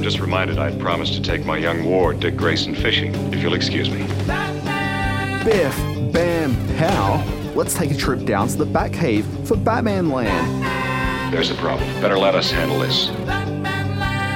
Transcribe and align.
I'm 0.00 0.04
just 0.04 0.18
reminded 0.18 0.58
I'd 0.58 0.80
promised 0.80 1.12
to 1.12 1.20
take 1.20 1.44
my 1.44 1.58
young 1.58 1.84
ward, 1.84 2.20
Dick 2.20 2.34
Grayson, 2.34 2.74
fishing, 2.74 3.14
if 3.34 3.42
you'll 3.42 3.52
excuse 3.52 3.90
me. 3.90 3.98
Biff, 5.44 5.76
bam, 6.10 6.56
pow. 6.78 7.22
Let's 7.54 7.74
take 7.74 7.90
a 7.90 7.94
trip 7.94 8.24
down 8.24 8.48
to 8.48 8.56
the 8.56 8.64
Batcave 8.64 9.46
for 9.46 9.58
Batman 9.58 10.08
Land. 10.08 11.34
There's 11.34 11.50
a 11.50 11.54
problem. 11.56 11.86
Better 12.00 12.16
let 12.16 12.34
us 12.34 12.50
handle 12.50 12.78
this. 12.78 13.10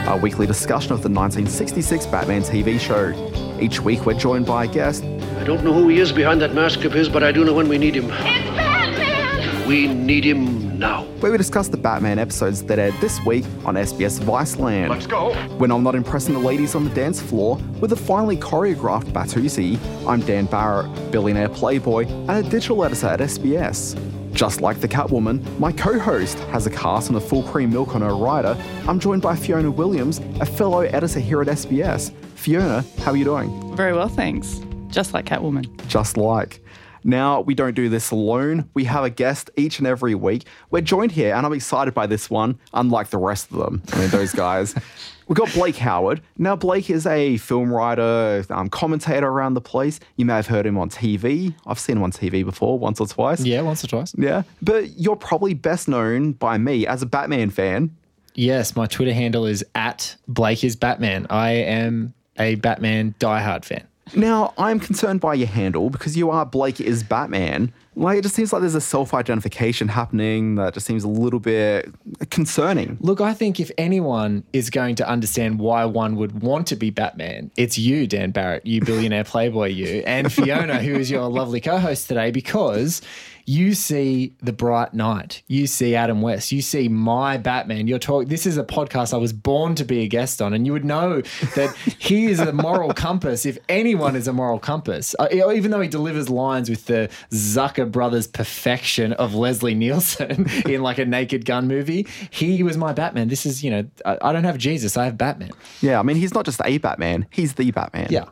Our 0.06 0.18
weekly 0.18 0.46
discussion 0.46 0.92
of 0.92 1.02
the 1.02 1.08
1966 1.08 2.08
Batman 2.08 2.42
TV 2.42 2.78
show. 2.78 3.58
Each 3.58 3.80
week 3.80 4.04
we're 4.04 4.18
joined 4.18 4.44
by 4.44 4.64
a 4.64 4.68
guest. 4.68 5.02
I 5.02 5.44
don't 5.44 5.64
know 5.64 5.72
who 5.72 5.88
he 5.88 5.98
is 5.98 6.12
behind 6.12 6.42
that 6.42 6.52
mask 6.52 6.84
of 6.84 6.92
his, 6.92 7.08
but 7.08 7.22
I 7.22 7.32
do 7.32 7.42
know 7.42 7.54
when 7.54 7.70
we 7.70 7.78
need 7.78 7.96
him. 7.96 8.10
It's 8.10 8.50
Batman! 8.50 9.66
We 9.66 9.88
need 9.88 10.24
him 10.24 10.78
now. 10.78 11.03
Where 11.24 11.32
we 11.32 11.38
discuss 11.38 11.68
the 11.68 11.76
Batman 11.78 12.18
episodes 12.18 12.62
that 12.64 12.78
aired 12.78 12.92
this 13.00 13.18
week 13.24 13.46
on 13.64 13.76
SBS 13.76 14.20
Viceland. 14.20 14.90
Let's 14.90 15.06
go. 15.06 15.32
When 15.56 15.72
I'm 15.72 15.82
not 15.82 15.94
impressing 15.94 16.34
the 16.34 16.40
ladies 16.40 16.74
on 16.74 16.84
the 16.84 16.94
dance 16.94 17.18
floor 17.18 17.56
with 17.80 17.92
a 17.92 17.96
finely 17.96 18.36
choreographed 18.36 19.04
Batusi, 19.04 19.78
I'm 20.06 20.20
Dan 20.20 20.44
Barrett, 20.44 21.10
billionaire 21.10 21.48
playboy 21.48 22.04
and 22.04 22.30
a 22.30 22.42
digital 22.42 22.84
editor 22.84 23.06
at 23.06 23.20
SBS. 23.20 23.98
Just 24.34 24.60
like 24.60 24.82
the 24.82 24.86
Catwoman, 24.86 25.58
my 25.58 25.72
co-host 25.72 26.36
has 26.52 26.66
a 26.66 26.70
cast 26.70 27.08
and 27.08 27.16
a 27.16 27.22
full 27.22 27.42
cream 27.44 27.70
milk 27.70 27.94
on 27.94 28.02
her 28.02 28.14
rider. 28.14 28.54
I'm 28.86 29.00
joined 29.00 29.22
by 29.22 29.34
Fiona 29.34 29.70
Williams, 29.70 30.20
a 30.42 30.44
fellow 30.44 30.82
editor 30.82 31.20
here 31.20 31.40
at 31.40 31.48
SBS. 31.48 32.12
Fiona, 32.34 32.84
how 32.98 33.12
are 33.12 33.16
you 33.16 33.24
doing? 33.24 33.74
Very 33.74 33.94
well, 33.94 34.08
thanks. 34.08 34.60
Just 34.88 35.14
like 35.14 35.24
Catwoman. 35.24 35.64
just 35.86 36.18
like. 36.18 36.60
Now, 37.04 37.42
we 37.42 37.54
don't 37.54 37.74
do 37.74 37.90
this 37.90 38.10
alone. 38.10 38.70
We 38.72 38.84
have 38.84 39.04
a 39.04 39.10
guest 39.10 39.50
each 39.56 39.78
and 39.78 39.86
every 39.86 40.14
week. 40.14 40.46
We're 40.70 40.80
joined 40.80 41.12
here, 41.12 41.34
and 41.34 41.44
I'm 41.44 41.52
excited 41.52 41.92
by 41.92 42.06
this 42.06 42.30
one, 42.30 42.58
unlike 42.72 43.10
the 43.10 43.18
rest 43.18 43.52
of 43.52 43.58
them. 43.58 43.82
I 43.92 43.98
mean, 43.98 44.08
those 44.08 44.32
guys. 44.32 44.74
We've 45.28 45.36
got 45.36 45.52
Blake 45.52 45.76
Howard. 45.76 46.20
Now, 46.36 46.56
Blake 46.56 46.90
is 46.90 47.06
a 47.06 47.36
film 47.38 47.72
writer, 47.72 48.44
um, 48.50 48.68
commentator 48.68 49.26
around 49.26 49.54
the 49.54 49.60
place. 49.60 50.00
You 50.16 50.26
may 50.26 50.34
have 50.34 50.46
heard 50.46 50.66
him 50.66 50.76
on 50.76 50.90
TV. 50.90 51.54
I've 51.66 51.78
seen 51.78 51.96
him 51.96 52.02
on 52.02 52.12
TV 52.12 52.44
before, 52.44 52.78
once 52.78 53.00
or 53.00 53.06
twice. 53.06 53.44
Yeah, 53.44 53.62
once 53.62 53.84
or 53.84 53.86
twice. 53.86 54.14
Yeah. 54.18 54.42
But 54.60 54.98
you're 54.98 55.16
probably 55.16 55.54
best 55.54 55.88
known 55.88 56.32
by 56.32 56.58
me 56.58 56.86
as 56.86 57.02
a 57.02 57.06
Batman 57.06 57.50
fan. 57.50 57.96
Yes, 58.34 58.76
my 58.76 58.86
Twitter 58.86 59.14
handle 59.14 59.46
is 59.46 59.64
at 59.74 60.16
Blake 60.26 60.64
is 60.64 60.76
Batman. 60.76 61.26
I 61.30 61.52
am 61.52 62.12
a 62.38 62.56
Batman 62.56 63.14
diehard 63.18 63.64
fan. 63.64 63.86
Now, 64.14 64.52
I'm 64.58 64.80
concerned 64.80 65.20
by 65.20 65.34
your 65.34 65.48
handle 65.48 65.88
because 65.88 66.16
you 66.16 66.30
are 66.30 66.44
Blake 66.44 66.80
is 66.80 67.02
Batman. 67.02 67.72
Like, 67.96 68.18
it 68.18 68.22
just 68.22 68.34
seems 68.34 68.52
like 68.52 68.60
there's 68.60 68.74
a 68.74 68.80
self 68.80 69.14
identification 69.14 69.88
happening 69.88 70.56
that 70.56 70.74
just 70.74 70.86
seems 70.86 71.04
a 71.04 71.08
little 71.08 71.40
bit 71.40 71.92
concerning. 72.30 72.98
Look, 73.00 73.20
I 73.20 73.34
think 73.34 73.60
if 73.60 73.70
anyone 73.78 74.44
is 74.52 74.68
going 74.68 74.96
to 74.96 75.08
understand 75.08 75.58
why 75.58 75.84
one 75.84 76.16
would 76.16 76.42
want 76.42 76.66
to 76.68 76.76
be 76.76 76.90
Batman, 76.90 77.50
it's 77.56 77.78
you, 77.78 78.06
Dan 78.06 78.30
Barrett, 78.30 78.66
you 78.66 78.80
billionaire 78.80 79.24
playboy, 79.24 79.68
you, 79.68 80.02
and 80.06 80.32
Fiona, 80.32 80.82
who 80.82 80.94
is 80.94 81.10
your 81.10 81.28
lovely 81.28 81.60
co 81.60 81.78
host 81.78 82.08
today, 82.08 82.30
because 82.30 83.00
you 83.46 83.74
see 83.74 84.34
the 84.40 84.52
bright 84.52 84.94
Knight. 84.94 85.42
You 85.46 85.66
see 85.66 85.94
Adam 85.94 86.22
West. 86.22 86.52
You 86.52 86.62
see 86.62 86.88
my 86.88 87.36
Batman. 87.36 87.86
You're 87.86 87.98
talking. 87.98 88.28
This 88.28 88.46
is 88.46 88.56
a 88.56 88.64
podcast 88.64 89.12
I 89.12 89.18
was 89.18 89.32
born 89.32 89.74
to 89.76 89.84
be 89.84 90.00
a 90.00 90.08
guest 90.08 90.40
on, 90.40 90.54
and 90.54 90.66
you 90.66 90.72
would 90.72 90.84
know 90.84 91.20
that 91.54 91.74
he 91.98 92.26
is 92.26 92.40
a 92.40 92.52
moral 92.52 92.92
compass. 92.94 93.44
If 93.44 93.58
anyone 93.68 94.16
is 94.16 94.28
a 94.28 94.32
moral 94.32 94.58
compass, 94.58 95.14
uh, 95.18 95.28
even 95.32 95.70
though 95.70 95.80
he 95.80 95.88
delivers 95.88 96.30
lines 96.30 96.70
with 96.70 96.86
the 96.86 97.10
Zucker 97.30 97.90
brothers 97.90 98.26
perfection 98.26 99.12
of 99.14 99.34
Leslie 99.34 99.74
Nielsen 99.74 100.48
in 100.66 100.82
like 100.82 100.98
a 100.98 101.04
Naked 101.04 101.44
Gun 101.44 101.68
movie, 101.68 102.06
he 102.30 102.62
was 102.62 102.76
my 102.76 102.92
Batman. 102.92 103.28
This 103.28 103.44
is 103.44 103.62
you 103.62 103.70
know 103.70 103.84
I, 104.04 104.18
I 104.22 104.32
don't 104.32 104.44
have 104.44 104.58
Jesus. 104.58 104.96
I 104.96 105.04
have 105.04 105.18
Batman. 105.18 105.50
Yeah, 105.80 105.98
I 105.98 106.02
mean, 106.02 106.16
he's 106.16 106.34
not 106.34 106.44
just 106.46 106.60
a 106.64 106.78
Batman, 106.78 107.26
he's 107.30 107.54
the 107.54 107.70
Batman. 107.70 108.08
Yeah, 108.10 108.24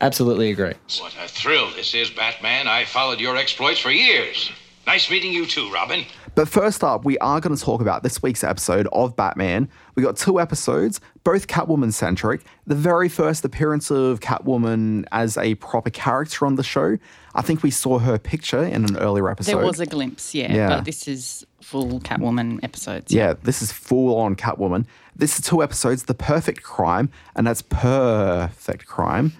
absolutely 0.00 0.50
agree. 0.50 0.74
What 1.00 1.14
a 1.22 1.28
thrill 1.28 1.70
this 1.74 1.94
is, 1.94 2.10
Batman. 2.10 2.68
I 2.68 2.84
followed 2.84 3.20
your 3.20 3.36
exploits 3.36 3.78
for 3.78 3.90
years. 3.90 4.50
Nice 4.88 5.10
meeting 5.10 5.34
you 5.34 5.44
too, 5.44 5.70
Robin. 5.70 6.06
But 6.34 6.48
first 6.48 6.82
up, 6.82 7.04
we 7.04 7.18
are 7.18 7.40
going 7.42 7.54
to 7.54 7.62
talk 7.62 7.82
about 7.82 8.02
this 8.02 8.22
week's 8.22 8.42
episode 8.42 8.88
of 8.90 9.14
Batman. 9.14 9.68
We 9.96 10.02
got 10.02 10.16
two 10.16 10.40
episodes, 10.40 10.98
both 11.24 11.46
Catwoman 11.46 11.92
centric. 11.92 12.40
The 12.66 12.74
very 12.74 13.10
first 13.10 13.44
appearance 13.44 13.90
of 13.90 14.20
Catwoman 14.20 15.04
as 15.12 15.36
a 15.36 15.56
proper 15.56 15.90
character 15.90 16.46
on 16.46 16.54
the 16.54 16.62
show. 16.62 16.96
I 17.34 17.42
think 17.42 17.62
we 17.62 17.70
saw 17.70 17.98
her 17.98 18.16
picture 18.18 18.64
in 18.64 18.86
an 18.86 18.96
earlier 18.96 19.28
episode. 19.30 19.58
There 19.58 19.66
was 19.66 19.78
a 19.78 19.84
glimpse, 19.84 20.34
yeah, 20.34 20.54
Yeah. 20.54 20.68
but 20.70 20.86
this 20.86 21.06
is 21.06 21.44
full 21.68 22.00
Catwoman 22.00 22.64
episodes. 22.64 23.12
Yeah, 23.12 23.34
this 23.42 23.60
is 23.60 23.70
full 23.72 24.16
on 24.16 24.36
Catwoman. 24.36 24.86
This 25.14 25.38
is 25.38 25.44
two 25.44 25.62
episodes, 25.62 26.04
The 26.04 26.14
Perfect 26.14 26.62
Crime, 26.62 27.10
and 27.36 27.46
that's 27.46 27.60
Perfect 27.60 28.86
Crime. 28.86 29.34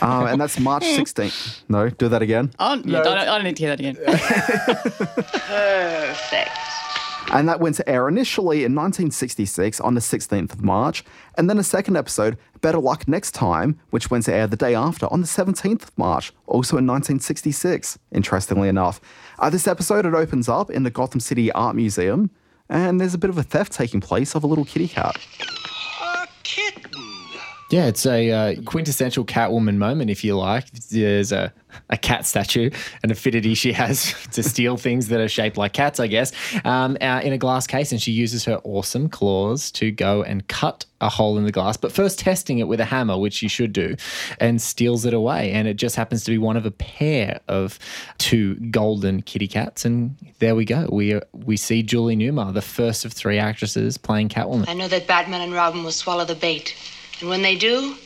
um, 0.00 0.26
and 0.28 0.40
that's 0.40 0.58
March 0.58 0.84
16th. 0.84 1.60
No, 1.68 1.90
do 1.90 2.08
that 2.08 2.22
again. 2.22 2.52
Oh, 2.58 2.80
yeah, 2.86 3.00
I, 3.00 3.02
don't, 3.02 3.18
I 3.18 3.24
don't 3.26 3.44
need 3.44 3.56
to 3.56 3.62
hear 3.62 3.76
that 3.76 3.80
again. 3.80 3.96
Perfect. 5.48 6.58
And 7.30 7.48
that 7.48 7.60
went 7.60 7.76
to 7.76 7.88
air 7.88 8.08
initially 8.08 8.58
in 8.64 8.74
1966 8.74 9.80
on 9.80 9.94
the 9.94 10.00
16th 10.00 10.52
of 10.52 10.62
March, 10.62 11.04
and 11.36 11.48
then 11.48 11.58
a 11.58 11.62
second 11.62 11.96
episode, 11.96 12.38
Better 12.60 12.78
Luck 12.78 13.06
Next 13.06 13.32
Time, 13.32 13.78
which 13.90 14.10
went 14.10 14.24
to 14.24 14.32
air 14.32 14.46
the 14.46 14.56
day 14.56 14.74
after 14.74 15.06
on 15.12 15.20
the 15.20 15.26
17th 15.26 15.82
of 15.82 15.98
March, 15.98 16.32
also 16.46 16.78
in 16.78 16.86
1966, 16.86 17.98
interestingly 18.12 18.68
enough. 18.68 19.00
Uh, 19.38 19.50
this 19.50 19.68
episode, 19.68 20.06
it 20.06 20.14
opens 20.14 20.48
up 20.48 20.70
in 20.70 20.84
the 20.84 20.90
Gotham 20.90 21.20
City 21.20 21.52
Art 21.52 21.76
Museum, 21.76 22.30
and 22.70 23.00
there's 23.00 23.14
a 23.14 23.18
bit 23.18 23.30
of 23.30 23.38
a 23.38 23.42
theft 23.42 23.72
taking 23.72 24.00
place 24.00 24.34
of 24.34 24.42
a 24.42 24.46
little 24.46 24.64
kitty 24.64 24.88
cat. 24.88 25.18
A 26.02 26.26
kitten. 26.42 27.17
Yeah, 27.70 27.86
it's 27.86 28.06
a 28.06 28.30
uh, 28.30 28.62
quintessential 28.62 29.26
Catwoman 29.26 29.76
moment, 29.76 30.08
if 30.08 30.24
you 30.24 30.34
like. 30.38 30.70
There's 30.88 31.32
a, 31.32 31.52
a 31.90 31.98
cat 31.98 32.24
statue, 32.24 32.70
an 33.02 33.10
affinity 33.10 33.52
she 33.52 33.74
has 33.74 34.14
to 34.32 34.42
steal 34.42 34.78
things 34.78 35.08
that 35.08 35.20
are 35.20 35.28
shaped 35.28 35.58
like 35.58 35.74
cats, 35.74 36.00
I 36.00 36.06
guess, 36.06 36.32
um, 36.64 36.96
uh, 36.98 37.20
in 37.22 37.34
a 37.34 37.38
glass 37.38 37.66
case. 37.66 37.92
And 37.92 38.00
she 38.00 38.10
uses 38.10 38.46
her 38.46 38.58
awesome 38.64 39.10
claws 39.10 39.70
to 39.72 39.90
go 39.90 40.22
and 40.22 40.48
cut 40.48 40.86
a 41.02 41.10
hole 41.10 41.36
in 41.36 41.44
the 41.44 41.52
glass, 41.52 41.76
but 41.76 41.92
first 41.92 42.18
testing 42.18 42.58
it 42.58 42.66
with 42.66 42.80
a 42.80 42.86
hammer, 42.86 43.18
which 43.18 43.34
she 43.34 43.48
should 43.48 43.74
do, 43.74 43.96
and 44.40 44.62
steals 44.62 45.04
it 45.04 45.12
away. 45.12 45.52
And 45.52 45.68
it 45.68 45.74
just 45.74 45.94
happens 45.94 46.24
to 46.24 46.30
be 46.30 46.38
one 46.38 46.56
of 46.56 46.64
a 46.64 46.70
pair 46.70 47.38
of 47.48 47.78
two 48.16 48.54
golden 48.70 49.20
kitty 49.20 49.46
cats. 49.46 49.84
And 49.84 50.16
there 50.38 50.54
we 50.54 50.64
go. 50.64 50.88
We, 50.90 51.14
uh, 51.14 51.20
we 51.34 51.58
see 51.58 51.82
Julie 51.82 52.16
Newmar, 52.16 52.54
the 52.54 52.62
first 52.62 53.04
of 53.04 53.12
three 53.12 53.38
actresses 53.38 53.98
playing 53.98 54.30
Catwoman. 54.30 54.68
I 54.68 54.72
know 54.72 54.88
that 54.88 55.06
Batman 55.06 55.42
and 55.42 55.52
Robin 55.52 55.84
will 55.84 55.92
swallow 55.92 56.24
the 56.24 56.34
bait. 56.34 56.74
And 57.20 57.28
when 57.28 57.42
they 57.42 57.56
do, 57.56 57.96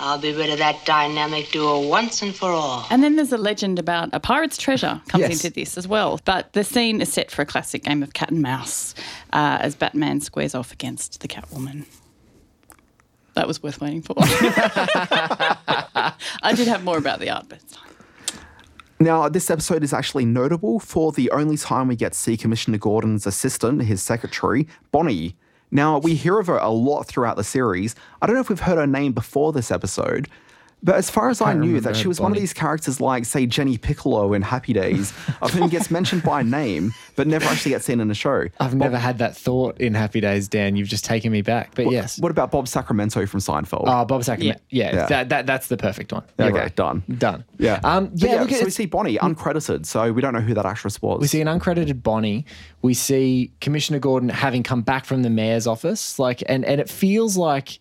I'll 0.00 0.18
be 0.18 0.32
rid 0.32 0.50
of 0.50 0.58
that 0.58 0.84
dynamic 0.84 1.50
duo 1.50 1.86
once 1.88 2.22
and 2.22 2.34
for 2.34 2.50
all. 2.50 2.86
and 2.90 3.02
then 3.02 3.16
there's 3.16 3.32
a 3.32 3.38
legend 3.38 3.78
about 3.78 4.10
a 4.12 4.20
pirate's 4.20 4.56
treasure 4.56 5.00
comes 5.08 5.22
Yes. 5.22 5.44
into 5.44 5.54
this 5.54 5.76
as 5.76 5.88
well. 5.88 6.20
But 6.24 6.52
the 6.52 6.64
scene 6.64 7.00
is 7.00 7.12
set 7.12 7.30
for 7.30 7.42
a 7.42 7.46
classic 7.46 7.84
game 7.84 8.02
of 8.02 8.12
cat 8.12 8.30
and 8.30 8.42
mouse 8.42 8.94
uh, 9.32 9.58
as 9.60 9.74
Batman 9.74 10.20
squares 10.20 10.54
off 10.54 10.72
against 10.72 11.20
the 11.20 11.28
Catwoman. 11.28 11.84
That 13.34 13.46
was 13.46 13.62
worth 13.62 13.80
waiting 13.80 14.02
for. 14.02 14.14
I 14.18 16.14
did 16.54 16.68
have 16.68 16.84
more 16.84 16.98
about 16.98 17.20
the 17.20 17.30
art, 17.30 17.46
but 17.48 17.58
it's 17.62 17.76
fine. 17.76 17.84
Now, 19.00 19.28
this 19.28 19.48
episode 19.48 19.84
is 19.84 19.92
actually 19.92 20.24
notable 20.24 20.80
for 20.80 21.12
the 21.12 21.30
only 21.30 21.56
time 21.56 21.86
we 21.86 21.94
get 21.94 22.14
to 22.14 22.18
see 22.18 22.36
Commissioner 22.36 22.78
Gordon's 22.78 23.28
assistant, 23.28 23.82
his 23.82 24.02
secretary, 24.02 24.66
Bonnie. 24.90 25.36
Now, 25.70 25.98
we 25.98 26.14
hear 26.14 26.38
of 26.38 26.46
her 26.46 26.56
a 26.56 26.70
lot 26.70 27.06
throughout 27.06 27.36
the 27.36 27.44
series. 27.44 27.94
I 28.22 28.26
don't 28.26 28.34
know 28.34 28.40
if 28.40 28.48
we've 28.48 28.60
heard 28.60 28.78
her 28.78 28.86
name 28.86 29.12
before 29.12 29.52
this 29.52 29.70
episode, 29.70 30.28
but 30.82 30.94
as 30.94 31.10
far 31.10 31.28
as 31.28 31.40
I 31.40 31.52
Can't 31.52 31.60
knew, 31.60 31.80
that 31.80 31.96
she 31.96 32.06
was 32.06 32.20
one 32.20 32.32
of 32.32 32.38
these 32.38 32.52
characters 32.52 33.00
like, 33.00 33.24
say, 33.24 33.46
Jenny 33.46 33.78
Piccolo 33.78 34.32
in 34.32 34.42
Happy 34.42 34.72
Days, 34.72 35.12
of 35.42 35.50
whom 35.52 35.68
gets 35.68 35.90
mentioned 35.90 36.22
by 36.22 36.42
name, 36.42 36.94
but 37.16 37.26
never 37.26 37.46
actually 37.46 37.70
gets 37.70 37.84
seen 37.84 38.00
in 38.00 38.10
a 38.10 38.14
show. 38.14 38.46
I've 38.60 38.74
never 38.74 38.96
had 38.96 39.18
that 39.18 39.36
thought 39.36 39.80
in 39.80 39.94
Happy 39.94 40.20
Days, 40.20 40.46
Dan. 40.48 40.76
You've 40.76 40.88
just 40.88 41.04
taken 41.04 41.32
me 41.32 41.42
back. 41.42 41.74
But 41.74 41.90
yes. 41.90 42.18
What 42.20 42.30
about 42.30 42.50
Bob 42.50 42.66
Sacamano 42.66 43.28
from 43.28 43.40
Seinfeld? 43.40 43.84
Oh, 43.86 44.04
Bob 44.04 44.22
Sacamano. 44.22 44.56
Yeah, 44.70 44.94
Yeah. 44.94 45.06
That, 45.06 45.28
that, 45.30 45.46
that's 45.46 45.66
the 45.66 45.76
perfect 45.76 46.12
one. 46.12 46.22
You're 46.38 46.48
okay, 46.48 46.58
right. 46.60 46.76
done. 46.76 47.02
Done. 47.18 47.44
Yeah. 47.58 47.80
Um, 47.82 48.08
But 48.08 48.20
yeah, 48.22 48.40
look, 48.40 48.50
so 48.50 48.64
we 48.64 48.70
see 48.70 48.86
Bonnie 48.86 49.18
uncredited, 49.18 49.86
so 49.86 50.12
we 50.12 50.22
don't 50.22 50.32
know 50.34 50.40
who 50.40 50.54
that 50.54 50.66
actress 50.66 51.02
was. 51.02 51.20
we 51.20 51.26
see 51.26 51.40
an 51.40 51.48
uncredited 51.48 52.02
Bonnie. 52.02 52.46
We 52.82 52.94
see 52.94 53.52
Commissioner 53.60 53.98
Gordon 53.98 54.28
having 54.28 54.62
come 54.62 54.82
back 54.82 55.04
from 55.04 55.22
the 55.22 55.30
mayor's 55.30 55.66
office. 55.66 56.18
Like, 56.18 56.42
and, 56.46 56.64
and 56.64 56.80
it 56.80 56.88
feels 56.88 57.36
like 57.36 57.80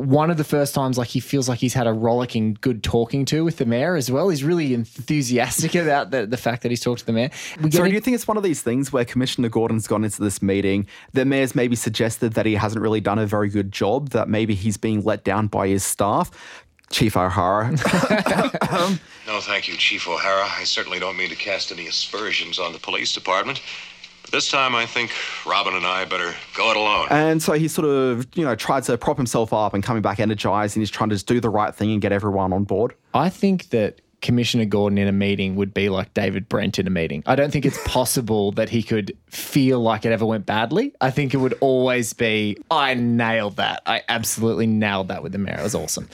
one 0.00 0.30
of 0.30 0.36
the 0.36 0.44
first 0.44 0.74
times 0.74 0.96
like 0.98 1.08
he 1.08 1.20
feels 1.20 1.48
like 1.48 1.58
he's 1.58 1.74
had 1.74 1.86
a 1.86 1.92
rollicking 1.92 2.56
good 2.60 2.82
talking 2.82 3.24
to 3.26 3.44
with 3.44 3.58
the 3.58 3.66
mayor 3.66 3.96
as 3.96 4.10
well. 4.10 4.28
He's 4.28 4.42
really 4.42 4.72
enthusiastic 4.74 5.74
about 5.76 6.10
the, 6.10 6.26
the 6.26 6.36
fact 6.36 6.62
that 6.62 6.70
he's 6.70 6.80
talked 6.80 7.00
to 7.00 7.06
the 7.06 7.12
mayor. 7.12 7.30
We 7.58 7.70
get 7.70 7.74
So, 7.78 7.84
in- 7.84 7.90
do 7.90 7.94
you 7.94 8.00
think 8.00 8.14
it's 8.14 8.26
one 8.28 8.36
of 8.36 8.42
these 8.42 8.62
things 8.62 8.92
where 8.92 9.04
Commissioner 9.04 9.48
Gordon's 9.48 9.86
gone 9.86 10.04
into 10.04 10.22
this 10.22 10.40
meeting? 10.42 10.86
The 11.12 11.24
mayor's 11.24 11.54
maybe 11.54 11.76
suggested 11.76 12.34
that 12.34 12.46
he 12.46 12.54
hasn't 12.54 12.82
really 12.82 13.00
done 13.00 13.18
a 13.18 13.26
very 13.26 13.48
good 13.48 13.72
job, 13.72 14.10
that 14.10 14.28
maybe 14.28 14.54
he's 14.54 14.76
being 14.76 15.02
let 15.02 15.24
down 15.24 15.46
by 15.46 15.68
his 15.68 15.84
staff. 15.84 16.30
Chief 16.90 17.16
O'Hara. 17.16 17.72
Um, 18.70 19.00
no, 19.26 19.40
thank 19.40 19.66
you, 19.66 19.76
Chief 19.76 20.06
O'Hara. 20.06 20.46
I 20.48 20.62
certainly 20.62 21.00
don't 21.00 21.16
mean 21.16 21.28
to 21.30 21.34
cast 21.34 21.72
any 21.72 21.88
aspersions 21.88 22.58
on 22.60 22.72
the 22.72 22.78
police 22.78 23.12
department. 23.12 23.60
This 24.30 24.48
time, 24.48 24.76
I 24.76 24.86
think 24.86 25.10
Robin 25.44 25.74
and 25.74 25.84
I 25.84 26.04
better 26.04 26.32
go 26.54 26.70
it 26.70 26.76
alone. 26.76 27.08
And 27.10 27.42
so 27.42 27.54
he 27.54 27.66
sort 27.66 27.88
of, 27.88 28.26
you 28.34 28.44
know, 28.44 28.54
tried 28.54 28.84
to 28.84 28.96
prop 28.96 29.16
himself 29.16 29.52
up 29.52 29.74
and 29.74 29.82
coming 29.82 30.02
back 30.02 30.20
energized 30.20 30.76
and 30.76 30.82
he's 30.82 30.90
trying 30.90 31.08
to 31.08 31.16
just 31.16 31.26
do 31.26 31.40
the 31.40 31.50
right 31.50 31.74
thing 31.74 31.90
and 31.90 32.00
get 32.00 32.12
everyone 32.12 32.52
on 32.52 32.62
board. 32.62 32.94
I 33.12 33.28
think 33.28 33.70
that 33.70 34.00
Commissioner 34.22 34.64
Gordon 34.64 34.98
in 34.98 35.08
a 35.08 35.12
meeting 35.12 35.56
would 35.56 35.72
be 35.72 35.88
like 35.88 36.12
David 36.14 36.48
Brent 36.48 36.78
in 36.78 36.86
a 36.86 36.90
meeting. 36.90 37.22
I 37.26 37.34
don't 37.34 37.50
think 37.52 37.64
it's 37.64 37.78
possible 37.86 38.52
that 38.52 38.68
he 38.68 38.82
could 38.82 39.16
feel 39.28 39.80
like 39.80 40.04
it 40.04 40.12
ever 40.12 40.26
went 40.26 40.46
badly. 40.46 40.92
I 41.00 41.10
think 41.10 41.34
it 41.34 41.38
would 41.38 41.54
always 41.60 42.12
be, 42.12 42.56
I 42.70 42.94
nailed 42.94 43.56
that. 43.56 43.82
I 43.86 44.02
absolutely 44.08 44.66
nailed 44.66 45.08
that 45.08 45.22
with 45.22 45.32
the 45.32 45.38
mayor. 45.38 45.56
It 45.58 45.62
was 45.62 45.74
awesome. 45.74 46.08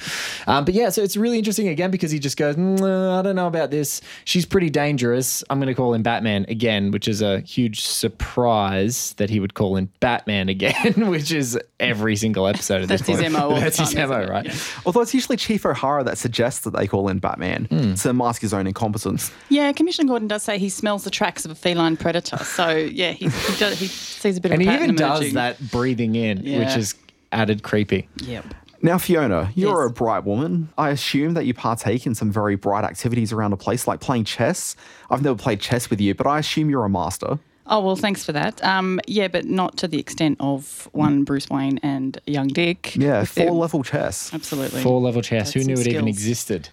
Um, 0.46 0.64
but 0.64 0.74
yeah, 0.74 0.90
so 0.90 1.02
it's 1.02 1.16
really 1.16 1.38
interesting 1.38 1.68
again 1.68 1.90
because 1.90 2.10
he 2.10 2.18
just 2.18 2.36
goes, 2.36 2.56
"Mm, 2.56 3.18
I 3.18 3.22
don't 3.22 3.36
know 3.36 3.46
about 3.46 3.70
this. 3.70 4.00
She's 4.24 4.46
pretty 4.46 4.70
dangerous. 4.70 5.42
I'm 5.50 5.58
going 5.58 5.68
to 5.68 5.74
call 5.74 5.94
him 5.94 6.02
Batman 6.02 6.46
again, 6.48 6.90
which 6.90 7.08
is 7.08 7.22
a 7.22 7.40
huge 7.40 7.80
surprise 7.82 9.14
that 9.16 9.30
he 9.30 9.40
would 9.40 9.54
call 9.54 9.76
him 9.76 9.90
Batman 10.00 10.48
again, 10.48 11.08
which 11.08 11.32
is 11.32 11.58
every 11.80 12.16
single 12.16 12.46
episode 12.46 12.82
of 12.82 12.88
this 12.88 13.00
That's 13.02 13.20
his 13.20 13.20
point. 13.20 13.32
MO 13.32 13.38
all 13.46 13.54
the 13.54 13.60
That's 13.60 13.78
his 13.78 13.94
time, 13.94 14.08
MO, 14.08 14.26
right? 14.26 14.44
Yeah. 14.46 14.54
Although 14.84 15.00
it's 15.00 15.14
usually 15.14 15.36
Chief 15.36 15.64
O'Hara 15.64 16.04
that 16.04 16.18
suggests 16.18 16.60
that 16.60 16.70
they 16.72 16.86
call 16.86 17.08
in 17.08 17.18
Batman 17.18 17.66
to 17.96 18.12
mask 18.12 18.40
his 18.42 18.54
own 18.54 18.66
incompetence. 18.66 19.30
Yeah, 19.48 19.72
Commissioner 19.72 20.08
Gordon 20.08 20.28
does 20.28 20.42
say 20.42 20.58
he 20.58 20.68
smells 20.68 21.04
the 21.04 21.10
tracks 21.10 21.44
of 21.44 21.50
a 21.50 21.54
feline 21.54 21.96
predator. 21.96 22.38
So 22.38 22.70
yeah, 22.70 23.12
he 23.12 23.28
he, 23.28 23.56
does, 23.58 23.78
he 23.78 23.86
sees 23.86 24.36
a 24.36 24.40
bit 24.40 24.52
And 24.52 24.62
of 24.62 24.68
he 24.68 24.68
a 24.68 24.78
pattern 24.78 24.94
even 24.94 24.96
does 24.96 25.32
that 25.34 25.70
breathing 25.70 26.14
in, 26.14 26.38
which 26.38 26.76
is 26.76 26.94
added 27.32 27.62
creepy. 27.62 28.08
Yep. 28.22 28.44
Now, 28.82 28.98
Fiona, 28.98 29.50
you're 29.54 29.82
Yes. 29.84 29.90
a 29.90 29.92
bright 29.94 30.24
woman. 30.24 30.68
I 30.76 30.90
assume 30.90 31.34
that 31.34 31.46
you 31.46 31.54
partake 31.54 32.06
in 32.06 32.14
some 32.14 32.30
very 32.30 32.56
bright 32.56 32.84
activities 32.84 33.32
around 33.32 33.52
a 33.54 33.56
place, 33.56 33.86
like 33.88 34.00
playing 34.00 34.24
chess. 34.24 34.76
I've 35.10 35.22
never 35.22 35.34
played 35.36 35.60
chess 35.60 35.88
with 35.90 36.00
you, 36.00 36.14
but 36.14 36.26
I 36.26 36.38
assume 36.38 36.68
you're 36.70 36.84
a 36.84 36.88
master. 36.90 37.38
Oh 37.68 37.80
well, 37.80 37.96
thanks 37.96 38.22
for 38.24 38.30
that. 38.32 38.62
Um, 38.62 39.00
yeah, 39.08 39.26
but 39.26 39.44
not 39.46 39.76
to 39.78 39.88
the 39.88 39.98
extent 39.98 40.36
of 40.38 40.88
one 40.92 41.24
Bruce 41.24 41.48
Wayne 41.50 41.78
and 41.82 42.20
young 42.26 42.46
Dick. 42.46 42.94
Yeah, 42.94 43.24
four 43.24 43.50
level 43.50 43.82
chess. 43.82 44.32
Absolutely. 44.32 44.82
Four 44.82 45.00
level 45.00 45.20
chess. 45.20 45.52
Who 45.52 45.64
knew 45.64 45.74
some 45.74 45.86
it 45.86 45.92
even 45.92 46.06
existed? 46.06 46.68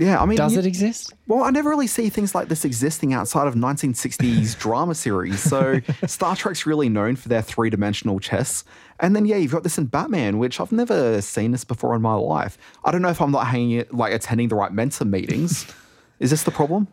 Yeah, 0.00 0.22
I 0.22 0.26
mean, 0.26 0.36
Does 0.36 0.52
you- 0.52 0.60
it 0.60 0.66
exist? 0.66 1.12
Well, 1.26 1.42
I 1.42 1.50
never 1.50 1.68
really 1.70 1.88
see 1.88 2.08
things 2.08 2.32
like 2.32 2.46
this 2.48 2.64
existing 2.64 3.12
outside 3.12 3.48
of 3.48 3.54
1960s 3.56 4.56
drama 4.60 4.94
series. 4.94 5.40
So 5.40 5.80
Star 6.06 6.36
Trek's 6.36 6.66
really 6.66 6.88
known 6.88 7.16
for 7.16 7.28
their 7.28 7.42
three 7.42 7.68
dimensional 7.68 8.20
chess. 8.20 8.62
And 9.00 9.16
then, 9.16 9.26
yeah, 9.26 9.36
you've 9.36 9.50
got 9.50 9.64
this 9.64 9.76
in 9.76 9.86
Batman, 9.86 10.38
which 10.38 10.60
I've 10.60 10.70
never 10.70 11.20
seen 11.20 11.50
this 11.50 11.64
before 11.64 11.96
in 11.96 12.02
my 12.02 12.14
life. 12.14 12.56
I 12.84 12.92
don't 12.92 13.02
know 13.02 13.08
if 13.08 13.20
I'm 13.20 13.32
not 13.32 13.48
hanging 13.48 13.72
it, 13.72 13.92
like 13.92 14.12
attending 14.12 14.48
the 14.48 14.54
right 14.54 14.72
mentor 14.72 15.04
meetings. 15.04 15.66
Is 16.20 16.30
this 16.30 16.44
the 16.44 16.52
problem? 16.52 16.86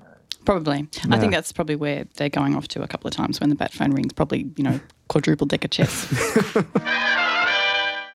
Probably. 0.43 0.87
I 1.09 1.19
think 1.19 1.31
that's 1.31 1.51
probably 1.51 1.75
where 1.75 2.05
they're 2.17 2.29
going 2.29 2.55
off 2.55 2.67
to 2.69 2.81
a 2.83 2.87
couple 2.87 3.07
of 3.07 3.13
times 3.13 3.39
when 3.39 3.49
the 3.49 3.55
bat 3.55 3.71
phone 3.73 3.91
rings. 3.91 4.13
Probably, 4.13 4.49
you 4.55 4.63
know, 4.63 4.79
quadruple 5.09 5.45
decker 5.47 5.67
chess. 5.67 6.05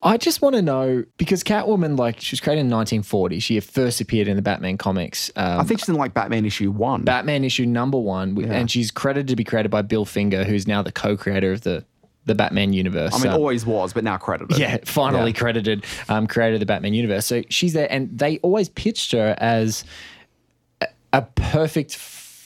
I 0.02 0.17
just 0.17 0.41
want 0.41 0.56
to 0.56 0.62
know 0.62 1.05
because 1.19 1.44
Catwoman, 1.44 1.99
like, 1.99 2.20
she 2.20 2.32
was 2.32 2.41
created 2.41 2.61
in 2.62 2.70
1940. 2.70 3.38
She 3.38 3.61
first 3.61 4.00
appeared 4.00 4.29
in 4.29 4.37
the 4.37 4.43
Batman 4.43 4.79
comics. 4.79 5.31
Um, 5.37 5.61
I 5.61 5.64
think 5.64 5.81
she's 5.81 5.91
in 5.91 5.94
like 5.97 6.14
Batman 6.14 6.47
issue 6.47 6.70
one. 6.70 7.02
Batman 7.05 7.44
issue 7.44 7.67
number 7.67 7.99
one, 7.99 8.35
Yeah. 8.37 8.47
and 8.52 8.70
she's 8.70 8.91
credited 8.91 9.29
to 9.29 9.37
be 9.37 9.44
created 9.44 9.70
by 9.70 9.82
Bill 9.82 10.06
Finger, 10.06 10.43
who's 10.44 10.67
now 10.67 10.81
the 10.82 10.93
co-creator 10.93 11.52
of 11.52 11.61
the 11.62 11.85
the 12.26 12.35
Batman 12.35 12.73
universe. 12.75 13.14
I 13.14 13.19
mean, 13.19 13.29
Um, 13.29 13.35
always 13.41 13.64
was, 13.64 13.94
but 13.94 14.05
now 14.05 14.17
credited. 14.19 14.56
Yeah, 14.58 14.76
finally 14.85 15.31
Yeah. 15.32 15.38
credited, 15.38 15.85
um, 16.08 16.26
creator 16.26 16.55
of 16.55 16.61
the 16.61 16.67
Batman 16.67 16.93
universe. 16.93 17.25
So 17.26 17.43
she's 17.49 17.73
there, 17.73 17.91
and 17.91 18.11
they 18.17 18.38
always 18.38 18.69
pitched 18.69 19.12
her 19.12 19.35
as 19.38 19.85
a, 20.82 20.87
a 21.14 21.23
perfect, 21.23 21.94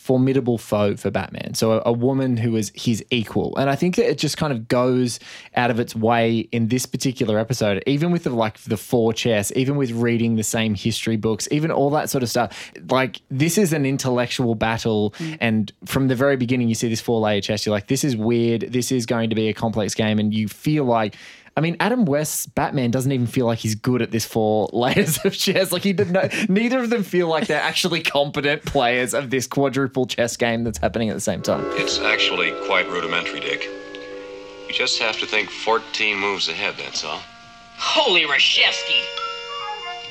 formidable 0.04 0.58
foe 0.58 0.94
for 0.96 1.10
Batman. 1.10 1.54
So 1.54 1.72
a, 1.78 1.82
a 1.86 1.92
woman 1.92 2.36
who 2.36 2.56
is 2.56 2.70
his 2.74 3.02
equal, 3.10 3.56
and 3.56 3.70
I 3.70 3.74
think 3.74 3.96
that 3.96 4.10
it 4.10 4.18
just 4.18 4.36
kind 4.36 4.52
of 4.52 4.68
goes 4.68 5.18
out 5.56 5.70
of 5.70 5.80
its 5.80 5.96
way 5.96 6.40
in 6.52 6.68
this 6.68 6.84
particular 6.84 7.38
episode, 7.38 7.82
even 7.86 8.12
with 8.12 8.24
the 8.24 8.30
like 8.30 8.58
the 8.58 8.76
four 8.76 9.14
chess, 9.14 9.50
even 9.56 9.76
with 9.76 9.92
reading 9.92 10.36
the 10.36 10.42
same 10.42 10.74
history 10.74 11.16
books, 11.16 11.48
even 11.50 11.70
all 11.70 11.88
that 11.88 12.10
sort 12.10 12.22
of 12.22 12.28
stuff. 12.28 12.70
Like 12.90 13.22
this 13.30 13.56
is 13.56 13.72
an 13.72 13.86
intellectual 13.86 14.54
battle, 14.54 15.12
mm. 15.12 15.38
and 15.40 15.72
from 15.86 16.08
the 16.08 16.14
very 16.14 16.36
beginning, 16.36 16.68
you 16.68 16.74
see 16.74 16.90
this 16.90 17.00
four 17.00 17.18
layer 17.20 17.40
chess. 17.40 17.64
You're 17.64 17.74
like, 17.74 17.86
this 17.86 18.04
is 18.04 18.14
weird. 18.14 18.72
This 18.72 18.92
is 18.92 19.06
going 19.06 19.30
to 19.30 19.34
be 19.34 19.48
a 19.48 19.54
complex 19.54 19.94
game, 19.94 20.18
and 20.18 20.34
you 20.34 20.48
feel 20.48 20.84
like. 20.84 21.16
I 21.56 21.60
mean, 21.60 21.76
Adam 21.78 22.04
West's 22.04 22.46
Batman 22.46 22.90
doesn't 22.90 23.12
even 23.12 23.26
feel 23.28 23.46
like 23.46 23.60
he's 23.60 23.76
good 23.76 24.02
at 24.02 24.10
this 24.10 24.24
four 24.24 24.68
layers 24.72 25.18
of 25.24 25.34
chess. 25.34 25.70
Like 25.70 25.82
he 25.82 25.92
did 25.92 26.10
no, 26.10 26.28
neither 26.48 26.80
of 26.80 26.90
them 26.90 27.04
feel 27.04 27.28
like 27.28 27.46
they're 27.46 27.60
actually 27.62 28.02
competent 28.02 28.64
players 28.64 29.14
of 29.14 29.30
this 29.30 29.46
quadruple 29.46 30.06
chess 30.06 30.36
game 30.36 30.64
that's 30.64 30.78
happening 30.78 31.10
at 31.10 31.14
the 31.14 31.20
same 31.20 31.42
time. 31.42 31.64
It's 31.74 31.98
actually 32.00 32.52
quite 32.66 32.88
rudimentary, 32.88 33.40
Dick. 33.40 33.68
You 34.68 34.74
just 34.74 34.98
have 35.00 35.18
to 35.20 35.26
think 35.26 35.48
14 35.50 36.18
moves 36.18 36.48
ahead, 36.48 36.74
that's 36.76 37.04
all. 37.04 37.20
Holy 37.76 38.22
Reshevsky! 38.22 39.02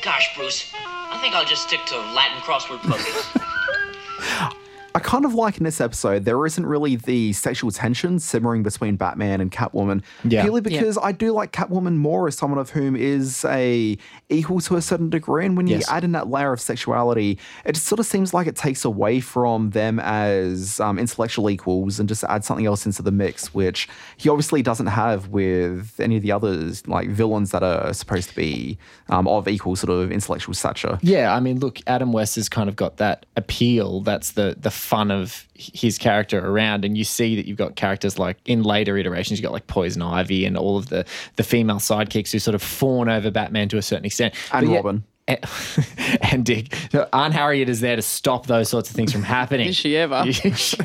Gosh, 0.02 0.36
Bruce, 0.38 0.72
I 0.76 1.18
think 1.22 1.34
I'll 1.36 1.46
just 1.46 1.68
stick 1.68 1.80
to 1.88 1.98
Latin 1.98 2.38
crossword 2.40 2.82
puzzles. 2.82 4.54
I 4.96 5.00
kind 5.00 5.26
of 5.26 5.34
like 5.34 5.58
in 5.58 5.64
this 5.64 5.82
episode, 5.82 6.26
there 6.26 6.46
isn't 6.46 6.66
really 6.66 6.98
the 6.98 7.34
sexual 7.34 7.72
tension 7.72 8.20
simmering 8.20 8.62
between 8.62 8.96
Batman 8.96 9.42
and 9.42 9.52
Catwoman. 9.52 10.04
Yeah. 10.24 10.44
Purely 10.44 10.62
because 10.62 11.00
I 11.02 11.12
do 11.12 11.32
like 11.32 11.52
Catwoman 11.52 11.96
more 11.96 12.28
as 12.28 12.38
someone 12.38 12.60
of 12.60 12.70
whom 12.70 12.96
is 12.96 13.44
a 13.46 13.98
equal 14.30 14.60
to 14.62 14.76
a 14.76 14.82
certain 14.82 15.10
degree. 15.10 15.46
And 15.46 15.58
when 15.58 15.66
you 15.66 15.82
add 15.90 16.04
in 16.04 16.12
that 16.12 16.30
layer 16.30 16.54
of 16.54 16.62
sexuality, 16.62 17.40
it 17.66 17.74
just 17.74 17.88
sort 17.88 18.00
of 18.00 18.06
seems 18.06 18.34
like 18.34 18.46
it 18.46 18.56
takes 18.56 18.86
away 18.86 19.20
from 19.20 19.72
them 19.72 20.00
as 20.00 20.80
um, 20.80 21.00
intellectual 21.00 21.50
equals 21.50 22.00
and 22.00 22.08
just 22.08 22.24
adds 22.26 22.46
something 22.46 22.66
else 22.66 22.86
into 22.86 23.02
the 23.02 23.12
mix, 23.12 23.54
which 23.54 23.90
he 24.18 24.30
obviously 24.30 24.62
doesn't 24.62 24.88
have 24.88 25.30
with 25.30 26.00
any 26.00 26.18
of 26.18 26.22
the 26.22 26.32
others, 26.32 26.88
like 26.88 27.10
villains 27.10 27.50
that 27.52 27.64
are 27.64 27.94
supposed 27.94 28.30
to 28.30 28.36
be 28.36 28.78
um, 29.10 29.28
of 29.28 29.48
equal 29.48 29.76
sort 29.76 29.90
of 29.90 30.12
intellectual 30.12 30.54
stature. 30.54 31.00
Yeah, 31.02 31.34
I 31.34 31.40
mean, 31.40 31.60
look, 31.60 31.80
Adam 31.88 32.12
West 32.12 32.36
has 32.36 32.48
kind 32.48 32.70
of 32.70 32.76
got 32.76 32.98
that 32.98 33.26
appeal. 33.36 34.02
That's 34.02 34.32
the 34.32 34.56
the 34.60 34.83
fun 34.84 35.12
of 35.12 35.48
his 35.56 35.98
character 35.98 36.46
around, 36.46 36.84
and 36.84 36.98
you 36.98 37.04
see 37.04 37.36
that 37.36 37.48
you've 37.48 37.58
got 37.58 37.76
characters 37.76 38.20
like 38.20 38.38
in 38.46 38.64
later 38.64 38.98
iterations, 38.98 39.40
you've 39.40 39.44
got 39.44 39.54
like 39.54 39.68
Poison 39.68 40.02
Ivy 40.02 40.46
and 40.46 40.58
all 40.58 40.78
of 40.78 40.90
the 40.90 41.06
the 41.38 41.44
female 41.44 41.78
sidekicks 41.78 42.32
who 42.32 42.40
sort 42.40 42.56
of 42.56 42.62
fawn 42.62 43.10
over 43.10 43.32
Batman 43.32 43.70
to 43.70 43.78
a 43.78 43.82
certain 43.82 44.06
extent. 44.06 44.34
And 44.52 44.68
But 44.68 44.76
Robin. 44.76 45.04
and, 45.28 45.40
and 46.22 46.46
Dick. 46.46 46.76
So 46.92 47.08
Aunt 47.14 47.34
Harriet 47.34 47.70
is 47.70 47.80
there 47.80 47.96
to 47.96 48.02
stop 48.02 48.46
those 48.48 48.68
sorts 48.68 48.90
of 48.90 48.96
things 48.96 49.14
from 49.14 49.24
happening. 49.24 49.70
Is 49.70 49.78
she 49.78 49.96
ever? 49.96 50.24
is, 50.28 50.36
she, 50.36 50.78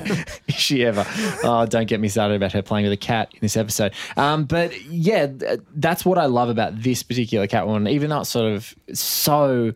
is 0.46 0.54
she 0.54 0.84
ever? 0.84 1.04
Oh, 1.42 1.66
don't 1.66 1.88
get 1.88 1.98
me 1.98 2.08
started 2.08 2.34
about 2.36 2.52
her 2.52 2.62
playing 2.62 2.84
with 2.84 2.92
a 2.92 2.96
cat 2.96 3.30
in 3.32 3.40
this 3.40 3.56
episode. 3.56 3.92
Um, 4.16 4.44
but 4.44 4.80
yeah, 4.86 5.26
that's 5.74 6.04
what 6.04 6.18
I 6.18 6.26
love 6.26 6.48
about 6.48 6.80
this 6.80 7.02
particular 7.02 7.48
Catwoman. 7.48 7.90
Even 7.90 8.10
though 8.10 8.20
it's 8.20 8.30
sort 8.30 8.52
of 8.52 8.74
so 8.92 9.72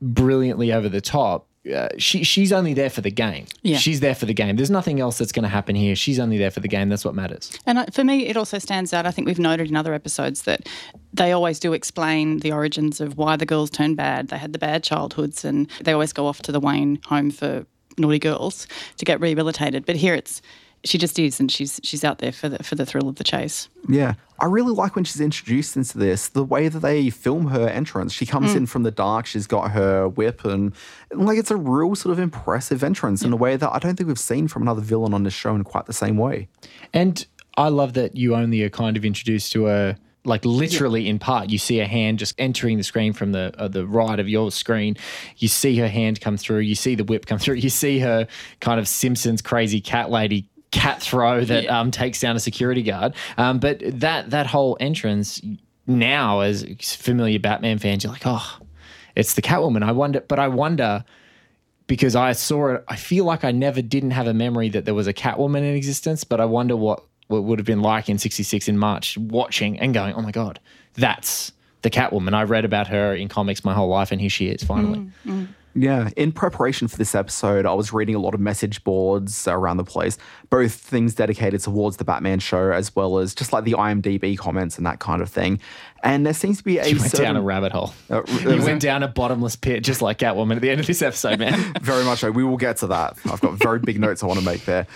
brilliantly 0.00 0.72
over 0.72 0.88
the 0.88 1.02
top. 1.02 1.46
Uh, 1.74 1.88
she 1.98 2.24
she's 2.24 2.52
only 2.52 2.72
there 2.72 2.88
for 2.88 3.02
the 3.02 3.10
game. 3.10 3.44
Yeah. 3.62 3.76
She's 3.76 4.00
there 4.00 4.14
for 4.14 4.24
the 4.24 4.32
game. 4.32 4.56
There's 4.56 4.70
nothing 4.70 4.98
else 4.98 5.18
that's 5.18 5.32
going 5.32 5.42
to 5.42 5.48
happen 5.48 5.76
here. 5.76 5.94
She's 5.94 6.18
only 6.18 6.38
there 6.38 6.50
for 6.50 6.60
the 6.60 6.68
game. 6.68 6.88
That's 6.88 7.04
what 7.04 7.14
matters. 7.14 7.58
And 7.66 7.92
for 7.92 8.02
me, 8.02 8.26
it 8.26 8.36
also 8.36 8.58
stands 8.58 8.94
out. 8.94 9.04
I 9.04 9.10
think 9.10 9.26
we've 9.26 9.38
noted 9.38 9.68
in 9.68 9.76
other 9.76 9.92
episodes 9.92 10.42
that 10.42 10.66
they 11.12 11.32
always 11.32 11.60
do 11.60 11.74
explain 11.74 12.38
the 12.38 12.52
origins 12.52 12.98
of 13.00 13.18
why 13.18 13.36
the 13.36 13.44
girls 13.44 13.68
turned 13.68 13.98
bad. 13.98 14.28
They 14.28 14.38
had 14.38 14.54
the 14.54 14.58
bad 14.58 14.82
childhoods, 14.82 15.44
and 15.44 15.68
they 15.82 15.92
always 15.92 16.14
go 16.14 16.26
off 16.26 16.40
to 16.42 16.52
the 16.52 16.60
Wayne 16.60 16.98
home 17.06 17.30
for 17.30 17.66
naughty 17.98 18.18
girls 18.18 18.66
to 18.96 19.04
get 19.04 19.20
rehabilitated. 19.20 19.84
But 19.84 19.96
here, 19.96 20.14
it's 20.14 20.40
she 20.84 20.98
just 20.98 21.18
is, 21.18 21.40
and 21.40 21.50
she's 21.50 21.80
she's 21.82 22.04
out 22.04 22.18
there 22.18 22.32
for 22.32 22.48
the 22.48 22.62
for 22.62 22.74
the 22.74 22.86
thrill 22.86 23.08
of 23.08 23.16
the 23.16 23.24
chase. 23.24 23.68
Yeah. 23.88 24.14
I 24.40 24.46
really 24.46 24.72
like 24.72 24.96
when 24.96 25.04
she's 25.04 25.20
introduced 25.20 25.76
into 25.76 25.98
this, 25.98 26.28
the 26.28 26.44
way 26.44 26.68
that 26.68 26.78
they 26.78 27.10
film 27.10 27.48
her 27.48 27.68
entrance. 27.68 28.14
She 28.14 28.24
comes 28.24 28.54
in 28.54 28.64
from 28.64 28.84
the 28.84 28.90
dark, 28.90 29.26
she's 29.26 29.46
got 29.46 29.72
her 29.72 30.08
whip, 30.08 30.46
and, 30.46 30.72
and, 31.10 31.26
like 31.26 31.36
it's 31.36 31.50
a 31.50 31.56
real 31.56 31.94
sort 31.94 32.12
of 32.12 32.18
impressive 32.18 32.82
entrance 32.82 33.22
in 33.22 33.34
a 33.34 33.36
way 33.36 33.56
that 33.56 33.70
I 33.70 33.78
don't 33.78 33.96
think 33.96 34.08
we've 34.08 34.18
seen 34.18 34.48
from 34.48 34.62
another 34.62 34.80
villain 34.80 35.12
on 35.12 35.24
this 35.24 35.34
show 35.34 35.54
in 35.54 35.62
quite 35.62 35.84
the 35.84 35.92
same 35.92 36.16
way. 36.16 36.48
And 36.94 37.26
I 37.56 37.68
love 37.68 37.92
that 37.94 38.16
you 38.16 38.34
only 38.34 38.62
are 38.62 38.70
kind 38.70 38.96
of 38.96 39.04
introduced 39.04 39.52
to 39.52 39.64
her, 39.64 39.98
like 40.24 40.44
literally 40.46 41.06
in 41.06 41.18
part. 41.18 41.50
You 41.50 41.58
see 41.58 41.80
a 41.80 41.86
hand 41.86 42.18
just 42.18 42.34
entering 42.38 42.78
the 42.78 42.84
screen 42.84 43.12
from 43.12 43.32
the 43.32 43.52
uh, 43.58 43.68
the 43.68 43.86
right 43.86 44.18
of 44.18 44.28
your 44.28 44.50
screen. 44.50 44.96
You 45.36 45.48
see 45.48 45.76
her 45.78 45.88
hand 45.88 46.22
come 46.22 46.38
through. 46.38 46.60
You 46.60 46.74
see 46.74 46.94
the 46.94 47.04
whip 47.04 47.26
come 47.26 47.38
through. 47.38 47.56
You 47.56 47.70
see 47.70 47.98
her 47.98 48.26
kind 48.60 48.80
of 48.80 48.88
Simpsons 48.88 49.42
crazy 49.42 49.82
cat 49.82 50.10
lady 50.10 50.48
cat 50.70 51.02
throw 51.02 51.44
that 51.44 51.66
um, 51.68 51.90
takes 51.90 52.20
down 52.20 52.36
a 52.36 52.40
security 52.40 52.82
guard. 52.82 53.14
Um, 53.36 53.58
but 53.58 53.80
that 53.84 54.30
that 54.30 54.46
whole 54.46 54.76
entrance 54.80 55.40
now, 55.86 56.40
as 56.40 56.64
familiar 56.82 57.38
Batman 57.38 57.78
fans, 57.78 58.04
you're 58.04 58.12
like, 58.12 58.22
oh, 58.24 58.58
it's 59.16 59.34
the 59.34 59.42
Catwoman. 59.42 59.82
I 59.82 59.92
wonder, 59.92 60.20
but 60.20 60.38
I 60.38 60.48
wonder 60.48 61.04
because 61.86 62.14
I 62.14 62.32
saw 62.32 62.74
it. 62.74 62.84
I 62.88 62.96
feel 62.96 63.24
like 63.24 63.44
I 63.44 63.50
never 63.50 63.82
didn't 63.82 64.12
have 64.12 64.26
a 64.26 64.34
memory 64.34 64.68
that 64.70 64.84
there 64.84 64.94
was 64.94 65.06
a 65.06 65.12
Catwoman 65.12 65.58
in 65.58 65.74
existence, 65.74 66.24
but 66.24 66.40
I 66.40 66.44
wonder 66.44 66.76
what 66.76 67.02
what 67.26 67.44
would 67.44 67.58
have 67.58 67.66
been 67.66 67.82
like 67.82 68.08
in 68.08 68.18
'66 68.18 68.68
in 68.68 68.78
March, 68.78 69.18
watching 69.18 69.78
and 69.80 69.92
going, 69.92 70.14
"Oh 70.14 70.22
my 70.22 70.30
god, 70.30 70.60
that's 70.94 71.52
the 71.82 71.90
Catwoman." 71.90 72.32
I 72.34 72.44
read 72.44 72.64
about 72.64 72.86
her 72.88 73.14
in 73.14 73.28
comics 73.28 73.64
my 73.64 73.74
whole 73.74 73.88
life, 73.88 74.12
and 74.12 74.20
here 74.20 74.30
she 74.30 74.48
is 74.48 74.62
finally. 74.62 75.10
Yeah, 75.74 76.10
in 76.16 76.32
preparation 76.32 76.88
for 76.88 76.96
this 76.96 77.14
episode, 77.14 77.64
I 77.64 77.72
was 77.74 77.92
reading 77.92 78.14
a 78.14 78.18
lot 78.18 78.34
of 78.34 78.40
message 78.40 78.82
boards 78.82 79.46
around 79.46 79.76
the 79.76 79.84
place, 79.84 80.18
both 80.48 80.72
things 80.72 81.14
dedicated 81.14 81.60
towards 81.60 81.96
the 81.96 82.04
Batman 82.04 82.40
show 82.40 82.72
as 82.72 82.94
well 82.96 83.18
as 83.18 83.34
just 83.34 83.52
like 83.52 83.64
the 83.64 83.72
IMDb 83.72 84.36
comments 84.36 84.78
and 84.78 84.86
that 84.86 84.98
kind 84.98 85.22
of 85.22 85.30
thing. 85.30 85.60
And 86.02 86.26
there 86.26 86.34
seems 86.34 86.58
to 86.58 86.64
be 86.64 86.78
a 86.78 86.86
You 86.88 86.98
went 86.98 87.10
certain, 87.10 87.26
down 87.26 87.36
a 87.36 87.42
rabbit 87.42 87.72
hole. 87.72 87.94
Uh, 88.08 88.22
you 88.26 88.62
went 88.62 88.82
down 88.82 89.02
a 89.02 89.08
bottomless 89.08 89.54
pit, 89.54 89.84
just 89.84 90.02
like 90.02 90.18
Catwoman 90.18 90.56
at 90.56 90.62
the 90.62 90.70
end 90.70 90.80
of 90.80 90.86
this 90.86 91.02
episode, 91.02 91.38
man. 91.38 91.74
Very 91.80 92.04
much 92.04 92.20
so. 92.20 92.30
We 92.30 92.42
will 92.42 92.56
get 92.56 92.78
to 92.78 92.88
that. 92.88 93.16
I've 93.30 93.40
got 93.40 93.52
very 93.52 93.78
big 93.78 94.00
notes 94.00 94.22
I 94.22 94.26
want 94.26 94.40
to 94.40 94.44
make 94.44 94.64
there. 94.64 94.86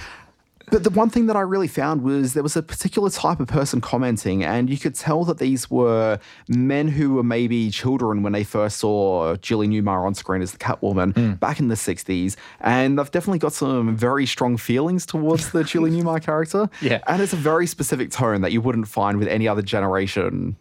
But 0.70 0.84
the 0.84 0.90
one 0.90 1.10
thing 1.10 1.26
that 1.26 1.36
I 1.36 1.40
really 1.40 1.68
found 1.68 2.02
was 2.02 2.34
there 2.34 2.42
was 2.42 2.56
a 2.56 2.62
particular 2.62 3.10
type 3.10 3.40
of 3.40 3.48
person 3.48 3.80
commenting, 3.80 4.42
and 4.44 4.70
you 4.70 4.78
could 4.78 4.94
tell 4.94 5.24
that 5.24 5.38
these 5.38 5.70
were 5.70 6.18
men 6.48 6.88
who 6.88 7.14
were 7.14 7.22
maybe 7.22 7.70
children 7.70 8.22
when 8.22 8.32
they 8.32 8.44
first 8.44 8.78
saw 8.78 9.36
Julie 9.36 9.68
Newmar 9.68 10.06
on 10.06 10.14
screen 10.14 10.42
as 10.42 10.52
the 10.52 10.58
Catwoman 10.58 11.14
hmm. 11.14 11.32
back 11.34 11.60
in 11.60 11.68
the 11.68 11.74
60s. 11.74 12.36
And 12.60 12.98
they've 12.98 13.10
definitely 13.10 13.38
got 13.38 13.52
some 13.52 13.96
very 13.96 14.26
strong 14.26 14.56
feelings 14.56 15.06
towards 15.06 15.52
the 15.52 15.64
Julie 15.64 15.90
Newmar 15.90 16.22
character. 16.22 16.68
Yeah. 16.84 17.00
And 17.06 17.22
it's 17.22 17.32
a 17.32 17.36
very 17.36 17.66
specific 17.66 18.10
tone 18.10 18.42
that 18.42 18.52
you 18.52 18.60
wouldn't 18.60 18.88
find 18.88 19.18
with 19.18 19.26
any 19.26 19.48
other 19.48 19.62
generation. 19.62 20.54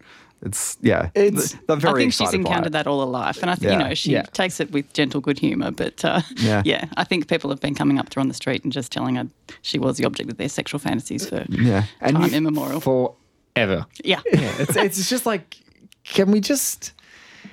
It's, 0.45 0.77
yeah. 0.81 1.09
It's- 1.15 1.55
they're 1.67 1.75
very 1.77 1.93
I 1.93 2.03
think 2.03 2.13
she's 2.13 2.21
excited 2.21 2.43
by 2.43 2.49
it. 2.49 2.51
encountered 2.51 2.73
that 2.73 2.87
all 2.87 2.99
her 2.99 3.05
life, 3.11 3.41
and 3.41 3.49
I 3.49 3.55
think 3.55 3.71
Yeah. 3.71 3.77
you 3.79 3.83
know 3.89 3.93
she 3.95 4.11
Yeah. 4.11 4.23
takes 4.23 4.59
it 4.59 4.71
with 4.71 4.91
gentle 4.93 5.21
good 5.21 5.39
humour. 5.39 5.71
But 5.71 6.03
uh, 6.03 6.21
Yeah. 6.37 6.61
yeah. 6.65 6.85
I 6.97 7.03
think 7.03 7.27
people 7.27 7.49
have 7.49 7.59
been 7.61 7.75
coming 7.75 7.97
up 7.99 8.09
to 8.09 8.15
her 8.15 8.21
on 8.21 8.27
the 8.27 8.33
street 8.33 8.63
and 8.63 8.71
just 8.73 8.91
telling 8.91 9.15
her 9.15 9.27
she 9.61 9.79
was 9.79 9.97
the 9.97 10.05
object 10.05 10.29
of 10.29 10.37
their 10.37 10.49
sexual 10.49 10.79
fantasies 10.79 11.27
for 11.29 11.45
Yeah. 11.49 11.85
And 12.01 12.17
time 12.17 12.29
you- 12.31 12.37
immemorial. 12.37 12.79
Forever. 12.81 13.85
yeah. 14.03 14.19
Yeah, 14.31 14.53
it's, 14.59 14.75
it's 14.75 15.09
just 15.09 15.25
like, 15.25 15.57
can 16.03 16.31
we 16.31 16.39
just. 16.41 16.93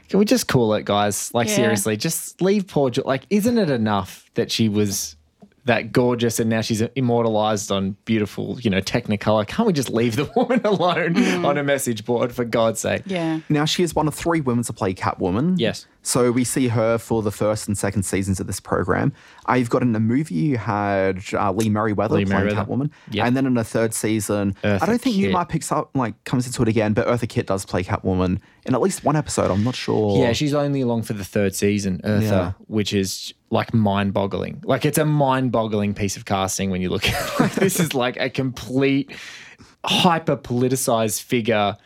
Can 0.09 0.19
we 0.19 0.25
just 0.25 0.49
call 0.49 0.75
it, 0.75 0.85
guys? 0.85 1.33
Like 1.35 1.47
Yeah. 1.49 1.55
seriously, 1.55 1.97
just 1.97 2.41
leave 2.43 2.67
poor. 2.67 2.91
Ju- 2.91 3.03
like, 3.07 3.23
isn't 3.31 3.59
it 3.59 3.71
enough 3.71 4.29
that 4.35 4.51
she 4.51 4.69
was 4.69 5.15
that 5.65 5.93
gorgeous 5.93 6.41
and 6.41 6.49
now 6.49 6.61
she's 6.61 6.81
immortalized 6.95 7.71
on 7.71 7.97
beautiful, 8.05 8.59
you 8.61 8.71
know, 8.71 8.81
Technicolor? 8.81 9.47
Can't 9.47 9.67
we 9.67 9.73
just 9.73 9.91
leave 9.91 10.17
the 10.17 10.31
woman 10.37 10.61
alone 10.65 11.17
on 11.45 11.59
a 11.59 11.63
mm. 11.63 11.67
message 11.67 12.05
board 12.05 12.33
for 12.33 12.45
God's 12.45 12.81
sake? 12.81 13.03
Yeah. 13.07 13.41
Now, 13.49 13.65
she 13.65 13.83
is 13.83 13.95
one 13.95 14.09
of 14.09 14.15
three 14.15 14.41
women 14.41 14.65
to 14.65 14.73
play 14.73 14.95
Catwoman. 14.95 15.55
Yes. 15.59 15.87
So 16.03 16.33
we 16.33 16.45
see 16.45 16.69
her 16.69 16.97
for 16.99 17.21
the 17.23 17.31
first 17.31 17.69
and 17.69 17.77
second 17.77 18.05
seasons 18.05 18.41
of 18.41 18.47
this 18.47 18.59
program. 18.61 19.13
Uh, 19.49 19.55
you've 19.55 19.69
got 19.71 19.83
in 19.83 19.93
the 19.93 20.01
movie, 20.01 20.35
you 20.35 20.57
had 20.57 21.23
uh, 21.35 21.53
Lee 21.53 21.69
Meriwether 21.69 22.15
Lee 22.15 22.25
playing 22.25 22.47
Meriwether. 22.47 22.65
Catwoman. 22.65 22.91
Yep. 23.11 23.27
And 23.27 23.37
then 23.37 23.47
in 23.47 23.55
the 23.55 23.65
third 23.65 23.93
season, 23.93 24.57
I 24.65 24.79
don't 24.87 25.01
think 25.01 25.17
Kitt. 25.17 25.31
Newmar 25.33 25.49
picks 25.49 25.71
up, 25.71 25.91
like, 25.95 26.23
comes 26.25 26.47
into 26.47 26.63
it 26.63 26.69
again, 26.69 26.95
but 26.95 27.07
Eartha 27.07 27.29
Kitt 27.29 27.47
does 27.47 27.67
play 27.67 27.85
Catwoman 27.85 28.41
in 28.65 28.75
at 28.75 28.81
least 28.81 29.05
one 29.05 29.15
episode. 29.17 29.51
I'm 29.51 29.63
not 29.65 29.75
sure. 29.75 30.19
Yeah, 30.23 30.33
she's 30.33 30.55
only 30.55 30.81
along 30.81 31.03
for 31.03 31.13
the 31.13 31.25
third 31.25 31.55
season, 31.55 32.01
Eartha, 32.05 32.23
Yeah. 32.23 32.53
which 32.67 32.95
is 32.95 33.35
like 33.51 33.75
mind 33.75 34.15
boggling. 34.15 34.63
Like 34.65 34.85
it's 34.87 34.99
a 34.99 35.05
mind 35.05 35.53
boggling 35.53 35.93
piece 35.93 36.17
of 36.17 36.25
casting 36.25 36.71
when 36.71 36.81
you 36.81 36.89
look 36.89 37.07
at 37.09 37.15
it. 37.15 37.31
Like, 37.41 37.55
this 37.55 37.79
is 37.81 37.95
like 37.95 38.17
a 38.19 38.31
complete 38.31 39.13
hyper 39.85 40.37
politicized 40.37 41.23
figure 41.23 41.77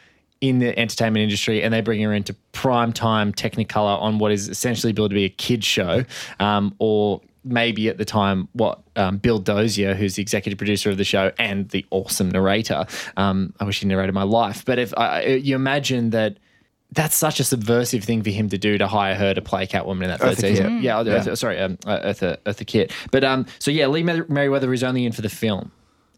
in 0.40 0.58
the 0.58 0.78
entertainment 0.78 1.22
industry 1.22 1.62
and 1.62 1.72
they 1.72 1.80
bring 1.80 2.00
her 2.02 2.12
into 2.12 2.34
prime 2.52 2.92
time 2.92 3.32
technicolor 3.32 4.00
on 4.00 4.18
what 4.18 4.32
is 4.32 4.48
essentially 4.48 4.92
billed 4.92 5.10
to 5.10 5.14
be 5.14 5.24
a 5.24 5.28
kid 5.30 5.64
show 5.64 6.04
um, 6.40 6.74
or 6.78 7.20
maybe 7.44 7.88
at 7.88 7.98
the 7.98 8.04
time 8.04 8.48
what 8.52 8.80
um, 8.96 9.16
bill 9.18 9.38
dozier 9.38 9.94
who's 9.94 10.14
the 10.16 10.22
executive 10.22 10.58
producer 10.58 10.90
of 10.90 10.96
the 10.96 11.04
show 11.04 11.30
and 11.38 11.68
the 11.70 11.84
awesome 11.90 12.30
narrator 12.30 12.84
um, 13.16 13.52
i 13.60 13.64
wish 13.64 13.80
he 13.80 13.86
narrated 13.86 14.14
my 14.14 14.22
life 14.22 14.64
but 14.64 14.78
if 14.78 14.92
uh, 14.96 15.20
you 15.24 15.54
imagine 15.54 16.10
that 16.10 16.36
that's 16.92 17.16
such 17.16 17.40
a 17.40 17.44
subversive 17.44 18.04
thing 18.04 18.22
for 18.22 18.30
him 18.30 18.48
to 18.48 18.58
do 18.58 18.78
to 18.78 18.86
hire 18.86 19.16
her 19.16 19.34
to 19.34 19.42
play 19.42 19.66
Catwoman 19.66 20.02
in 20.04 20.08
that 20.10 20.20
third 20.20 20.36
Eartha 20.36 20.40
season. 20.40 20.76
Kitt. 20.76 20.82
Yeah, 20.84 21.02
Yeah. 21.02 21.18
Eartha- 21.18 21.36
sorry, 21.36 21.58
um, 21.58 21.76
uh, 21.86 21.98
Eartha, 22.00 22.36
Eartha 22.46 22.64
Kitt. 22.64 22.92
But 23.10 23.24
um, 23.24 23.46
so 23.58 23.72
yeah, 23.72 23.88
Lee 23.88 24.04
Mer- 24.04 24.26
Meriwether 24.28 24.72
is 24.72 24.84
only 24.84 25.04
in 25.04 25.10
for 25.10 25.22
the 25.22 25.28
film, 25.28 25.72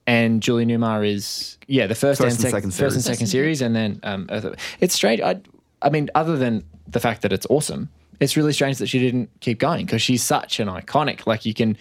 and 0.06 0.42
Julie 0.42 0.66
Newmar 0.66 1.06
is 1.06 1.58
yeah 1.66 1.86
the 1.86 1.94
first, 1.94 2.20
First 2.20 2.36
and, 2.36 2.44
and 2.44 2.50
sec- 2.50 2.50
second 2.50 2.74
first 2.74 2.94
and 2.94 3.04
second 3.04 3.26
series, 3.26 3.60
and 3.62 3.74
then 3.74 4.00
um, 4.02 4.26
Eartha. 4.28 4.58
It's 4.80 4.94
strange. 4.94 5.20
I, 5.20 5.40
I 5.82 5.90
mean, 5.90 6.10
other 6.14 6.36
than 6.36 6.64
the 6.88 7.00
fact 7.00 7.22
that 7.22 7.32
it's 7.32 7.46
awesome, 7.50 7.88
it's 8.20 8.36
really 8.36 8.52
strange 8.52 8.78
that 8.78 8.86
she 8.86 8.98
didn't 8.98 9.30
keep 9.40 9.58
going 9.58 9.86
because 9.86 10.02
she's 10.02 10.22
such 10.22 10.60
an 10.60 10.68
iconic. 10.68 11.26
Like 11.26 11.44
you 11.44 11.54
can, 11.54 11.76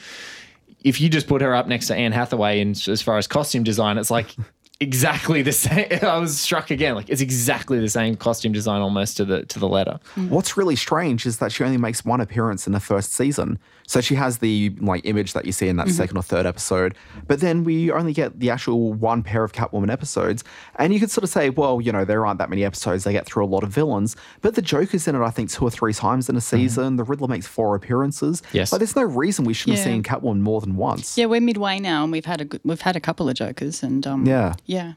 if 0.84 1.00
you 1.00 1.10
just 1.10 1.28
put 1.28 1.42
her 1.42 1.54
up 1.56 1.68
next 1.68 1.88
to 1.88 1.96
Anne 1.96 2.12
Hathaway 2.12 2.60
in 2.60 2.72
as 2.72 3.02
far 3.02 3.18
as 3.18 3.28
costume 3.28 3.64
design, 3.64 3.98
it's 3.98 4.12
like. 4.12 4.36
Exactly 4.80 5.42
the 5.42 5.52
same. 5.54 5.88
I 6.02 6.18
was 6.18 6.40
struck 6.40 6.70
again. 6.70 6.96
Like 6.96 7.10
it's 7.10 7.22
exactly 7.22 7.80
the 7.80 7.90
same 7.90 8.16
costume 8.16 8.52
design 8.52 8.82
almost 8.82 9.18
to 9.18 9.26
the 9.26 9.46
to 9.46 9.60
the 9.60 9.68
letter. 9.68 10.00
Mm. 10.16 10.30
What's 10.30 10.58
really 10.58 10.76
strange 10.76 11.26
is 11.26 11.38
that 11.38 11.52
she 11.52 11.64
only 11.64 11.78
makes 11.78 12.04
one 12.04 12.22
appearance 12.22 12.68
in 12.68 12.74
the 12.74 12.80
first 12.80 13.14
season. 13.14 13.60
So 13.88 14.02
she 14.02 14.16
has 14.16 14.40
the 14.40 14.76
like 14.80 15.06
image 15.06 15.34
that 15.34 15.46
you 15.46 15.52
see 15.52 15.68
in 15.68 15.78
that 15.78 15.88
mm-hmm. 15.88 15.96
second 15.96 16.18
or 16.18 16.24
third 16.24 16.46
episode, 16.46 16.96
but 17.28 17.40
then 17.40 17.64
we 17.64 17.92
only 17.92 18.14
get 18.14 18.40
the 18.40 18.50
actual 18.50 18.94
one 18.94 19.24
pair 19.24 19.44
of 19.44 19.54
Catwoman 19.54 19.92
episodes. 19.92 20.44
And 20.78 20.94
you 20.94 21.00
could 21.00 21.12
sort 21.12 21.24
of 21.24 21.30
say, 21.30 21.50
well, 21.52 21.80
you 21.80 21.92
know, 21.92 22.04
there 22.04 22.26
aren't 22.26 22.40
that 22.40 22.50
many 22.50 22.64
episodes. 22.64 23.04
They 23.04 23.12
get 23.12 23.26
through 23.26 23.46
a 23.46 23.48
lot 23.48 23.64
of 23.64 23.70
villains, 23.70 24.16
but 24.42 24.56
the 24.56 24.62
Joker's 24.62 25.08
in 25.08 25.16
it, 25.16 25.22
I 25.22 25.30
think, 25.30 25.52
two 25.52 25.66
or 25.66 25.72
three 25.72 25.94
times 25.94 26.30
in 26.30 26.36
a 26.36 26.40
mm-hmm. 26.40 26.58
season. 26.58 26.96
The 26.96 27.04
Riddler 27.04 27.28
makes 27.28 27.48
four 27.48 27.76
appearances. 27.76 28.42
Yes. 28.52 28.72
like 28.72 28.80
there's 28.80 28.96
no 28.96 29.04
reason 29.04 29.46
we 29.46 29.54
shouldn't 29.54 29.78
have 29.78 29.86
seen 29.86 30.04
Catwoman 30.04 30.40
more 30.40 30.62
than 30.62 30.76
once. 30.76 31.18
Yeah, 31.18 31.26
we're 31.26 31.42
midway 31.42 31.80
now, 31.80 32.04
and 32.04 32.12
we've 32.12 32.26
had 32.26 32.42
a 32.42 32.46
good, 32.46 32.62
we've 32.64 32.82
had 32.82 32.96
a 32.96 33.00
couple 33.00 33.30
of 33.30 33.36
jokers, 33.36 33.84
and 33.84 34.06
um, 34.08 34.26
Yeah. 34.26 34.56
Yeah, 34.66 34.94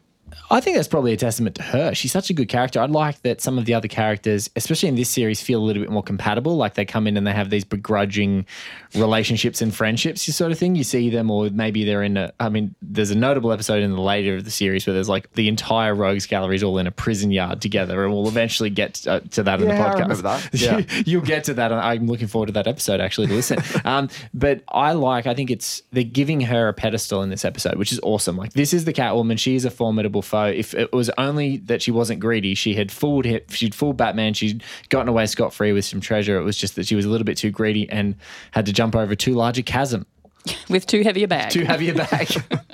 I 0.50 0.60
think 0.60 0.76
that's 0.76 0.88
probably 0.88 1.12
a 1.12 1.16
testament 1.16 1.56
to 1.56 1.62
her. 1.62 1.94
She's 1.94 2.12
such 2.12 2.30
a 2.30 2.32
good 2.34 2.48
character. 2.48 2.80
I'd 2.80 2.90
like 2.90 3.22
that 3.22 3.40
some 3.40 3.58
of 3.58 3.64
the 3.64 3.74
other 3.74 3.88
characters, 3.88 4.50
especially 4.56 4.88
in 4.88 4.94
this 4.94 5.08
series, 5.08 5.40
feel 5.42 5.60
a 5.60 5.64
little 5.64 5.82
bit 5.82 5.90
more 5.90 6.02
compatible. 6.02 6.56
Like 6.56 6.74
they 6.74 6.84
come 6.84 7.06
in 7.06 7.16
and 7.16 7.26
they 7.26 7.32
have 7.32 7.50
these 7.50 7.64
begrudging 7.64 8.46
relationships 8.94 9.60
and 9.60 9.74
friendships, 9.74 10.26
you 10.26 10.32
sort 10.32 10.52
of 10.52 10.58
thing. 10.58 10.74
You 10.74 10.84
see 10.84 11.10
them, 11.10 11.30
or 11.30 11.50
maybe 11.50 11.84
they're 11.84 12.02
in 12.02 12.16
a. 12.16 12.32
I 12.40 12.48
mean, 12.48 12.74
there's 12.82 13.10
a 13.10 13.14
notable 13.14 13.52
episode 13.52 13.82
in 13.82 13.92
the 13.92 14.00
later 14.00 14.36
of 14.36 14.44
the 14.44 14.50
series 14.50 14.86
where 14.86 14.94
there's 14.94 15.08
like 15.08 15.32
the 15.34 15.48
entire 15.48 15.94
Rogues 15.94 16.26
Gallery 16.26 16.56
is 16.56 16.62
all 16.62 16.78
in 16.78 16.86
a 16.86 16.90
prison 16.90 17.30
yard 17.30 17.60
together, 17.60 18.04
and 18.04 18.12
we'll 18.12 18.28
eventually 18.28 18.70
get 18.70 19.06
uh, 19.06 19.20
to 19.30 19.42
that 19.42 19.60
in 19.60 19.68
the 19.68 19.74
Yeah, 19.74 19.84
I 19.84 19.88
podcast. 19.90 20.00
remember 20.00 20.22
that. 20.22 20.48
Yeah. 20.58 20.82
You'll 21.06 21.22
get 21.22 21.44
to 21.44 21.54
that. 21.54 21.72
I'm 21.72 22.06
looking 22.06 22.26
forward 22.26 22.46
to 22.46 22.52
that 22.54 22.66
episode 22.66 23.00
actually 23.00 23.28
to 23.28 23.34
listen. 23.34 23.58
um, 23.84 24.08
but 24.34 24.62
I 24.68 24.92
like. 24.92 25.26
I 25.26 25.34
think 25.34 25.50
it's 25.50 25.82
they're 25.92 26.02
giving 26.04 26.40
her 26.42 26.68
a 26.68 26.72
pedestal 26.74 27.22
in 27.22 27.30
this 27.30 27.44
episode, 27.44 27.76
which 27.76 27.92
is 27.92 28.00
awesome. 28.02 28.36
Like 28.36 28.52
this 28.54 28.72
is 28.72 28.84
the 28.84 28.92
Catwoman. 28.92 29.38
She 29.38 29.54
is 29.54 29.64
a 29.64 29.70
formidable 29.70 30.17
foe. 30.22 30.46
If 30.46 30.74
it 30.74 30.92
was 30.92 31.10
only 31.18 31.58
that 31.58 31.82
she 31.82 31.90
wasn't 31.90 32.20
greedy, 32.20 32.54
she 32.54 32.74
had 32.74 32.90
fooled 32.90 33.24
him. 33.24 33.40
She'd 33.48 33.74
fooled 33.74 33.96
Batman. 33.96 34.34
She'd 34.34 34.62
gotten 34.88 35.08
away 35.08 35.26
scot 35.26 35.52
free 35.52 35.72
with 35.72 35.84
some 35.84 36.00
treasure. 36.00 36.38
It 36.38 36.44
was 36.44 36.56
just 36.56 36.76
that 36.76 36.86
she 36.86 36.94
was 36.94 37.04
a 37.04 37.08
little 37.08 37.24
bit 37.24 37.36
too 37.36 37.50
greedy 37.50 37.88
and 37.90 38.14
had 38.52 38.66
to 38.66 38.72
jump 38.72 38.94
over 38.96 39.14
too 39.14 39.34
large 39.34 39.58
a 39.58 39.62
chasm, 39.62 40.06
with 40.68 40.86
too 40.86 41.02
heavy 41.02 41.22
a 41.24 41.28
bag. 41.28 41.50
too 41.50 41.64
heavy 41.64 41.90
a 41.90 41.94
bag. 41.94 42.28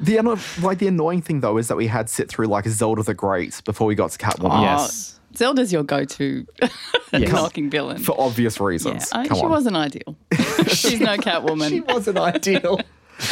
The 0.00 0.20
like 0.62 0.78
the 0.78 0.86
annoying 0.86 1.22
thing 1.22 1.40
though 1.40 1.58
is 1.58 1.68
that 1.68 1.76
we 1.76 1.86
had 1.88 2.08
sit 2.08 2.28
through 2.28 2.46
like 2.46 2.66
Zelda 2.68 3.02
the 3.02 3.14
Great 3.14 3.60
before 3.64 3.86
we 3.86 3.94
got 3.94 4.10
to 4.12 4.18
Catwoman. 4.18 4.58
Oh, 4.58 4.62
yes. 4.62 5.18
Zelda's 5.36 5.72
your 5.72 5.82
go-to 5.82 6.46
knocking 7.12 7.70
villain. 7.70 7.98
For 7.98 8.18
obvious 8.18 8.58
yeah, 8.58 8.66
reasons. 8.66 9.12
I, 9.12 9.26
Come 9.26 9.38
she 9.38 9.44
on. 9.44 9.50
wasn't 9.50 9.76
ideal. 9.76 10.16
She's 10.68 11.00
no 11.00 11.16
Catwoman. 11.16 11.68
She 11.68 11.80
wasn't 11.80 12.18
ideal. 12.18 12.80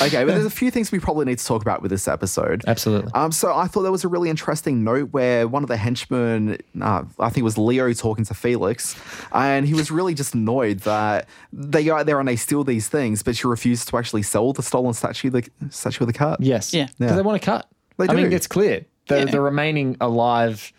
Okay, 0.03 0.25
but 0.25 0.35
there's 0.35 0.45
a 0.47 0.51
few 0.63 0.71
things 0.71 0.91
we 0.93 0.99
probably 0.99 1.25
need 1.27 1.39
to 1.39 1.45
talk 1.45 1.63
about 1.63 1.81
with 1.83 1.91
this 1.91 2.09
episode. 2.09 2.65
Absolutely. 2.67 3.11
Um, 3.15 3.31
so 3.33 3.55
I 3.55 3.67
thought 3.67 3.83
there 3.83 3.93
was 3.93 4.05
a 4.05 4.09
really 4.09 4.29
interesting 4.31 4.83
note 4.85 5.11
where 5.13 5.47
one 5.49 5.63
of 5.63 5.69
the 5.69 5.77
henchmen, 5.77 6.59
uh, 6.81 7.05
I 7.19 7.29
think 7.29 7.39
it 7.39 7.43
was 7.43 7.57
Leo, 7.59 7.93
talking 7.93 8.25
to 8.25 8.35
Felix, 8.35 8.97
and 9.33 9.67
he 9.67 9.75
was 9.75 9.91
really 9.91 10.15
just 10.15 10.35
annoyed 10.35 10.81
that 10.81 11.29
they 11.53 11.85
go 11.85 11.97
out 11.97 12.07
there 12.07 12.19
and 12.19 12.29
they 12.29 12.37
steal 12.37 12.65
these 12.65 12.89
things, 12.89 13.23
but 13.23 13.37
she 13.37 13.47
refuses 13.47 13.85
to 13.87 13.97
actually 13.97 14.23
sell 14.23 14.53
the 14.53 14.63
stolen 14.63 14.93
statue, 14.95 15.31
the 15.31 15.49
statue 15.71 16.05
of 16.05 16.09
the 16.09 16.13
cut. 16.13 16.41
Yes. 16.41 16.75
Yeah. 16.75 16.87
Because 16.99 17.11
Yeah. 17.13 17.17
they 17.17 17.23
want 17.23 17.37
a 17.43 17.45
cut. 17.45 17.69
They 17.99 18.07
do. 18.07 18.13
I 18.13 18.17
mean, 18.17 18.33
it's 18.33 18.47
clear. 18.47 18.85
The 19.09 19.19
Yeah. 19.21 19.25
the 19.27 19.41
remaining 19.41 19.97
alive 20.01 20.73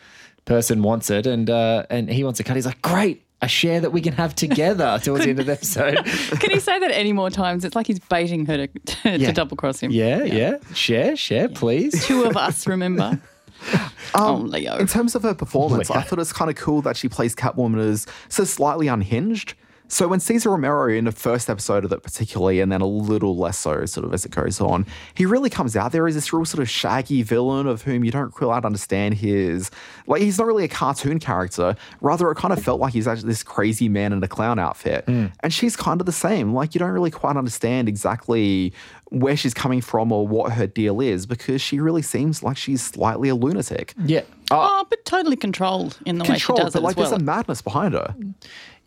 person 0.46 0.82
wants 0.82 1.10
it 1.10 1.26
and 1.28 1.50
uh, 1.50 1.84
and 1.90 2.10
he 2.10 2.24
wants 2.24 2.40
a 2.40 2.44
cut. 2.44 2.56
He's 2.56 2.66
like, 2.66 2.82
Great, 2.82 3.24
a 3.42 3.48
share 3.48 3.80
that 3.82 3.92
we 3.92 4.02
can 4.02 4.14
have 4.14 4.34
together 4.36 5.00
towards 5.04 5.24
the 5.26 5.30
end 5.30 5.40
of 5.40 5.46
the 5.46 5.52
episode. 5.54 5.96
Can 6.40 6.50
he 6.50 6.60
say 6.60 6.80
that 6.80 6.90
any 6.92 7.14
more 7.14 7.30
times? 7.30 7.64
It's 7.64 7.76
like 7.76 7.86
he's 7.86 8.00
baiting 8.00 8.46
her 8.48 8.66
to, 8.66 8.68
to, 8.86 9.18
Yeah. 9.18 9.32
double 9.32 9.56
cross 9.56 9.80
him. 9.80 9.92
Yeah, 9.92 10.24
yeah. 10.24 10.58
Share, 10.74 11.16
share, 11.16 11.48
please. 11.48 12.06
Two 12.08 12.24
of 12.24 12.36
us, 12.36 12.66
remember? 12.66 13.20
Um, 13.74 13.92
oh, 14.16 14.36
Leo. 14.36 14.78
In 14.78 14.88
terms 14.88 15.14
of 15.16 15.24
her 15.24 15.34
performance, 15.36 15.92
I 15.92 15.96
Leo. 16.00 16.04
thought 16.04 16.20
it's 16.20 16.34
kind 16.34 16.50
of 16.50 16.56
cool 16.58 16.82
that 16.84 16.98
she 16.98 17.10
plays 17.10 17.36
Catwoman 17.36 17.80
as 17.80 18.08
so 18.30 18.44
slightly 18.44 18.88
unhinged. 18.88 19.54
So 19.90 20.08
when 20.08 20.20
Cesar 20.20 20.50
Romero 20.50 20.90
in 20.94 21.06
the 21.06 21.12
first 21.12 21.50
episode 21.50 21.86
of 21.86 21.92
it 21.92 22.04
particularly, 22.04 22.60
and 22.60 22.72
then 22.72 22.82
a 22.82 22.88
little 22.88 23.38
less 23.38 23.58
so 23.58 23.86
sort 23.86 24.06
of 24.06 24.14
as 24.14 24.26
it 24.26 24.32
goes 24.32 24.60
on, 24.60 24.86
he 25.14 25.26
really 25.26 25.50
comes 25.50 25.76
out 25.78 25.92
there 25.92 26.08
as 26.08 26.16
this 26.16 26.34
real 26.34 26.46
sort 26.46 26.62
of 26.62 26.70
shaggy 26.70 27.22
villain 27.24 27.68
of 27.68 27.84
whom 27.84 28.04
you 28.04 28.12
don't 28.12 28.32
quite 28.32 28.66
understand 28.66 29.14
his 29.16 29.72
like 30.06 30.22
he's 30.22 30.38
not 30.38 30.48
really 30.48 30.64
a 30.66 30.68
cartoon 30.68 31.20
character. 31.20 31.76
Rather, 32.02 32.30
it 32.32 32.36
kind 32.36 32.52
of 32.54 32.62
felt 32.62 32.80
like 32.82 32.94
he's 32.94 33.08
actually 33.08 33.30
this 33.30 33.44
crazy 33.44 33.88
man 33.90 34.12
in 34.14 34.22
a 34.24 34.28
clown 34.28 34.60
outfit. 34.60 35.06
Hmm. 35.06 35.28
And 35.42 35.54
she's 35.54 35.76
kind 35.76 36.02
of 36.02 36.06
the 36.06 36.12
same. 36.12 36.54
Like 36.54 36.76
you 36.76 36.80
don't 36.80 36.92
really 36.92 37.12
quite 37.12 37.38
understand 37.38 37.88
exactly 37.88 38.74
where 39.10 39.38
she's 39.38 39.54
coming 39.54 39.80
from 39.80 40.12
or 40.12 40.28
what 40.28 40.52
her 40.52 40.68
deal 40.68 41.00
is 41.00 41.26
because 41.26 41.62
she 41.62 41.80
really 41.80 42.02
seems 42.02 42.44
like 42.44 42.58
she's 42.58 42.84
slightly 42.84 43.30
a 43.30 43.36
lunatic. 43.36 43.94
Yeah. 44.04 44.24
Oh, 44.52 44.86
but 44.90 45.04
totally 45.06 45.38
controlled 45.38 45.98
in 46.06 46.18
the 46.18 46.24
way 46.26 46.36
she 46.36 46.46
Control, 46.46 46.58
does 46.58 46.74
but 46.74 46.80
it 46.80 46.84
like 46.84 46.92
as 46.94 46.98
well. 46.98 47.10
there's 47.12 47.22
a 47.22 47.24
madness 47.24 47.62
behind 47.62 47.94
her. 47.94 48.14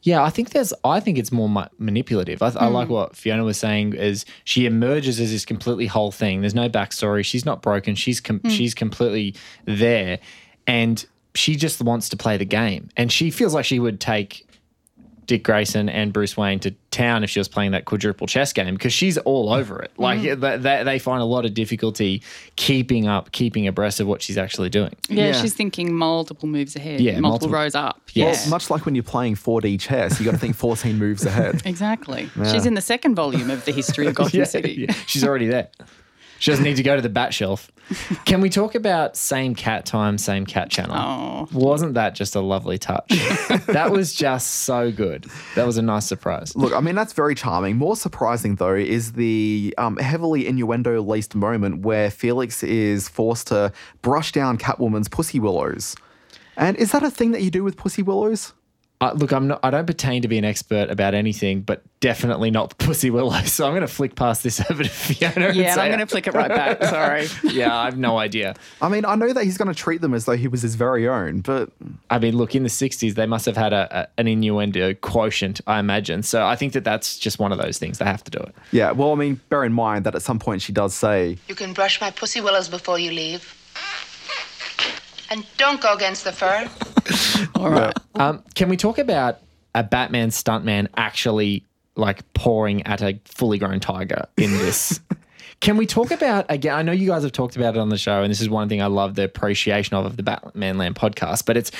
Yeah, 0.03 0.23
I 0.23 0.31
think 0.31 0.51
there's. 0.51 0.73
I 0.85 1.01
think 1.01 1.19
it's 1.19 1.31
more 1.31 1.49
ma- 1.49 1.69
manipulative. 1.79 2.43
I, 2.43 2.49
I 2.57 2.67
like 2.67 2.89
hmm. 2.89 2.95
what 2.95 3.17
Fiona 3.17 3.45
was 3.45 3.59
saying. 3.59 3.95
Is 3.95 4.25
she 4.45 4.67
emerges 4.67 5.21
as 5.21 5.31
this 5.31 5.45
completely 5.45 5.87
whole 5.87 6.11
thing? 6.11 6.41
There's 6.41 6.55
no 6.55 6.69
backstory. 6.69 7.25
She's 7.25 7.45
not 7.45 7.63
broken. 7.63 7.95
She's 7.95 8.21
com- 8.21 8.41
hmm. 8.41 8.49
she's 8.49 8.75
completely 8.75 9.35
there, 9.67 10.19
and 10.67 11.05
she 11.35 11.55
just 11.55 11.81
wants 11.83 12.09
to 12.11 12.17
play 12.17 12.37
the 12.37 12.45
game. 12.45 12.89
And 12.97 13.13
she 13.13 13.31
feels 13.31 13.55
like 13.55 13.65
she 13.65 13.79
would 13.79 14.01
take 14.01 14.47
Dick 15.31 15.45
Grayson 15.45 15.89
and 15.89 16.13
Bruce 16.13 16.37
Wayne 16.37 16.59
to 16.59 16.73
town 16.91 17.23
if 17.23 17.31
she 17.31 17.39
was 17.39 17.47
playing 17.47 17.71
that 17.71 17.85
quadruple 17.85 18.27
chess 18.27 18.53
game 18.53 18.75
because 18.75 18.93
she's 18.93 19.17
all 19.19 19.53
over 19.53 19.81
it. 19.81 19.93
Like 19.97 20.19
mm-hmm. 20.19 20.41
they, 20.41 20.57
they, 20.57 20.83
they 20.83 20.99
find 20.99 21.23
a 21.23 21.25
lot 21.25 21.47
of 21.47 21.55
difficulty 21.55 22.21
keeping 22.57 23.07
up, 23.07 23.31
keeping 23.31 23.69
abreast 23.69 24.01
of 24.01 24.09
what 24.09 24.23
she's 24.23 24.37
actually 24.37 24.71
doing. 24.71 24.93
Yeah, 25.09 25.27
Yeah. 25.27 25.33
she's 25.41 25.55
thinking 25.55 25.95
multiple 25.95 26.49
moves 26.49 26.75
ahead, 26.75 27.01
Yeah, 27.01 27.13
multiple, 27.21 27.31
multiple- 27.31 27.55
rows 27.55 27.75
up. 27.77 28.01
Yes. 28.13 28.47
Yeah. 28.47 28.51
Much 28.51 28.71
like 28.71 28.85
when 28.87 28.97
you're 28.97 29.05
playing 29.05 29.37
4D 29.37 29.79
chess, 29.79 30.19
you 30.19 30.25
got 30.25 30.33
to 30.33 30.39
think 30.39 30.57
14 30.57 30.99
moves 30.99 31.25
ahead. 31.25 31.63
Exactly. 31.65 32.29
She's 32.51 32.67
in 32.67 32.75
the 32.75 32.81
second 32.81 33.15
volume 33.15 33.51
of 33.51 33.65
the 33.65 33.71
history 33.71 34.09
of 34.09 34.17
Gotham 34.17 34.37
Yeah, 34.41 34.45
City. 34.47 34.87
yeah. 34.89 34.95
She's 35.07 35.23
already 35.23 35.47
there. 35.47 35.69
She 36.41 36.51
doesn't 36.51 36.65
need 36.65 36.77
to 36.77 36.83
go 36.83 36.97
to 36.97 37.03
the 37.03 37.11
bat 37.11 37.35
shelf. 37.35 37.71
Can 38.25 38.41
we 38.41 38.49
talk 38.49 38.75
about 38.75 39.15
same 39.15 39.55
cat 39.55 39.85
time, 39.85 40.17
same 40.17 40.47
cat 40.47 40.71
channel? 40.71 40.97
Oh. 40.97 41.49
Wasn't 41.53 41.93
that 41.95 42.15
just 42.15 42.35
a 42.35 42.41
lovely 42.41 42.79
touch? 42.79 43.09
that 43.67 43.91
was 43.91 44.15
just 44.15 44.51
so 44.63 44.91
good. 44.91 45.27
That 45.55 45.67
was 45.67 45.77
a 45.77 45.83
nice 45.83 46.07
surprise. 46.07 46.57
Look, 46.57 46.73
I 46.73 46.81
mean, 46.81 46.95
that's 46.95 47.13
very 47.13 47.35
charming. 47.35 47.77
More 47.77 47.95
surprising, 47.95 48.55
though, 48.55 48.75
is 48.75 49.13
the 49.13 49.75
um, 49.77 49.99
heavily 49.99 50.47
innuendo 50.47 51.03
laced 51.03 51.35
moment 51.35 51.83
where 51.83 52.11
Felix 52.11 52.63
is 52.63 53.07
forced 53.07 53.49
to 53.49 53.71
brush 54.01 54.33
down 54.33 54.57
Catwoman's 54.57 55.09
pussy 55.09 55.41
willows. 55.41 55.95
And 56.57 56.75
is 56.79 56.93
that 56.93 57.03
a 57.03 57.11
thing 57.11 57.33
that 57.33 57.43
you 57.43 57.51
do 57.51 57.63
with 57.63 57.77
pussy 57.77 58.03
willows? 58.03 58.55
Uh, 59.03 59.13
look, 59.17 59.33
I'm 59.33 59.49
not. 59.49 59.61
I 59.63 59.71
don't 59.71 59.87
pertain 59.87 60.21
to 60.23 60.29
be 60.29 60.37
an 60.37 60.45
expert 60.45 60.91
about 60.91 61.15
anything, 61.15 61.63
but 61.63 61.83
definitely 62.01 62.51
not 62.51 62.77
Pussy 62.79 63.09
Willow. 63.11 63.41
So 63.45 63.65
I'm 63.65 63.73
going 63.73 63.81
to 63.81 63.87
flick 63.89 64.15
past 64.15 64.43
this 64.43 64.61
over 64.71 64.83
to 64.83 64.89
Fiona. 64.91 65.53
Yeah, 65.55 65.69
and 65.69 65.75
say- 65.75 65.81
I'm 65.81 65.89
going 65.89 66.01
to 66.01 66.07
flick 66.07 66.27
it 66.27 66.35
right 66.35 66.49
back. 66.51 66.85
Sorry. 66.85 67.27
yeah, 67.45 67.75
I 67.75 67.87
have 67.87 67.97
no 67.97 68.19
idea. 68.19 68.55
I 68.83 68.91
mean, 68.91 69.07
I 69.07 69.15
know 69.15 69.33
that 69.33 69.45
he's 69.45 69.57
going 69.57 69.69
to 69.69 69.75
treat 69.75 70.03
them 70.03 70.13
as 70.13 70.27
though 70.27 70.37
he 70.37 70.49
was 70.49 70.61
his 70.61 70.75
very 70.75 71.09
own, 71.09 71.41
but 71.41 71.71
I 72.11 72.19
mean, 72.19 72.37
look, 72.37 72.55
in 72.55 72.63
the 72.63 72.69
60s, 72.69 73.15
they 73.15 73.25
must 73.27 73.47
have 73.47 73.57
had 73.57 73.73
a, 73.73 74.03
a, 74.03 74.09
an 74.21 74.29
innuendo 74.29 74.93
quotient, 74.93 75.63
I 75.67 75.79
imagine. 75.79 76.23
So 76.23 76.45
I 76.45 76.55
think 76.57 76.75
that 76.75 76.85
that's 76.85 77.19
just 77.19 77.39
one 77.39 77.53
of 77.53 77.59
those 77.59 77.79
things. 77.79 77.97
They 77.99 78.05
have 78.05 78.23
to 78.25 78.31
do 78.31 78.39
it. 78.39 78.55
yeah, 78.71 78.91
well, 78.91 79.13
I 79.13 79.15
mean, 79.15 79.41
bear 79.49 79.65
in 79.65 79.73
mind 79.73 80.05
that 80.05 80.15
at 80.15 80.21
some 80.21 80.39
point 80.39 80.61
she 80.61 80.73
does 80.73 80.95
say, 80.95 81.39
You 81.49 81.55
can 81.55 81.73
brush 81.73 82.03
my 82.03 82.11
pussy 82.11 82.43
willows 82.43 82.69
before 82.69 82.99
you 82.99 83.13
leave. 83.13 83.57
And 85.31 85.47
don't 85.57 85.81
go 85.81 85.95
against 85.95 86.25
the 86.25 86.33
fur. 86.33 86.69
All 87.55 87.71
right. 87.71 87.97
Um, 88.17 88.43
can 88.55 88.69
we 88.69 88.77
talk 88.77 88.99
about 88.99 89.39
a 89.75 89.83
Batman 89.83 90.31
stuntman 90.31 90.89
actually 90.97 91.65
like 91.97 92.31
pouring 92.35 92.87
at 92.87 93.01
a 93.03 93.21
fully 93.25 93.59
grown 93.59 93.81
tiger 93.81 94.27
in 94.37 94.51
this? 94.53 95.01
Can 95.61 95.77
we 95.77 95.85
talk 95.85 96.11
about 96.11 96.47
again? 96.49 96.75
I 96.75 96.81
know 96.81 96.93
you 96.93 97.07
guys 97.07 97.23
have 97.23 97.33
talked 97.33 97.55
about 97.55 97.77
it 97.77 97.79
on 97.79 97.91
the 97.91 97.99
show, 97.99 98.23
and 98.23 98.31
this 98.31 98.41
is 98.41 98.49
one 98.49 98.71
thing 98.71 98.81
I 98.81 98.87
love 98.87 99.15
the 99.15 99.25
appreciation 99.25 99.95
of 99.95 100.07
of 100.07 100.17
the 100.17 100.23
Batman 100.23 100.79
Land 100.79 100.95
podcast. 100.95 101.45
But 101.45 101.59
it's 101.59 101.71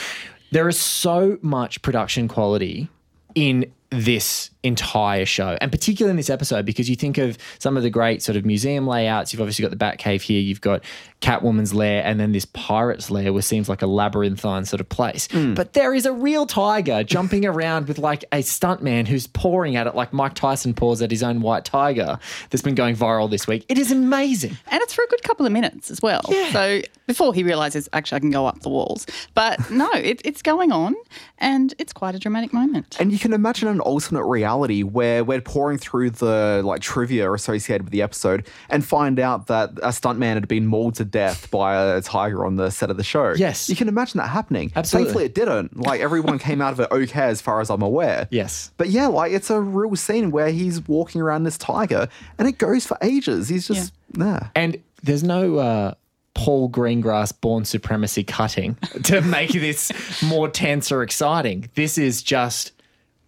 there 0.51 0.69
is 0.69 0.79
so 0.79 1.39
much 1.41 1.81
production 1.81 2.29
quality 2.29 2.91
in 3.35 3.73
this 3.91 4.51
entire 4.63 5.25
show, 5.25 5.57
and 5.61 5.73
particularly 5.73 6.11
in 6.11 6.17
this 6.17 6.31
episode, 6.31 6.65
because 6.65 6.89
you 6.89 6.95
think 6.95 7.19
of 7.19 7.39
some 7.59 7.77
of 7.77 7.83
the 7.83 7.91
great 7.91 8.23
sort 8.23 8.37
of 8.37 8.45
museum 8.45 8.87
layouts. 8.87 9.33
You've 9.33 9.41
obviously 9.41 9.63
got 9.63 9.71
the 9.71 9.77
Batcave 9.77 10.23
here. 10.23 10.41
You've 10.41 10.61
got 10.61 10.85
Catwoman's 11.21 11.75
lair, 11.75 12.03
and 12.05 12.21
then 12.21 12.33
this 12.33 12.45
pirate's 12.45 13.11
lair, 13.11 13.33
which 13.33 13.45
seems 13.45 13.69
like 13.69 13.83
a 13.83 13.87
labyrinthine 13.87 14.65
sort 14.65 14.81
of 14.81 14.89
place. 14.89 15.29
Hmm. 15.31 15.55
But 15.55 15.73
there 15.73 15.95
is 15.95 16.07
a 16.07 16.13
real 16.13 16.47
tiger 16.47 17.03
jumping 17.03 17.47
around 17.51 17.89
with 17.89 17.99
like 17.99 18.25
a 18.33 18.39
stuntman 18.39 19.09
who's 19.09 19.27
pouring 19.27 19.77
at 19.77 19.87
it, 19.87 19.95
like 19.95 20.13
Mike 20.13 20.35
Tyson 20.35 20.75
pours 20.75 21.03
at 21.03 21.11
his 21.11 21.23
own 21.23 21.41
white 21.41 21.65
tiger. 21.65 22.19
That's 22.51 22.63
been 22.63 22.75
going 22.75 22.97
viral 22.97 23.29
this 23.31 23.47
week. 23.47 23.65
It 23.69 23.79
is 23.79 23.91
amazing. 23.91 24.57
And 24.71 24.81
it's 24.83 24.95
for 24.95 25.03
a 25.03 25.09
good 25.09 25.23
couple 25.23 25.47
of 25.47 25.53
minutes 25.53 25.91
as 25.91 26.01
well. 26.01 26.23
Yeah. 26.29 26.53
So 26.53 26.83
before 27.07 27.35
he 27.35 27.43
realizes, 27.43 27.89
actually, 27.93 28.17
I 28.17 28.21
can 28.21 28.31
go 28.31 28.47
up 28.47 28.61
the 28.61 28.69
walls. 28.69 29.07
But 29.35 29.71
no, 29.71 29.91
it, 29.93 30.21
it's 30.25 30.43
going 30.43 30.71
on 30.71 30.95
and 31.39 31.75
it's 31.79 31.93
quite 31.93 32.15
a 32.15 32.19
dramatic 32.19 32.53
moment. 32.53 32.97
And 33.01 33.11
you 33.11 33.19
can 33.19 33.33
imagine 33.33 33.80
an 33.81 33.87
alternate 33.87 34.25
reality 34.25 34.83
where 34.83 35.25
we're 35.25 35.41
pouring 35.41 35.79
through 35.79 36.11
the 36.11 36.63
like 36.65 36.81
trivia 36.81 37.33
associated 37.33 37.83
with 37.83 37.93
the 37.93 38.03
episode 38.03 38.47
and 38.69 38.85
find 38.85 39.19
out 39.19 39.47
that 39.47 39.71
a 39.83 39.89
stuntman 39.89 40.35
had 40.35 40.49
been 40.49 40.67
mauled 40.67 40.95
to 40.97 41.05
death 41.05 41.51
by 41.51 41.95
a 41.95 42.01
tiger 42.01 42.45
on 42.45 42.57
the 42.57 42.71
set 42.71 42.91
of 42.91 42.97
the 42.97 43.05
show. 43.05 43.33
Yes. 43.37 43.69
You 43.69 43.77
can 43.77 43.89
imagine 43.89 44.19
that 44.19 44.29
happening. 44.29 44.71
Absolutely. 44.77 45.07
Thankfully 45.07 45.25
it 45.27 45.35
didn't. 45.35 45.77
Like 45.77 46.01
everyone 46.01 46.39
came 46.39 46.61
out 46.61 46.73
of 46.73 46.81
it 46.81 46.89
okay 46.91 47.23
as 47.23 47.41
far 47.41 47.61
as 47.61 47.71
I'm 47.71 47.83
aware. 47.83 48.29
Yes. 48.31 48.73
But 48.77 48.91
yeah, 48.91 49.07
like 49.07 49.33
it's 49.33 49.51
a 49.51 49.61
real 49.61 49.97
scene 49.97 50.31
where 50.31 50.51
he's 50.51 50.87
walking 50.87 51.21
around 51.21 51.45
this 51.45 51.59
tiger 51.59 52.09
and 52.39 52.47
it 52.47 52.59
goes 52.59 52.87
for 52.87 52.99
ages. 53.03 53.49
He's 53.49 53.67
just 53.67 53.95
yeah. 54.17 54.49
And 54.55 54.83
there's 55.03 55.23
no 55.23 55.57
uh, 55.57 55.95
Paul 56.35 56.71
Greengrass 56.71 57.39
Bourne 57.39 57.65
Supremacy 57.65 58.25
cutting 58.25 58.75
to 59.05 59.21
make 59.21 59.53
this 59.53 60.23
more 60.23 60.49
tense 60.49 60.93
or 60.93 61.03
exciting. 61.03 61.71
This 61.75 61.99
is 61.99 62.23
just. 62.23 62.73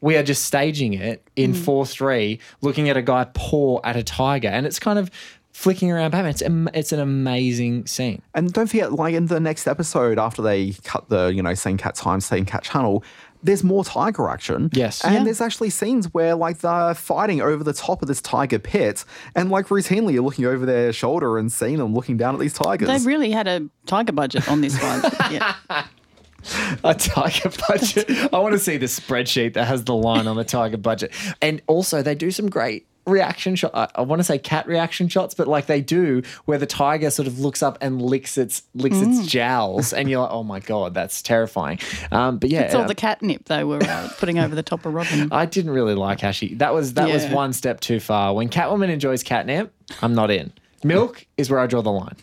We 0.03 0.17
are 0.17 0.23
just 0.23 0.45
staging 0.45 0.93
it 0.93 1.27
in 1.37 1.55
mm. 1.55 1.65
4 1.65 1.87
3, 1.87 2.39
looking 2.61 2.91
at 2.91 2.99
a 2.99 3.03
guy 3.03 3.25
paw 3.33 3.81
at 3.83 3.97
a 3.97 4.03
tiger, 4.03 4.49
and 4.49 4.67
it's 4.67 4.79
kind 4.79 4.99
of 4.99 5.11
flicking 5.53 5.91
around 5.91 6.11
Batman. 6.11 6.31
It's, 6.31 6.43
it's 6.77 6.93
an 6.93 7.01
amazing 7.01 7.87
scene. 7.87 8.21
And 8.35 8.53
don't 8.53 8.67
forget, 8.67 8.93
like 8.93 9.15
in 9.15 9.27
the 9.27 9.41
next 9.41 9.67
episode, 9.67 10.19
after 10.19 10.43
they 10.43 10.73
cut 10.85 11.09
the, 11.09 11.29
you 11.29 11.43
know, 11.43 11.55
same 11.55 11.77
cat 11.77 11.95
time, 11.95 12.21
same 12.21 12.45
cat 12.45 12.65
channel, 12.65 13.05
there's 13.43 13.65
more 13.65 13.85
tiger 13.85 14.29
action. 14.29 14.71
Yes. 14.73 15.05
And 15.05 15.15
Yeah. 15.15 15.25
there's 15.25 15.41
actually 15.41 15.71
scenes 15.71 16.13
where 16.15 16.35
like 16.35 16.59
they're 16.59 16.95
fighting 16.95 17.41
over 17.41 17.65
the 17.65 17.73
top 17.73 18.01
of 18.01 18.09
this 18.09 18.21
tiger 18.21 18.59
pit. 18.59 19.05
And 19.35 19.51
like 19.51 19.67
routinely 19.69 20.15
you're 20.15 20.23
looking 20.23 20.47
over 20.47 20.65
their 20.65 20.93
shoulder 20.93 21.39
and 21.39 21.51
seeing 21.51 21.77
them 21.79 21.93
looking 21.95 22.17
down 22.17 22.35
at 22.35 22.41
these 22.41 22.55
tigers. 22.55 22.89
They 22.89 23.07
really 23.07 23.31
had 23.33 23.49
a 23.49 23.69
tiger 23.87 24.13
budget 24.13 24.49
on 24.49 24.61
this 24.61 24.81
one. 24.81 25.03
yeah. 25.31 25.55
A 26.85 26.95
tiger 26.95 27.51
budget. 27.69 28.11
I 28.33 28.39
want 28.39 28.53
to 28.53 28.59
see 28.59 28.77
the 28.77 28.87
spreadsheet 28.87 29.55
that 29.55 29.67
has 29.67 29.85
the 29.85 29.95
line 29.95 30.27
on 30.27 30.37
the 30.37 30.45
tiger 30.45 30.77
budget. 30.77 31.13
And 31.41 31.63
also, 31.67 32.03
they 32.03 32.15
do 32.15 32.31
some 32.31 32.49
great 32.51 32.87
reaction 33.07 33.57
shot. 33.57 33.73
I, 33.75 33.89
I 33.97 34.03
want 34.03 34.21
to 34.21 34.25
say 34.25 34.39
cat 34.39 34.67
reaction 34.67 35.09
shots, 35.09 35.35
but 35.35 35.49
like 35.49 35.67
they 35.67 35.81
do, 35.81 36.23
where 36.45 36.59
the 36.59 36.67
tiger 36.67 37.11
sort 37.11 37.27
of 37.27 37.41
looks 37.41 37.63
up 37.63 37.79
and 37.81 38.01
licks 38.01 38.39
its 38.39 38.63
licks 38.75 39.01
its 39.01 39.27
jowls, 39.27 39.93
and 39.93 40.09
you're 40.09 40.21
like, 40.23 40.31
oh 40.31 40.43
my 40.43 40.61
god, 40.61 40.95
that's 40.95 41.23
terrifying. 41.23 41.79
Um, 42.11 42.39
but 42.39 42.51
yeah, 42.51 42.63
It's 42.63 42.75
all 42.75 42.83
um, 42.83 42.89
the 42.89 42.95
catnip 42.95 43.47
they 43.47 43.65
were 43.65 43.83
uh, 43.83 44.09
putting 44.19 44.39
over 44.39 44.55
the 44.55 44.63
top 44.63 44.87
of 44.87 44.95
Robin. 44.95 45.29
I 45.33 45.47
didn't 45.47 45.73
really 45.73 45.95
like 45.95 46.21
how 46.21 46.31
she. 46.31 46.55
That 46.55 46.75
was 46.75 46.95
that 46.95 47.09
was 47.09 47.27
one 47.27 47.53
step 47.53 47.81
too 47.81 48.01
far. 48.01 48.35
When 48.35 48.49
Catwoman 48.49 48.89
enjoys 48.89 49.23
catnip, 49.23 49.73
I'm 50.01 50.15
not 50.15 50.31
in. 50.31 50.53
Milk 50.85 51.27
is 51.37 51.51
where 51.51 51.61
I 51.61 51.67
draw 51.67 51.83
the 51.83 51.91
line. 51.93 52.17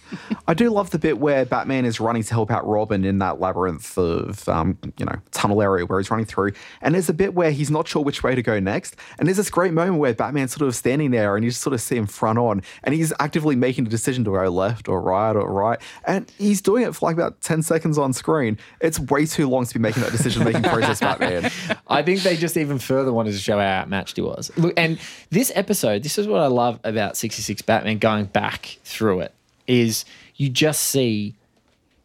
I 0.47 0.53
do 0.53 0.69
love 0.69 0.89
the 0.91 0.99
bit 0.99 1.19
where 1.19 1.45
Batman 1.45 1.85
is 1.85 1.99
running 1.99 2.23
to 2.23 2.33
help 2.33 2.51
out 2.51 2.67
Robin 2.67 3.05
in 3.05 3.19
that 3.19 3.39
labyrinth 3.39 3.97
of, 3.97 4.47
um, 4.49 4.77
you 4.97 5.05
know, 5.05 5.15
tunnel 5.31 5.61
area 5.61 5.85
where 5.85 5.99
he's 5.99 6.11
running 6.11 6.25
through. 6.25 6.51
And 6.81 6.95
there's 6.95 7.09
a 7.09 7.13
bit 7.13 7.33
where 7.33 7.51
he's 7.51 7.71
not 7.71 7.87
sure 7.87 8.03
which 8.03 8.23
way 8.23 8.35
to 8.35 8.41
go 8.41 8.59
next. 8.59 8.95
And 9.17 9.27
there's 9.27 9.37
this 9.37 9.49
great 9.49 9.73
moment 9.73 9.97
where 9.97 10.13
Batman's 10.13 10.53
sort 10.53 10.67
of 10.67 10.75
standing 10.75 11.11
there 11.11 11.35
and 11.35 11.43
you 11.43 11.51
just 11.51 11.61
sort 11.61 11.73
of 11.73 11.81
see 11.81 11.97
him 11.97 12.07
front 12.07 12.39
on 12.39 12.61
and 12.83 12.93
he's 12.95 13.13
actively 13.19 13.55
making 13.55 13.85
a 13.87 13.89
decision 13.89 14.23
to 14.25 14.31
go 14.31 14.49
left 14.49 14.87
or 14.87 15.01
right 15.01 15.35
or 15.35 15.51
right. 15.51 15.79
And 16.05 16.31
he's 16.37 16.61
doing 16.61 16.83
it 16.83 16.95
for 16.95 17.05
like 17.05 17.15
about 17.15 17.41
10 17.41 17.61
seconds 17.61 17.97
on 17.97 18.13
screen. 18.13 18.57
It's 18.81 18.99
way 18.99 19.25
too 19.25 19.47
long 19.47 19.65
to 19.65 19.73
be 19.73 19.79
making 19.79 20.03
that 20.03 20.11
decision 20.11 20.43
making 20.43 20.63
process, 20.63 20.99
Batman. 20.99 21.51
I 21.87 22.01
think 22.01 22.21
they 22.21 22.35
just 22.35 22.57
even 22.57 22.79
further 22.79 23.13
wanted 23.13 23.31
to 23.31 23.39
show 23.39 23.57
how 23.57 23.65
outmatched 23.65 24.15
he 24.15 24.21
was. 24.21 24.51
Look, 24.57 24.73
and 24.77 24.99
this 25.29 25.51
episode, 25.55 26.03
this 26.03 26.17
is 26.17 26.27
what 26.27 26.41
I 26.41 26.47
love 26.47 26.79
about 26.83 27.17
66 27.17 27.61
Batman 27.61 27.97
going 27.97 28.25
back 28.25 28.48
through 28.83 29.21
it, 29.21 29.33
is 29.67 30.05
you 30.35 30.49
just 30.49 30.81
see 30.81 31.35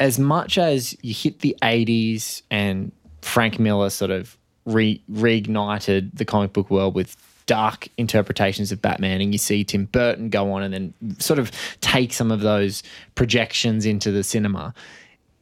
as 0.00 0.18
much 0.18 0.58
as 0.58 0.96
you 1.02 1.14
hit 1.14 1.40
the 1.40 1.56
80s 1.62 2.42
and 2.50 2.92
Frank 3.22 3.58
Miller 3.58 3.90
sort 3.90 4.10
of 4.10 4.36
re- 4.66 5.00
reignited 5.10 6.10
the 6.14 6.24
comic 6.24 6.52
book 6.52 6.70
world 6.70 6.94
with 6.94 7.16
dark 7.46 7.88
interpretations 7.98 8.72
of 8.72 8.80
Batman, 8.80 9.20
and 9.20 9.32
you 9.32 9.38
see 9.38 9.64
Tim 9.64 9.84
Burton 9.86 10.30
go 10.30 10.52
on 10.52 10.62
and 10.62 10.74
then 10.74 10.94
sort 11.18 11.38
of 11.38 11.50
take 11.80 12.12
some 12.12 12.30
of 12.30 12.40
those 12.40 12.82
projections 13.14 13.86
into 13.86 14.10
the 14.10 14.22
cinema 14.22 14.74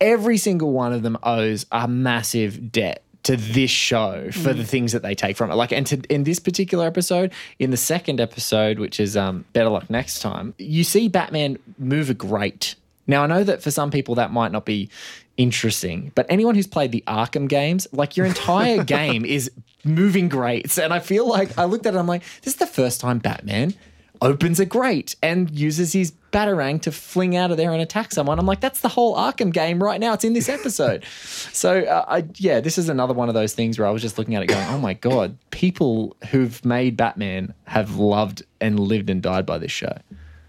every 0.02 0.36
single 0.36 0.72
one 0.72 0.92
of 0.92 1.02
them 1.02 1.16
owes 1.22 1.64
a 1.70 1.86
massive 1.86 2.72
debt 2.72 3.02
to 3.24 3.36
this 3.36 3.70
show 3.70 4.30
for 4.32 4.52
the 4.52 4.64
things 4.64 4.92
that 4.92 5.02
they 5.02 5.14
take 5.14 5.36
from 5.36 5.50
it. 5.50 5.54
Like, 5.54 5.72
and 5.72 5.86
to, 5.86 6.00
in 6.08 6.24
this 6.24 6.40
particular 6.40 6.86
episode, 6.86 7.32
in 7.58 7.70
the 7.70 7.76
second 7.76 8.20
episode, 8.20 8.78
which 8.78 8.98
is 8.98 9.16
um, 9.16 9.44
Better 9.52 9.68
Luck 9.68 9.88
Next 9.88 10.20
Time, 10.20 10.54
you 10.58 10.82
see 10.82 11.08
Batman 11.08 11.58
move 11.78 12.10
a 12.10 12.14
grate. 12.14 12.74
Now, 13.06 13.22
I 13.22 13.26
know 13.26 13.44
that 13.44 13.62
for 13.62 13.70
some 13.70 13.90
people 13.90 14.16
that 14.16 14.32
might 14.32 14.52
not 14.52 14.64
be 14.64 14.88
interesting, 15.36 16.10
but 16.14 16.26
anyone 16.28 16.54
who's 16.54 16.66
played 16.66 16.92
the 16.92 17.04
Arkham 17.06 17.48
games, 17.48 17.86
like 17.92 18.16
your 18.16 18.26
entire 18.26 18.82
game 18.84 19.24
is 19.24 19.50
moving 19.84 20.28
grates. 20.28 20.78
And 20.78 20.92
I 20.92 20.98
feel 20.98 21.28
like 21.28 21.56
I 21.56 21.64
looked 21.64 21.86
at 21.86 21.94
it, 21.94 21.98
I'm 21.98 22.06
like, 22.06 22.22
this 22.42 22.54
is 22.54 22.56
the 22.56 22.66
first 22.66 23.00
time 23.00 23.18
Batman 23.18 23.74
opens 24.20 24.60
a 24.60 24.66
grate 24.66 25.16
and 25.22 25.50
uses 25.50 25.92
his 25.92 26.12
batarang 26.32 26.80
to 26.82 26.92
fling 26.92 27.36
out 27.36 27.50
of 27.50 27.56
there 27.56 27.72
and 27.72 27.80
attack 27.80 28.12
someone. 28.12 28.38
I'm 28.38 28.46
like, 28.46 28.60
that's 28.60 28.80
the 28.80 28.88
whole 28.88 29.16
Arkham 29.16 29.52
game 29.52 29.82
right 29.82 30.00
now. 30.00 30.14
It's 30.14 30.24
in 30.24 30.32
this 30.32 30.48
episode. 30.48 31.04
so, 31.52 31.82
uh, 31.82 32.04
I, 32.08 32.24
yeah, 32.36 32.60
this 32.60 32.78
is 32.78 32.88
another 32.88 33.14
one 33.14 33.28
of 33.28 33.34
those 33.34 33.54
things 33.54 33.78
where 33.78 33.86
I 33.86 33.90
was 33.90 34.02
just 34.02 34.18
looking 34.18 34.34
at 34.34 34.42
it 34.42 34.46
going, 34.46 34.66
oh 34.68 34.78
my 34.78 34.94
God, 34.94 35.36
people 35.50 36.16
who've 36.30 36.64
made 36.64 36.96
Batman 36.96 37.54
have 37.64 37.96
loved 37.96 38.42
and 38.60 38.80
lived 38.80 39.10
and 39.10 39.22
died 39.22 39.46
by 39.46 39.58
this 39.58 39.70
show. 39.70 39.96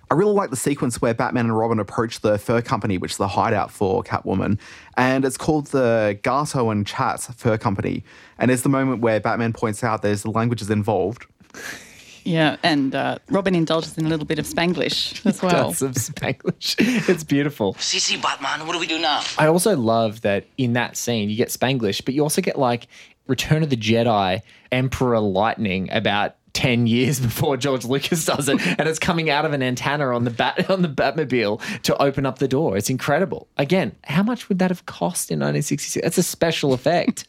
I 0.09 0.15
really 0.15 0.33
like 0.33 0.51
the 0.51 0.55
sequence 0.55 1.01
where 1.01 1.15
Batman 1.15 1.45
and 1.45 1.57
Robin 1.57 1.79
approach 1.79 2.19
the 2.19 2.37
fur 2.37 2.61
company, 2.61 2.99
which 2.99 3.13
is 3.13 3.17
the 3.17 3.27
hideout 3.27 3.71
for 3.71 4.03
Catwoman, 4.03 4.59
and 4.95 5.25
it's 5.25 5.37
called 5.37 5.67
the 5.67 6.19
Gato 6.21 6.69
and 6.69 6.85
Chat 6.85 7.21
Fur 7.21 7.57
Company. 7.57 8.03
And 8.37 8.51
it's 8.51 8.61
the 8.61 8.69
moment 8.69 9.01
where 9.01 9.19
Batman 9.19 9.53
points 9.53 9.83
out 9.83 10.03
there's 10.03 10.21
the 10.21 10.29
languages 10.29 10.69
involved. 10.69 11.25
Yeah, 12.23 12.57
and 12.63 12.95
uh, 12.95 13.17
Robin 13.29 13.55
indulges 13.55 13.97
in 13.97 14.05
a 14.05 14.09
little 14.09 14.25
bit 14.25 14.39
of 14.39 14.45
Spanglish 14.45 15.25
as 15.25 15.41
well. 15.41 15.69
Does 15.69 15.79
some 15.79 15.93
Spanglish. 15.93 16.75
It's 17.09 17.23
beautiful. 17.23 17.73
CC 17.75 18.21
Batman, 18.21 18.65
what 18.65 18.73
do 18.73 18.79
we 18.79 18.87
do 18.87 18.99
now? 18.99 19.21
I 19.37 19.47
also 19.47 19.75
love 19.75 20.21
that 20.21 20.45
in 20.57 20.73
that 20.73 20.95
scene 20.97 21.29
you 21.29 21.35
get 21.35 21.49
Spanglish, 21.49 22.03
but 22.05 22.13
you 22.13 22.23
also 22.23 22.41
get 22.41 22.57
like 22.57 22.87
Return 23.27 23.63
of 23.63 23.69
the 23.69 23.77
Jedi, 23.77 24.41
Emperor 24.71 25.19
Lightning 25.19 25.89
about 25.91 26.35
10 26.53 26.87
years 26.87 27.19
before 27.19 27.57
George 27.57 27.83
Lucas 27.85 28.25
does 28.25 28.47
it 28.47 28.59
and 28.77 28.87
it's 28.87 28.99
coming 28.99 29.29
out 29.29 29.43
of 29.43 29.53
an 29.53 29.63
antenna 29.63 30.15
on 30.15 30.23
the 30.23 30.29
bat 30.29 30.69
on 30.69 30.81
the 30.81 30.87
Batmobile 30.87 31.81
to 31.81 32.01
open 32.01 32.25
up 32.25 32.39
the 32.39 32.47
door. 32.47 32.77
It's 32.77 32.89
incredible. 32.89 33.47
Again, 33.57 33.95
how 34.03 34.23
much 34.23 34.49
would 34.49 34.59
that 34.59 34.71
have 34.71 34.85
cost 34.85 35.31
in 35.31 35.39
1966? 35.39 36.03
That's 36.03 36.17
a 36.17 36.23
special 36.23 36.73
effect. 36.73 37.27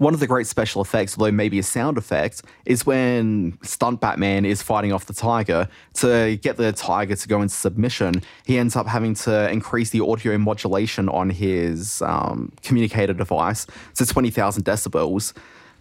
One 0.00 0.14
of 0.14 0.20
the 0.20 0.26
great 0.26 0.46
special 0.46 0.80
effects, 0.80 1.18
although 1.18 1.30
maybe 1.30 1.58
a 1.58 1.62
sound 1.62 1.98
effect, 1.98 2.40
is 2.64 2.86
when 2.86 3.58
Stunt 3.60 4.00
Batman 4.00 4.46
is 4.46 4.62
fighting 4.62 4.94
off 4.94 5.04
the 5.04 5.12
tiger. 5.12 5.68
To 5.96 6.38
get 6.38 6.56
the 6.56 6.72
tiger 6.72 7.14
to 7.14 7.28
go 7.28 7.42
into 7.42 7.54
submission, 7.54 8.22
he 8.46 8.56
ends 8.56 8.76
up 8.76 8.86
having 8.86 9.12
to 9.16 9.50
increase 9.50 9.90
the 9.90 10.00
audio 10.00 10.38
modulation 10.38 11.10
on 11.10 11.28
his 11.28 12.00
um, 12.00 12.50
communicator 12.62 13.12
device 13.12 13.66
to 13.96 14.06
20,000 14.06 14.64
decibels. 14.64 15.34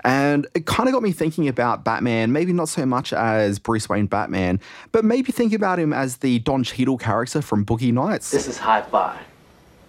And 0.03 0.47
it 0.53 0.65
kind 0.65 0.89
of 0.89 0.93
got 0.93 1.01
me 1.01 1.13
thinking 1.13 1.47
about 1.47 1.85
Batman, 1.85 2.33
maybe 2.33 2.51
not 2.51 2.67
so 2.67 2.85
much 2.85 3.13
as 3.13 3.57
Bruce 3.57 3.87
Wayne 3.87 4.07
Batman, 4.07 4.59
but 4.91 5.05
maybe 5.05 5.31
think 5.31 5.53
about 5.53 5.79
him 5.79 5.93
as 5.93 6.17
the 6.17 6.39
Don 6.39 6.65
Cheadle 6.65 6.97
character 6.97 7.41
from 7.41 7.65
Boogie 7.65 7.93
Nights. 7.93 8.31
This 8.31 8.49
is 8.49 8.57
high 8.57 8.81
fi, 8.81 9.17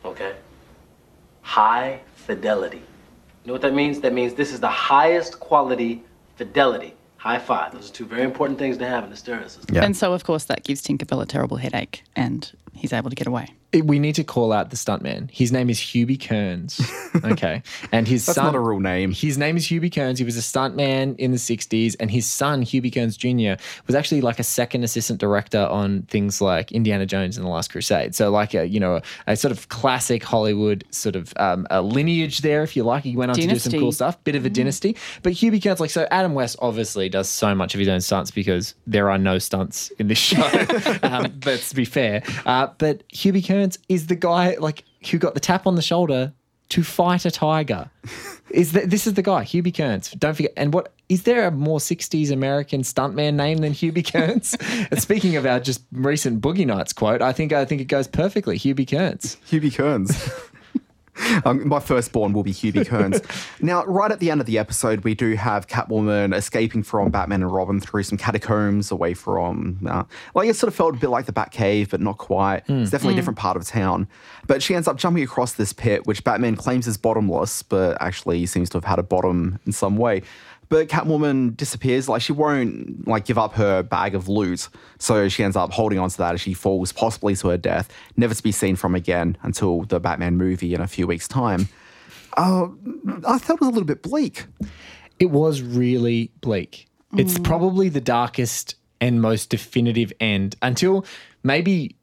okay? 0.04 0.36
High 1.42 2.02
fidelity. 2.14 2.82
You 3.44 3.48
know 3.48 3.54
what 3.54 3.62
that 3.62 3.74
means? 3.74 4.00
That 4.00 4.12
means 4.12 4.34
this 4.34 4.52
is 4.52 4.60
the 4.60 4.68
highest 4.68 5.40
quality 5.40 6.02
fidelity. 6.36 6.94
High 7.16 7.38
five. 7.38 7.72
Those 7.72 7.90
are 7.90 7.92
two 7.92 8.06
very 8.06 8.22
important 8.22 8.58
things 8.58 8.78
to 8.78 8.86
have 8.86 9.04
in 9.04 9.10
the 9.10 9.16
stereo 9.16 9.46
system. 9.46 9.74
Yeah. 9.74 9.84
And 9.84 9.94
so, 9.96 10.12
of 10.14 10.24
course, 10.24 10.44
that 10.44 10.64
gives 10.64 10.82
Tinkerbell 10.82 11.22
a 11.22 11.26
terrible 11.26 11.58
headache, 11.58 12.02
and 12.16 12.50
he's 12.74 12.94
able 12.94 13.10
to 13.10 13.16
get 13.16 13.26
away. 13.26 13.48
It- 13.72 13.86
we 13.86 13.98
need 13.98 14.14
to 14.16 14.24
call 14.24 14.52
out 14.52 14.70
the 14.70 14.76
stuntman. 14.76 15.30
His 15.30 15.52
name 15.52 15.70
is 15.70 15.78
Hubie 15.78 16.20
Kearns. 16.20 16.80
Okay. 17.24 17.62
And 17.90 18.06
his 18.06 18.24
That's 18.24 18.36
son 18.36 18.46
not 18.46 18.54
a 18.54 18.60
real 18.60 18.78
name. 18.78 19.12
His 19.12 19.36
name 19.36 19.56
is 19.56 19.66
Hubie 19.66 19.92
Kearns. 19.92 20.18
He 20.18 20.24
was 20.24 20.36
a 20.36 20.40
stuntman 20.40 21.16
in 21.18 21.32
the 21.32 21.38
60s, 21.38 21.96
and 21.98 22.10
his 22.10 22.24
son, 22.24 22.62
Hubie 22.62 22.92
Kearns 22.92 23.16
Jr., 23.16 23.60
was 23.86 23.96
actually 23.96 24.20
like 24.20 24.38
a 24.38 24.44
second 24.44 24.84
assistant 24.84 25.18
director 25.18 25.58
on 25.58 26.02
things 26.02 26.40
like 26.40 26.70
Indiana 26.72 27.06
Jones 27.06 27.36
and 27.36 27.44
the 27.44 27.50
Last 27.50 27.72
Crusade. 27.72 28.14
So, 28.14 28.30
like 28.30 28.54
a, 28.54 28.66
you 28.66 28.78
know, 28.78 28.96
a, 28.96 29.02
a 29.26 29.36
sort 29.36 29.52
of 29.52 29.68
classic 29.68 30.22
Hollywood 30.22 30.84
sort 30.90 31.16
of 31.16 31.32
um, 31.36 31.66
a 31.70 31.82
lineage 31.82 32.38
there, 32.38 32.62
if 32.62 32.76
you 32.76 32.84
like. 32.84 33.02
He 33.04 33.16
went 33.16 33.30
on 33.30 33.36
to 33.36 33.46
do 33.46 33.58
some 33.58 33.72
cool 33.72 33.92
stuff, 33.92 34.22
bit 34.24 34.36
of 34.36 34.46
a 34.46 34.50
dynasty. 34.50 34.96
But 35.22 35.32
Hubie 35.32 35.62
Kearns, 35.62 35.80
like, 35.80 35.90
so 35.90 36.06
Adam 36.10 36.34
West 36.34 36.56
obviously 36.60 37.08
does 37.08 37.28
so 37.28 37.54
much 37.54 37.74
of 37.74 37.80
his 37.80 37.88
own 37.88 38.00
stunts 38.00 38.30
because 38.30 38.74
there 38.86 39.10
are 39.10 39.18
no 39.18 39.38
stunts 39.38 39.90
in 39.98 40.06
this 40.06 40.18
show. 40.18 40.40
um, 41.02 41.40
let's 41.44 41.72
be 41.72 41.84
fair. 41.84 42.22
Uh, 42.46 42.68
but 42.78 43.06
Hubie 43.08 43.44
Kearns 43.44 43.59
is 43.88 44.06
the 44.06 44.16
guy, 44.16 44.56
like, 44.58 44.84
who 45.10 45.18
got 45.18 45.34
the 45.34 45.40
tap 45.40 45.66
on 45.66 45.74
the 45.74 45.82
shoulder 45.82 46.32
to 46.70 46.82
fight 46.84 47.24
a 47.24 47.30
tiger. 47.30 47.90
Is 48.50 48.72
that 48.72 48.90
this 48.90 49.06
is 49.06 49.14
the 49.14 49.22
guy, 49.22 49.44
Hubie 49.44 49.76
Kearns? 49.76 50.10
Don't 50.12 50.34
forget. 50.34 50.52
And 50.56 50.72
what 50.72 50.92
is 51.08 51.24
there 51.24 51.46
a 51.46 51.50
more 51.50 51.78
'60s 51.78 52.30
American 52.32 52.82
stuntman 52.82 53.34
name 53.34 53.58
than 53.58 53.72
Hubie 53.72 54.10
Kearns? 54.10 54.54
and 54.90 55.00
speaking 55.00 55.36
of 55.36 55.46
our 55.46 55.60
just 55.60 55.82
recent 55.92 56.40
Boogie 56.40 56.66
Nights 56.66 56.92
quote, 56.92 57.22
I 57.22 57.32
think 57.32 57.52
I 57.52 57.64
think 57.64 57.80
it 57.80 57.86
goes 57.86 58.08
perfectly. 58.08 58.58
Hubie 58.58 58.88
Kearns. 58.88 59.36
Hubie 59.48 59.74
Kearns. 59.74 60.30
Um, 61.44 61.68
my 61.68 61.80
firstborn 61.80 62.32
will 62.32 62.42
be 62.42 62.52
Hubie 62.52 62.86
Kearns. 62.86 63.20
now, 63.60 63.84
right 63.84 64.10
at 64.12 64.20
the 64.20 64.30
end 64.30 64.40
of 64.40 64.46
the 64.46 64.58
episode, 64.58 65.04
we 65.04 65.14
do 65.14 65.36
have 65.36 65.66
Catwoman 65.68 66.34
escaping 66.34 66.82
from 66.82 67.10
Batman 67.10 67.42
and 67.42 67.52
Robin 67.52 67.80
through 67.80 68.02
some 68.02 68.18
catacombs 68.18 68.90
away 68.90 69.14
from. 69.14 69.78
Uh, 69.88 70.04
like, 70.34 70.48
it 70.48 70.56
sort 70.56 70.68
of 70.68 70.74
felt 70.74 70.96
a 70.96 70.98
bit 70.98 71.08
like 71.08 71.26
the 71.26 71.32
Batcave, 71.32 71.90
but 71.90 72.00
not 72.00 72.18
quite. 72.18 72.64
It's 72.68 72.90
definitely 72.90 73.14
a 73.14 73.16
different 73.16 73.38
part 73.38 73.56
of 73.56 73.64
town. 73.64 74.06
But 74.46 74.62
she 74.62 74.74
ends 74.74 74.86
up 74.86 74.96
jumping 74.96 75.22
across 75.22 75.52
this 75.54 75.72
pit, 75.72 76.06
which 76.06 76.24
Batman 76.24 76.56
claims 76.56 76.86
is 76.86 76.96
bottomless, 76.98 77.62
but 77.62 77.96
actually 78.02 78.44
seems 78.46 78.68
to 78.70 78.76
have 78.76 78.84
had 78.84 78.98
a 78.98 79.04
bottom 79.04 79.58
in 79.64 79.72
some 79.72 79.96
way. 79.96 80.22
But 80.70 80.88
Catwoman 80.88 81.56
disappears. 81.56 82.08
Like 82.08 82.22
she 82.22 82.32
won't 82.32 83.06
like 83.06 83.26
give 83.26 83.36
up 83.36 83.54
her 83.54 83.82
bag 83.82 84.14
of 84.14 84.28
loot, 84.28 84.68
so 84.98 85.28
she 85.28 85.44
ends 85.44 85.56
up 85.56 85.72
holding 85.72 85.98
on 85.98 86.08
to 86.08 86.16
that 86.18 86.34
as 86.34 86.40
she 86.40 86.54
falls 86.54 86.92
possibly 86.92 87.36
to 87.36 87.48
her 87.48 87.58
death, 87.58 87.92
never 88.16 88.34
to 88.34 88.42
be 88.42 88.52
seen 88.52 88.76
from 88.76 88.94
again 88.94 89.36
until 89.42 89.82
the 89.82 90.00
Batman 90.00 90.36
movie 90.36 90.72
in 90.72 90.80
a 90.80 90.86
few 90.86 91.06
weeks' 91.06 91.28
time. 91.28 91.68
Uh, 92.36 92.68
I 93.26 93.38
thought 93.38 93.54
it 93.56 93.60
was 93.60 93.68
a 93.68 93.72
little 93.72 93.84
bit 93.84 94.02
bleak. 94.02 94.46
It 95.18 95.30
was 95.30 95.60
really 95.60 96.30
bleak. 96.40 96.86
It's 97.16 97.38
probably 97.40 97.88
the 97.88 98.00
darkest 98.00 98.76
and 99.00 99.20
most 99.20 99.50
definitive 99.50 100.12
end 100.20 100.54
until 100.62 101.04
maybe 101.42 101.96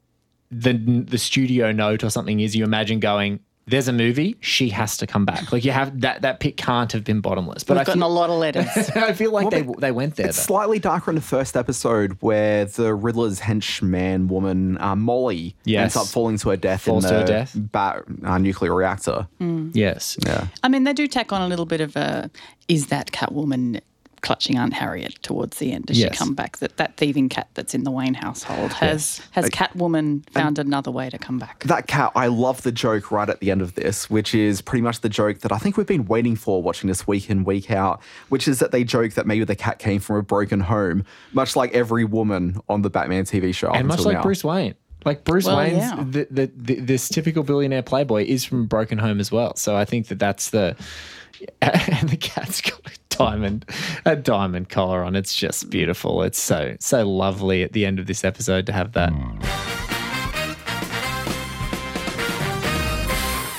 the 0.50 0.72
the 0.72 1.18
studio 1.18 1.72
note 1.72 2.04
or 2.04 2.10
something 2.10 2.40
is 2.40 2.54
you 2.54 2.64
imagine 2.64 3.00
going. 3.00 3.40
There's 3.68 3.88
a 3.88 3.92
movie. 3.92 4.36
She 4.40 4.70
has 4.70 4.96
to 4.98 5.06
come 5.06 5.24
back. 5.24 5.52
Like 5.52 5.64
you 5.64 5.70
have 5.72 6.00
that. 6.00 6.22
That 6.22 6.40
pit 6.40 6.56
can't 6.56 6.90
have 6.92 7.04
been 7.04 7.20
bottomless. 7.20 7.64
But 7.64 7.74
We've 7.74 7.80
I 7.82 7.84
gotten 7.84 8.00
feel, 8.00 8.08
a 8.08 8.12
lot 8.12 8.30
of 8.30 8.38
letters. 8.38 8.66
I 8.96 9.12
feel 9.12 9.30
like 9.32 9.50
they 9.50 9.62
they 9.78 9.90
went 9.92 10.16
there. 10.16 10.26
It's 10.28 10.36
though. 10.38 10.42
slightly 10.54 10.78
darker 10.78 11.10
in 11.10 11.14
the 11.16 11.20
first 11.22 11.56
episode 11.56 12.16
where 12.20 12.64
the 12.64 12.94
Riddler's 12.94 13.40
henchman 13.40 14.28
woman, 14.28 14.78
uh, 14.80 14.96
Molly, 14.96 15.54
Yes. 15.64 15.82
ends 15.82 15.96
up 15.96 16.06
falling 16.12 16.38
to 16.38 16.50
her 16.50 16.56
death 16.56 16.82
Falls 16.82 17.04
in 17.04 17.10
to 17.10 17.14
the 17.16 17.20
her 17.22 17.26
death. 17.26 17.52
Bat, 17.54 18.02
uh, 18.24 18.38
nuclear 18.38 18.74
reactor. 18.74 19.26
yes. 19.40 20.16
Yeah. 20.24 20.46
I 20.62 20.68
mean, 20.68 20.84
they 20.84 20.92
do 20.92 21.06
tack 21.06 21.32
on 21.32 21.42
a 21.42 21.48
little 21.48 21.66
bit 21.66 21.80
of 21.80 21.96
a 21.96 22.30
is 22.68 22.86
that 22.88 23.12
Catwoman 23.12 23.80
clutching 24.20 24.56
Aunt 24.58 24.72
Harriet 24.72 25.14
towards 25.22 25.58
the 25.58 25.72
end? 25.72 25.86
Does 25.86 25.98
Yes. 25.98 26.12
she 26.12 26.18
come 26.18 26.34
back? 26.34 26.58
That 26.58 26.76
that 26.76 26.96
thieving 26.96 27.28
cat 27.28 27.48
that's 27.54 27.74
in 27.74 27.84
the 27.84 27.90
Wayne 27.90 28.14
household 28.14 28.72
has 28.74 29.20
has 29.32 29.48
Catwoman 29.50 30.28
found 30.30 30.58
another 30.58 30.90
way 30.90 31.10
to 31.10 31.18
come 31.18 31.38
back? 31.38 31.64
That 31.64 31.86
cat, 31.86 32.12
I 32.14 32.26
love 32.28 32.62
the 32.62 32.72
joke 32.72 33.10
right 33.10 33.28
at 33.28 33.40
the 33.40 33.50
end 33.50 33.62
of 33.62 33.74
this, 33.74 34.08
which 34.10 34.34
is 34.34 34.60
pretty 34.60 34.82
much 34.82 35.00
the 35.00 35.08
joke 35.08 35.38
that 35.40 35.52
I 35.52 35.58
think 35.58 35.76
we've 35.76 35.86
been 35.86 36.06
waiting 36.06 36.36
for 36.36 36.62
watching 36.62 36.88
this 36.88 37.06
week 37.06 37.30
in, 37.30 37.44
week 37.44 37.70
out, 37.70 38.00
which 38.28 38.48
is 38.48 38.58
that 38.58 38.72
they 38.72 38.84
joke 38.84 39.12
that 39.14 39.26
maybe 39.26 39.44
the 39.44 39.56
cat 39.56 39.78
came 39.78 40.00
from 40.00 40.16
a 40.16 40.22
broken 40.22 40.60
home, 40.60 41.04
much 41.32 41.56
like 41.56 41.72
every 41.74 42.04
woman 42.04 42.60
on 42.68 42.82
the 42.82 42.90
Batman 42.90 43.24
TV 43.24 43.54
show. 43.54 43.70
and 43.70 43.88
much 43.88 44.00
like 44.00 44.14
now. 44.14 44.22
Bruce 44.22 44.44
Wayne. 44.44 44.74
Like 45.04 45.22
Bruce 45.24 45.46
Well, 45.46 45.58
Wayne's, 45.58 45.76
yeah. 45.76 45.94
the, 46.06 46.26
the, 46.28 46.50
the, 46.56 46.74
this 46.80 47.08
typical 47.08 47.44
billionaire 47.44 47.82
playboy 47.84 48.24
is 48.24 48.44
from 48.44 48.62
a 48.62 48.66
broken 48.66 48.98
home 48.98 49.20
as 49.20 49.30
well. 49.30 49.54
So 49.54 49.76
I 49.76 49.84
think 49.84 50.08
that 50.08 50.18
that's 50.18 50.50
the. 50.50 50.76
And 51.62 52.08
the 52.08 52.16
cat's 52.16 52.60
got 52.60 52.80
a 52.84 52.90
diamond, 53.18 53.64
a 54.04 54.16
diamond 54.16 54.68
collar 54.68 55.02
on. 55.04 55.16
It's 55.16 55.34
just 55.34 55.70
beautiful. 55.70 56.22
It's 56.22 56.40
so 56.40 56.76
so 56.80 57.08
lovely 57.08 57.62
at 57.62 57.72
the 57.72 57.84
end 57.84 57.98
of 57.98 58.06
this 58.06 58.24
episode 58.24 58.66
to 58.66 58.72
have 58.72 58.92
that. 58.92 59.12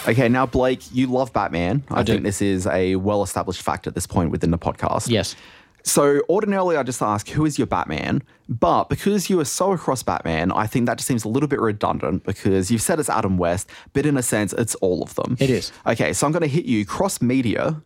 Okay, 0.07 0.27
now 0.27 0.47
Blake, 0.47 0.81
you 0.91 1.05
love 1.05 1.31
Batman. 1.33 1.83
I, 1.89 2.01
do. 2.01 2.13
think 2.13 2.23
this 2.23 2.41
is 2.41 2.65
a 2.65 2.95
well-established 2.95 3.61
fact 3.61 3.85
at 3.85 3.93
this 3.93 4.07
point 4.07 4.31
within 4.31 4.49
the 4.49 4.57
podcast. 4.57 5.07
Yes. 5.07 5.35
So 5.83 6.21
ordinarily, 6.29 6.77
I 6.77 6.83
just 6.83 7.01
ask, 7.01 7.29
who 7.29 7.45
is 7.45 7.57
your 7.57 7.67
Batman? 7.67 8.23
But 8.47 8.89
because 8.89 9.29
you 9.29 9.39
are 9.39 9.45
so 9.45 9.71
across 9.71 10.01
Batman, 10.01 10.51
I 10.51 10.65
think 10.67 10.87
that 10.87 10.97
just 10.97 11.07
seems 11.07 11.23
a 11.25 11.29
little 11.29 11.47
bit 11.47 11.59
redundant 11.59 12.23
because 12.23 12.71
you've 12.71 12.81
said 12.81 12.99
it's 12.99 13.09
Adam 13.09 13.37
West, 13.37 13.69
but 13.93 14.05
in 14.05 14.17
a 14.17 14.23
sense, 14.23 14.51
it's 14.53 14.75
all 14.75 15.03
of 15.03 15.13
them. 15.15 15.37
It 15.39 15.49
is. 15.49 15.71
Okay, 15.85 16.11
so 16.13 16.25
I'm 16.25 16.33
going 16.33 16.41
to 16.41 16.47
hit 16.47 16.65
you 16.65 16.85
cross 16.85 17.21
media. 17.21 17.81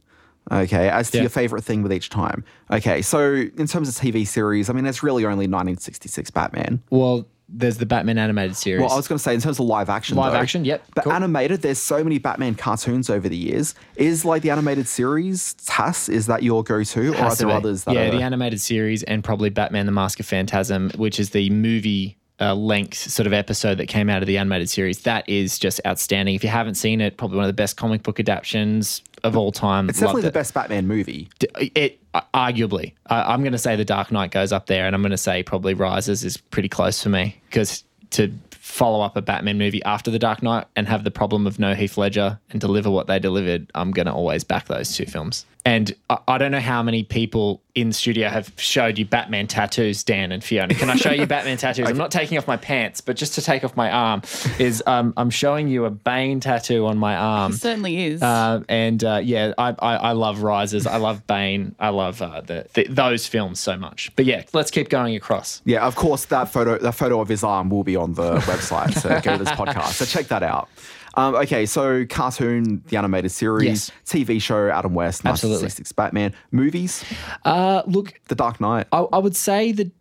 Okay, 0.52 0.90
as 0.90 1.10
to 1.12 1.18
Yeah. 1.18 1.24
your 1.24 1.30
favorite 1.30 1.64
thing 1.64 1.84
with 1.84 1.94
each 1.94 2.10
time. 2.10 2.44
Okay, 2.70 3.02
so 3.02 3.34
in 3.58 3.68
terms 3.68 3.88
of 3.90 3.96
TV 3.96 4.26
series, 4.28 4.70
I 4.70 4.74
mean, 4.74 4.86
it's 4.86 5.02
really 5.04 5.26
only 5.26 5.48
1966 5.48 6.32
Batman. 6.32 6.82
Well, 6.90 7.26
there's 7.50 7.78
the 7.78 7.86
Batman 7.86 8.18
animated 8.18 8.56
series. 8.58 8.82
Well, 8.82 8.92
I 8.92 8.96
was 8.96 9.08
going 9.08 9.18
to 9.18 9.24
say 9.24 9.34
in 9.36 9.42
terms 9.42 9.60
of 9.60 9.66
live 9.68 9.90
action, 9.90 10.18
Live 10.18 10.34
though, 10.34 10.40
action, 10.40 10.66
yep, 10.66 10.84
But 10.96 11.04
cool. 11.04 11.14
animated, 11.14 11.62
there's 11.62 11.78
so 11.78 12.04
many 12.04 12.18
Batman 12.18 12.56
cartoons 12.56 13.10
over 13.10 13.30
the 13.30 13.38
years. 13.38 13.76
Is 13.96 14.26
like 14.26 14.42
the 14.42 14.50
animated 14.50 14.88
series 14.88 15.54
TAS? 15.66 16.10
Is 16.10 16.26
that 16.28 16.42
your 16.44 16.64
go-to, 16.64 17.14
or 17.14 17.18
are 17.18 17.36
there 17.36 17.48
be. 17.48 17.54
others 17.54 17.84
that 17.84 17.94
yeah, 17.96 18.08
are? 18.08 18.12
the 18.12 18.22
animated 18.22 18.60
series 18.60 19.04
and 19.04 19.24
probably 19.24 19.50
Batman: 19.50 19.86
The 19.86 19.92
Mask 19.92 20.20
of 20.20 20.26
Phantasm, 20.26 20.90
which 20.96 21.20
is 21.20 21.30
the 21.32 21.50
movie 21.52 22.18
uh, 22.42 22.54
length 22.56 22.98
sort 22.98 23.28
of 23.28 23.34
episode 23.34 23.76
that 23.78 23.88
came 23.88 24.10
out 24.10 24.22
of 24.24 24.28
the 24.28 24.38
animated 24.38 24.70
series. 24.70 25.00
That 25.04 25.28
is 25.30 25.60
just 25.60 25.80
outstanding. 25.86 26.36
If 26.36 26.44
you 26.44 26.50
haven't 26.50 26.76
seen 26.76 27.00
it, 27.02 27.18
probably 27.18 27.38
one 27.38 27.46
of 27.46 27.50
the 27.50 27.54
best 27.54 27.78
comic 27.78 28.04
book 28.04 28.20
adaptations 28.20 29.02
of 29.24 29.38
all 29.38 29.52
time. 29.52 29.88
it's 29.90 30.00
definitely 30.00 30.24
Loved 30.24 30.34
the 30.34 30.40
it. 30.40 30.42
best 30.42 30.54
Batman 30.54 30.88
movie. 30.88 31.30
D- 31.40 31.72
It 31.76 32.00
uh, 32.14 32.22
arguably, 32.34 32.94
I, 33.08 33.34
I'm 33.34 33.42
going 33.42 33.54
to 33.54 33.58
say 33.58 33.76
The 33.76 33.86
Dark 33.86 34.12
Knight 34.12 34.32
goes 34.32 34.52
up 34.52 34.66
there, 34.68 34.86
and 34.86 34.96
I'm 34.96 35.02
going 35.02 35.12
to 35.12 35.18
say 35.18 35.44
probably 35.44 35.74
Rises 35.74 36.24
is 36.26 36.38
pretty 36.38 36.70
close 36.70 37.02
for 37.02 37.10
me 37.10 37.40
because 37.50 37.84
to 38.12 38.32
follow 38.52 39.02
up 39.02 39.16
a 39.18 39.22
Batman 39.22 39.58
movie 39.58 39.84
after 39.84 40.10
The 40.12 40.20
Dark 40.20 40.42
Knight 40.44 40.66
and 40.76 40.88
have 40.88 41.04
the 41.04 41.12
problem 41.12 41.46
of 41.48 41.60
no 41.60 41.74
Heath 41.76 41.98
Ledger 41.98 42.40
and 42.50 42.60
deliver 42.62 42.90
what 42.90 43.08
they 43.08 43.20
delivered, 43.20 43.72
I'm 43.76 43.92
going 43.92 44.06
to 44.08 44.14
always 44.14 44.44
back 44.44 44.68
those 44.68 44.96
two 44.96 45.06
films. 45.06 45.46
And 45.66 45.96
I, 46.10 46.18
I 46.28 46.38
don't 46.38 46.52
know 46.52 46.60
how 46.60 46.84
many 46.84 47.04
people 47.04 47.62
in 47.76 47.88
the 47.90 47.94
studio 47.94 48.30
have 48.30 48.52
showed 48.58 49.00
you 49.00 49.06
Batman 49.06 49.48
tattoos, 49.48 50.04
Dan 50.04 50.32
and 50.32 50.44
Fiona. 50.44 50.74
Can 50.76 50.90
I 50.90 50.96
show 50.96 51.12
you 51.12 51.26
Batman 51.28 51.58
tattoos? 51.58 51.88
I'm 51.88 51.98
not 51.98 52.12
taking 52.12 52.38
off 52.38 52.48
my 52.48 52.58
pants, 52.58 53.02
but 53.02 53.16
just 53.16 53.36
to 53.36 53.42
take 53.42 53.64
off 53.64 53.76
my 53.76 53.90
arm 53.90 54.22
is 54.60 54.84
um, 54.86 55.14
I'm 55.18 55.30
showing 55.30 55.68
you 55.68 55.86
a 55.86 55.90
Bane 55.90 56.40
tattoo 56.40 56.86
on 56.86 56.98
my 56.98 57.16
arm. 57.16 57.54
It 57.54 57.58
certainly 57.58 58.04
is. 58.06 58.22
Uh, 58.22 58.64
and 58.68 59.04
uh, 59.04 59.22
yeah, 59.24 59.54
I, 59.58 59.76
I, 59.80 59.96
I 59.96 60.12
love 60.12 60.44
Rises. 60.44 60.86
I 60.86 60.98
love 60.98 61.26
Bane. 61.28 61.76
I 61.80 61.90
love 61.90 62.22
uh, 62.22 62.42
the, 62.42 62.68
the, 62.74 62.88
those 62.90 63.26
films 63.26 63.60
so 63.60 63.78
much. 63.78 64.12
But 64.16 64.26
yeah, 64.26 64.44
let's 64.54 64.70
keep 64.70 64.90
going 64.90 65.16
across. 65.16 65.62
Yeah, 65.66 65.86
of 65.86 65.96
course, 65.96 66.26
that 66.26 66.50
photo, 66.50 66.78
that 66.78 66.96
photo 66.96 67.22
of 67.22 67.30
his 67.30 67.44
arm 67.44 67.70
will 67.70 67.84
be 67.84 67.96
on 67.96 68.14
the 68.14 68.36
website. 68.40 68.94
So 69.00 69.10
go 69.22 69.38
to 69.38 69.44
this 69.44 69.54
podcast. 69.54 69.94
So 69.94 70.06
check 70.06 70.28
that 70.28 70.44
out. 70.44 70.70
Um, 71.16 71.36
okay, 71.36 71.66
so 71.66 72.06
cartoon, 72.06 72.84
the 72.88 72.98
animated 72.98 73.32
series, 73.32 73.66
Yes. 73.66 73.92
TV 74.06 74.42
show, 74.42 74.70
Adam 74.70 74.94
West, 74.96 75.22
Absolutely. 75.26 75.64
1966 75.66 75.92
Batman, 75.92 76.34
movies, 76.52 77.04
Uh, 77.46 77.84
look, 77.86 78.20
The 78.30 78.36
Dark 78.36 78.60
Knight. 78.60 78.88
I, 78.92 79.00
I 79.14 79.18
would 79.20 79.36
say 79.36 79.72
the 79.72 79.92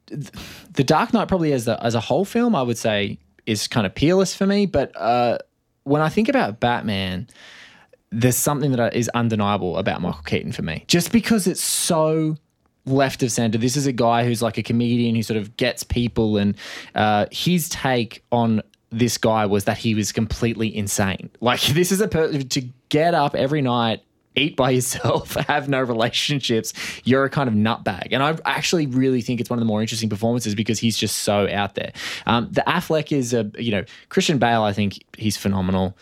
the 0.72 0.84
Dark 0.84 1.12
Knight 1.12 1.28
probably 1.28 1.52
as 1.52 1.68
a, 1.68 1.82
as 1.84 1.94
a 1.94 2.00
whole 2.00 2.24
film, 2.24 2.54
I 2.54 2.62
would 2.62 2.78
say 2.78 3.18
is 3.46 3.66
kind 3.68 3.86
of 3.86 3.94
peerless 3.94 4.34
for 4.34 4.46
me. 4.46 4.66
But 4.66 4.92
uh, 4.96 5.38
when 5.84 6.00
I 6.02 6.08
think 6.08 6.28
about 6.28 6.60
Batman, 6.60 7.28
there's 8.10 8.36
something 8.36 8.72
that 8.72 8.94
is 8.94 9.08
undeniable 9.14 9.76
about 9.78 10.00
Michael 10.02 10.22
Keaton 10.22 10.52
for 10.52 10.62
me, 10.62 10.84
just 10.86 11.12
because 11.12 11.46
it's 11.46 11.62
so 11.62 12.36
left 12.84 13.22
of 13.22 13.30
center. 13.32 13.58
This 13.58 13.76
is 13.76 13.86
a 13.86 13.92
guy 13.92 14.24
who's 14.24 14.42
like 14.42 14.58
a 14.58 14.62
comedian 14.62 15.14
who 15.14 15.22
sort 15.22 15.38
of 15.38 15.56
gets 15.56 15.82
people, 15.82 16.36
and 16.36 16.54
uh, 16.94 17.26
his 17.30 17.68
take 17.68 18.22
on 18.32 18.60
this 18.92 19.18
guy 19.18 19.46
was 19.46 19.64
that 19.64 19.78
he 19.78 19.94
was 19.94 20.12
completely 20.12 20.74
insane. 20.74 21.30
Like 21.40 21.60
this 21.62 21.90
is 21.90 22.00
a 22.00 22.08
person 22.08 22.48
to 22.48 22.68
get 22.88 23.14
up 23.14 23.34
every 23.34 23.62
night 23.62 24.02
eat 24.34 24.56
by 24.56 24.70
yourself, 24.78 25.34
have 25.34 25.68
no 25.68 25.80
relationships, 25.80 26.72
you're 27.04 27.24
a 27.24 27.30
kind 27.30 27.48
of 27.48 27.54
nutbag. 27.54 28.08
And 28.12 28.22
I 28.22 28.36
actually 28.44 28.86
really 28.86 29.20
think 29.20 29.40
it's 29.40 29.50
one 29.50 29.58
of 29.58 29.60
the 29.60 29.66
more 29.66 29.80
interesting 29.80 30.08
performances 30.08 30.54
because 30.54 30.78
he's 30.78 30.96
just 30.96 31.18
so 31.18 31.48
out 31.50 31.74
there. 31.74 31.92
Um, 32.26 32.48
the 32.50 32.64
Affleck 32.66 33.16
is 33.16 33.34
a, 33.34 33.50
you 33.58 33.70
know, 33.70 33.84
Christian 34.08 34.38
Bale, 34.38 34.62
I 34.62 34.72
think 34.72 35.04
he's 35.16 35.36
phenomenal. 35.36 35.96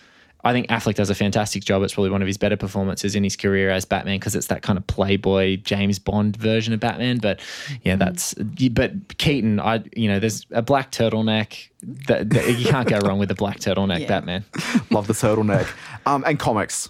I 0.44 0.52
think 0.52 0.68
Affleck 0.68 0.94
does 0.94 1.10
a 1.10 1.14
fantastic 1.14 1.64
job. 1.64 1.82
It's 1.82 1.94
probably 1.94 2.10
one 2.10 2.22
of 2.22 2.26
his 2.26 2.38
better 2.38 2.56
performances 2.56 3.14
in 3.14 3.24
his 3.24 3.36
career 3.36 3.70
as 3.70 3.84
Batman 3.84 4.18
because 4.18 4.34
it's 4.34 4.46
that 4.48 4.62
kind 4.62 4.78
of 4.78 4.86
playboy 4.86 5.56
James 5.56 5.98
Bond 5.98 6.36
version 6.36 6.72
of 6.72 6.80
Batman. 6.80 7.18
But 7.18 7.40
yeah, 7.82 7.96
that's 7.96 8.34
but 8.34 9.18
Keaton. 9.18 9.60
I 9.60 9.82
you 9.94 10.08
know, 10.08 10.18
there's 10.18 10.46
a 10.50 10.62
black 10.62 10.92
turtleneck. 10.92 11.68
That, 12.08 12.30
that- 12.30 12.58
you 12.58 12.66
can't 12.66 12.88
go 12.88 12.98
wrong 13.00 13.18
with 13.18 13.30
a 13.30 13.34
black 13.34 13.58
turtleneck 13.60 14.00
Yeah. 14.02 14.08
Batman. 14.08 14.44
Love 14.90 15.06
the 15.06 15.12
turtleneck. 15.14 15.68
Um, 16.06 16.24
and 16.26 16.38
comics. 16.38 16.88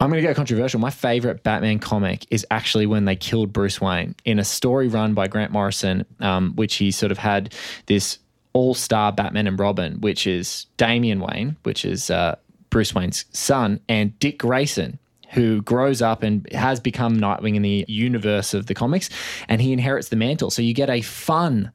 I'm 0.00 0.10
going 0.10 0.20
to 0.20 0.26
get 0.26 0.34
controversial. 0.34 0.80
My 0.80 0.90
favorite 0.90 1.44
Batman 1.44 1.78
comic 1.78 2.26
is 2.30 2.44
actually 2.50 2.86
when 2.86 3.04
they 3.04 3.14
killed 3.14 3.52
Bruce 3.52 3.80
Wayne 3.80 4.16
in 4.24 4.40
a 4.40 4.44
story 4.44 4.88
run 4.88 5.14
by 5.14 5.28
Grant 5.28 5.52
Morrison, 5.52 6.04
um, 6.18 6.54
which 6.56 6.74
he 6.74 6.90
sort 6.90 7.12
of 7.12 7.18
had 7.18 7.54
this 7.86 8.18
all 8.52 8.74
star 8.74 9.12
Batman 9.12 9.46
and 9.46 9.58
Robin, 9.60 10.00
which 10.00 10.26
is 10.26 10.66
Damian 10.76 11.20
Wayne, 11.20 11.56
which 11.62 11.84
is 11.84 12.10
uh, 12.10 12.34
Bruce 12.72 12.94
Wayne's 12.94 13.26
son, 13.32 13.78
and 13.88 14.18
Dick 14.18 14.38
Grayson. 14.38 14.98
Who 15.34 15.62
grows 15.62 16.02
up 16.02 16.22
and 16.22 16.46
has 16.52 16.78
become 16.78 17.16
Nightwing 17.16 17.54
in 17.54 17.62
the 17.62 17.86
universe 17.88 18.52
of 18.52 18.66
the 18.66 18.74
comics, 18.74 19.08
and 19.48 19.62
he 19.62 19.72
inherits 19.72 20.10
the 20.10 20.16
mantle. 20.16 20.50
So 20.50 20.60
you 20.60 20.74
get 20.74 20.90
a 20.90 21.00
fun 21.00 21.72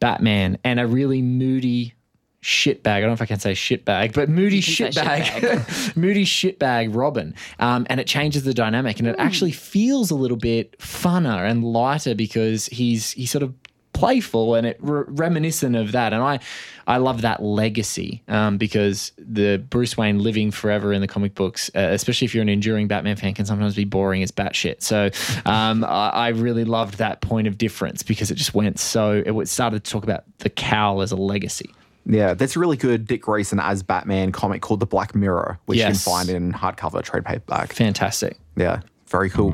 Batman 0.00 0.58
and 0.64 0.78
a 0.78 0.86
really 0.86 1.22
moody 1.22 1.94
shitbag. 2.42 2.86
I 2.86 3.00
don't 3.00 3.08
know 3.08 3.14
if 3.14 3.22
I 3.22 3.26
can 3.26 3.40
say 3.40 3.52
shitbag, 3.52 4.12
but 4.12 4.28
moody 4.28 4.60
shitbag. 4.60 5.96
moody 5.96 6.26
shitbag 6.26 6.94
Robin. 6.94 7.34
Um, 7.58 7.86
and 7.88 8.00
it 8.00 8.06
changes 8.06 8.44
the 8.44 8.52
dynamic 8.52 8.98
and 8.98 9.08
it 9.08 9.16
actually 9.18 9.52
feels 9.52 10.10
a 10.10 10.14
little 10.14 10.36
bit 10.36 10.78
funner 10.78 11.48
and 11.48 11.64
lighter 11.64 12.14
because 12.14 12.66
he's 12.66 13.12
he's 13.12 13.30
sort 13.30 13.42
of 13.42 13.54
playful 13.92 14.54
and 14.54 14.66
it 14.66 14.76
re- 14.80 15.04
reminiscent 15.08 15.76
of 15.76 15.92
that 15.92 16.12
and 16.12 16.22
I 16.22 16.38
I 16.86 16.96
love 16.96 17.22
that 17.22 17.42
legacy 17.42 18.22
um, 18.28 18.56
because 18.56 19.12
the 19.18 19.58
Bruce 19.58 19.96
Wayne 19.96 20.18
living 20.20 20.50
forever 20.50 20.92
in 20.92 21.00
the 21.00 21.06
comic 21.06 21.34
books 21.34 21.70
uh, 21.74 21.80
especially 21.90 22.24
if 22.24 22.34
you're 22.34 22.42
an 22.42 22.48
enduring 22.48 22.88
Batman 22.88 23.16
fan 23.16 23.34
can 23.34 23.44
sometimes 23.46 23.74
be 23.76 23.84
boring 23.84 24.22
as 24.22 24.30
batshit 24.32 24.82
so 24.82 25.10
um, 25.44 25.84
I, 25.84 26.08
I 26.10 26.28
really 26.28 26.64
loved 26.64 26.98
that 26.98 27.20
point 27.20 27.46
of 27.46 27.58
difference 27.58 28.02
because 28.02 28.30
it 28.30 28.36
just 28.36 28.54
went 28.54 28.78
so 28.78 29.22
it 29.26 29.48
started 29.48 29.84
to 29.84 29.90
talk 29.90 30.04
about 30.04 30.24
the 30.38 30.50
cowl 30.50 31.02
as 31.02 31.12
a 31.12 31.16
legacy 31.16 31.70
Yeah, 32.06 32.34
that's 32.34 32.56
a 32.56 32.58
really 32.60 32.76
good 32.78 33.06
Dick 33.06 33.22
Grayson 33.22 33.60
as 33.60 33.82
Batman 33.82 34.32
comic 34.32 34.62
called 34.62 34.80
The 34.80 34.86
Black 34.86 35.14
Mirror, 35.14 35.58
which 35.66 35.78
Yes. 35.78 35.88
you 35.88 35.92
can 35.92 36.26
find 36.26 36.28
in 36.30 36.52
hardcover 36.52 37.02
trade 37.02 37.24
paperback. 37.24 37.72
fantastic 37.74 38.38
Yeah, 38.56 38.80
very 39.08 39.28
cool. 39.30 39.52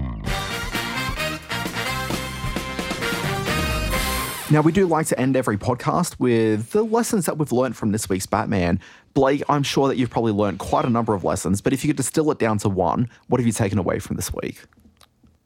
Now, 4.48 4.60
we 4.60 4.70
do 4.70 4.86
like 4.86 5.06
to 5.08 5.18
end 5.18 5.36
every 5.36 5.58
podcast 5.58 6.20
with 6.20 6.70
the 6.70 6.84
lessons 6.84 7.26
that 7.26 7.36
we've 7.36 7.50
learned 7.50 7.76
from 7.76 7.90
this 7.90 8.08
week's 8.08 8.26
Batman. 8.26 8.78
Blake, 9.12 9.42
I'm 9.48 9.64
sure 9.64 9.88
that 9.88 9.96
you've 9.96 10.10
probably 10.10 10.30
learned 10.30 10.60
quite 10.60 10.84
a 10.84 10.88
number 10.88 11.14
of 11.14 11.24
lessons, 11.24 11.60
but 11.60 11.72
if 11.72 11.82
you 11.82 11.88
could 11.88 11.96
distill 11.96 12.30
it 12.30 12.38
down 12.38 12.58
to 12.58 12.68
one, 12.68 13.10
what 13.26 13.40
have 13.40 13.46
you 13.46 13.52
taken 13.52 13.76
away 13.76 13.98
from 13.98 14.14
this 14.14 14.32
week? 14.32 14.62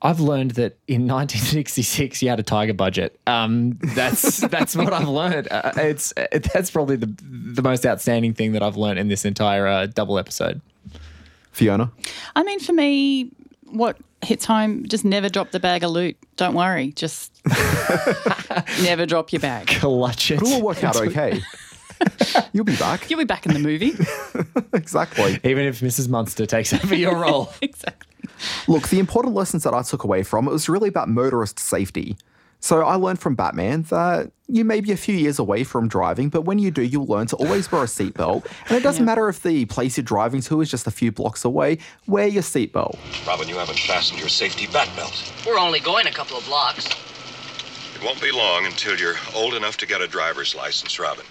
I've 0.03 0.21
learned 0.21 0.53
that 0.53 0.77
in 0.87 1.03
1966 1.09 2.21
you 2.23 2.29
had 2.29 2.41
a 2.41 2.43
tiger 2.43 2.75
budget. 2.75 3.19
Um, 3.27 3.79
that's 3.83 4.39
that's 4.49 4.77
what 4.77 4.93
I've 4.93 5.09
learned. 5.09 5.49
Uh, 5.51 5.73
it's 5.77 6.13
that's 6.53 6.71
probably 6.71 6.97
the 6.97 7.07
the 7.07 7.63
most 7.63 7.87
outstanding 7.87 8.35
thing 8.35 8.53
that 8.53 8.63
I've 8.63 8.77
learned 8.77 8.99
in 8.99 9.09
this 9.09 9.25
entire 9.25 9.67
uh, 9.67 9.87
double 9.87 10.19
episode. 10.19 10.61
Fiona? 11.53 11.91
I 12.37 12.43
mean, 12.43 12.61
for 12.61 12.73
me, 12.73 13.31
what 13.73 13.97
hits 14.23 14.45
home, 14.45 14.87
just 14.87 15.05
never 15.05 15.29
drop 15.29 15.51
the 15.51 15.61
bag 15.61 15.83
of 15.83 15.91
loot. 15.91 16.17
Don't 16.37 16.55
worry. 16.55 16.93
Just 16.93 17.41
never 18.83 19.07
drop 19.07 19.33
your 19.33 19.41
bag. 19.41 19.67
Clutch 19.67 20.31
it. 20.31 20.43
It'll 20.43 20.63
work 20.63 20.85
out 20.85 20.97
okay. 20.97 21.41
You'll 22.53 22.65
be 22.65 22.77
back. 22.77 23.11
You'll 23.11 23.19
be 23.19 23.25
back 23.25 23.47
in 23.47 23.53
the 23.53 23.59
movie. 23.59 23.93
exactly. 24.73 25.39
Even 25.45 25.67
if 25.67 25.81
Mrs. 25.81 26.09
Munster 26.09 26.47
takes 26.47 26.73
over 26.73 26.95
your 26.95 27.17
role. 27.17 27.53
exactly. 27.63 28.09
Look, 28.69 28.89
the 28.89 28.99
important 28.99 29.35
lessons 29.35 29.65
that 29.65 29.75
I 29.75 29.83
took 29.83 30.05
away 30.05 30.23
from 30.23 30.47
it 30.49 30.51
was 30.51 30.69
really 30.69 30.89
about 30.89 31.09
motorist 31.09 31.59
safety. 31.59 32.17
So 32.61 32.83
I 32.83 32.95
learned 32.97 33.19
from 33.19 33.35
Batman 33.35 33.83
that 33.85 34.31
you 34.47 34.65
may 34.65 34.81
be 34.81 34.93
a 34.93 34.97
few 34.97 35.15
years 35.15 35.39
away 35.39 35.65
from 35.65 35.89
driving, 35.89 36.29
but 36.29 36.43
when 36.43 36.59
you 36.59 36.71
do, 36.71 36.83
you'll 36.83 37.07
learn 37.07 37.27
to 37.29 37.37
always 37.37 37.73
wear 37.73 37.83
a 37.83 37.87
seatbelt. 37.87 38.47
And 38.69 38.77
it 38.77 38.83
doesn't 38.83 39.05
matter 39.05 39.29
if 39.29 39.43
the 39.43 39.65
place 39.65 39.97
you're 39.97 40.05
driving 40.05 40.43
to 40.43 40.61
is 40.61 40.71
just 40.71 40.87
a 40.87 40.91
few 40.91 41.11
blocks 41.11 41.45
away, 41.45 41.79
wear 42.07 42.27
your 42.27 42.43
seatbelt. 42.43 42.99
Robin, 43.27 43.49
you 43.49 43.57
haven't 43.57 43.79
fastened 43.79 44.21
your 44.21 44.29
safety 44.29 44.67
bat 44.67 44.91
belt. 44.95 45.33
We're 45.47 45.59
only 45.59 45.81
going 45.81 46.07
a 46.07 46.13
couple 46.13 46.37
of 46.37 46.45
blocks. 46.45 46.87
It 46.87 48.05
won't 48.05 48.21
be 48.21 48.31
long 48.31 48.67
until 48.67 48.97
you're 48.99 49.17
old 49.35 49.55
enough 49.55 49.77
to 49.79 49.87
get 49.87 50.01
a 50.01 50.07
driver's 50.07 50.55
license, 50.55 50.99
Robin. 50.99 51.25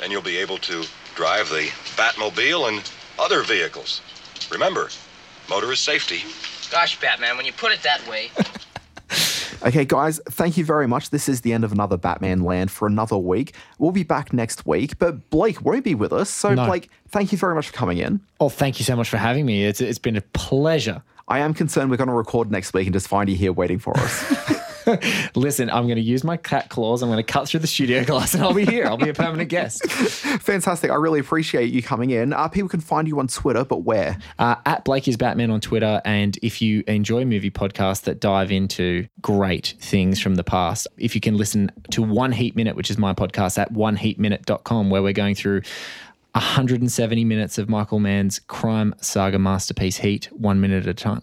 Then 0.00 0.10
you'll 0.10 0.22
be 0.22 0.38
able 0.38 0.58
to 0.58 0.84
drive 1.14 1.48
the 1.50 1.70
Batmobile 1.96 2.68
and 2.68 2.90
other 3.18 3.42
vehicles. 3.42 4.00
Remember, 4.50 4.88
motorist 5.48 5.84
safety. 5.84 6.24
Gosh, 6.70 7.00
Batman, 7.00 7.36
when 7.36 7.46
you 7.46 7.52
put 7.52 7.70
it 7.70 7.82
that 7.82 8.06
way. 8.08 8.30
Okay, 9.64 9.84
guys, 9.84 10.20
thank 10.28 10.56
you 10.56 10.64
very 10.64 10.88
much. 10.88 11.10
This 11.10 11.28
is 11.28 11.42
the 11.42 11.52
end 11.52 11.62
of 11.62 11.70
another 11.70 11.96
Batman 11.96 12.42
Land 12.42 12.70
for 12.70 12.88
another 12.88 13.16
week. 13.16 13.54
We'll 13.78 13.92
be 13.92 14.02
back 14.02 14.32
next 14.32 14.66
week, 14.66 14.98
but 14.98 15.30
Blake 15.30 15.62
won't 15.62 15.84
be 15.84 15.94
with 15.94 16.12
us. 16.12 16.30
So, 16.30 16.52
No. 16.54 16.66
Blake, 16.66 16.90
thank 17.08 17.30
you 17.30 17.38
very 17.38 17.54
much 17.54 17.68
for 17.68 17.72
coming 17.72 17.98
in. 17.98 18.20
Oh, 18.40 18.48
thank 18.48 18.80
you 18.80 18.84
so 18.84 18.96
much 18.96 19.08
for 19.08 19.18
having 19.18 19.46
me. 19.46 19.64
It's 19.64 19.80
it's 19.80 19.98
been 20.00 20.16
a 20.16 20.20
pleasure. 20.20 21.02
I 21.28 21.38
am 21.38 21.54
concerned 21.54 21.90
we're 21.90 21.96
going 21.96 22.08
to 22.08 22.14
record 22.14 22.50
next 22.50 22.74
week 22.74 22.86
and 22.86 22.92
just 22.92 23.06
find 23.06 23.28
you 23.28 23.36
here 23.36 23.52
waiting 23.52 23.78
for 23.78 23.96
us. 23.96 24.24
Listen, 25.34 25.70
I'm 25.70 25.84
going 25.84 25.96
to 25.96 26.02
use 26.02 26.24
my 26.24 26.36
cat 26.36 26.68
claws. 26.68 27.02
I'm 27.02 27.08
going 27.08 27.24
to 27.24 27.32
cut 27.32 27.48
through 27.48 27.60
the 27.60 27.66
studio 27.66 28.04
glass, 28.06 28.34
and 28.34 28.42
I'll 28.42 28.54
be 28.54 28.64
here. 28.64 28.86
I'll 28.86 28.96
be 28.96 29.08
a 29.08 29.14
permanent 29.14 29.48
guest. 29.48 29.84
Fantastic. 29.90 30.90
I 30.90 30.94
really 30.96 31.20
appreciate 31.20 31.72
you 31.72 31.82
coming 31.82 32.10
in. 32.10 32.32
Uh, 32.32 32.48
people 32.48 32.68
can 32.68 32.80
find 32.80 33.06
you 33.08 33.18
on 33.18 33.28
Twitter, 33.28 33.64
but 33.64 33.78
where? 33.78 34.18
Uh, 34.38 34.56
at 34.66 34.84
Blake 34.84 35.08
is 35.08 35.16
Batman 35.16 35.50
on 35.50 35.60
Twitter. 35.60 36.00
And 36.04 36.38
if 36.42 36.60
you 36.60 36.84
enjoy 36.86 37.24
movie 37.24 37.50
podcasts 37.50 38.02
that 38.02 38.20
dive 38.20 38.50
into 38.50 39.06
great 39.20 39.74
things 39.80 40.20
from 40.20 40.36
the 40.36 40.44
past, 40.44 40.86
if 40.96 41.14
you 41.14 41.20
can 41.20 41.36
listen 41.36 41.70
to 41.90 42.02
One 42.02 42.32
Heat 42.32 42.56
Minute, 42.56 42.76
which 42.76 42.90
is 42.90 42.98
my 42.98 43.14
podcast 43.14 43.58
at 43.58 43.72
oneheatminute.com, 43.72 44.90
where 44.90 45.02
we're 45.02 45.12
going 45.12 45.34
through 45.34 45.62
170 46.34 47.24
minutes 47.24 47.58
of 47.58 47.68
Michael 47.68 47.98
Mann's 47.98 48.38
crime 48.38 48.94
saga 49.00 49.38
masterpiece 49.38 49.98
Heat, 49.98 50.28
one 50.32 50.60
minute 50.60 50.84
at 50.84 50.88
a 50.88 50.94
time. 50.94 51.22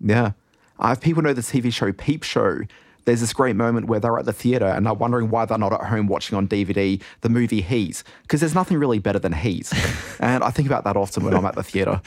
Yeah. 0.00 0.32
Uh, 0.78 0.90
if 0.96 1.00
people 1.00 1.22
know 1.22 1.32
the 1.32 1.40
TV 1.40 1.72
show 1.72 1.92
Peep 1.92 2.22
Show, 2.22 2.60
there's 3.06 3.20
this 3.20 3.32
great 3.32 3.56
moment 3.56 3.86
where 3.86 3.98
they're 3.98 4.18
at 4.18 4.26
the 4.26 4.32
theater 4.32 4.66
and 4.66 4.84
they're 4.84 4.92
wondering 4.92 5.30
why 5.30 5.46
they're 5.46 5.56
not 5.56 5.72
at 5.72 5.84
home 5.84 6.08
watching 6.08 6.36
on 6.36 6.46
DVD 6.46 7.00
the 7.22 7.28
movie 7.28 7.62
Heat, 7.62 8.02
because 8.22 8.40
there's 8.40 8.54
nothing 8.54 8.76
really 8.76 8.98
better 8.98 9.18
than 9.18 9.32
Heat. 9.32 9.72
and 10.20 10.44
I 10.44 10.50
think 10.50 10.66
about 10.68 10.84
that 10.84 10.96
often 10.96 11.24
when 11.24 11.34
I'm 11.34 11.46
at 11.46 11.54
the 11.54 11.62
theater. 11.62 12.02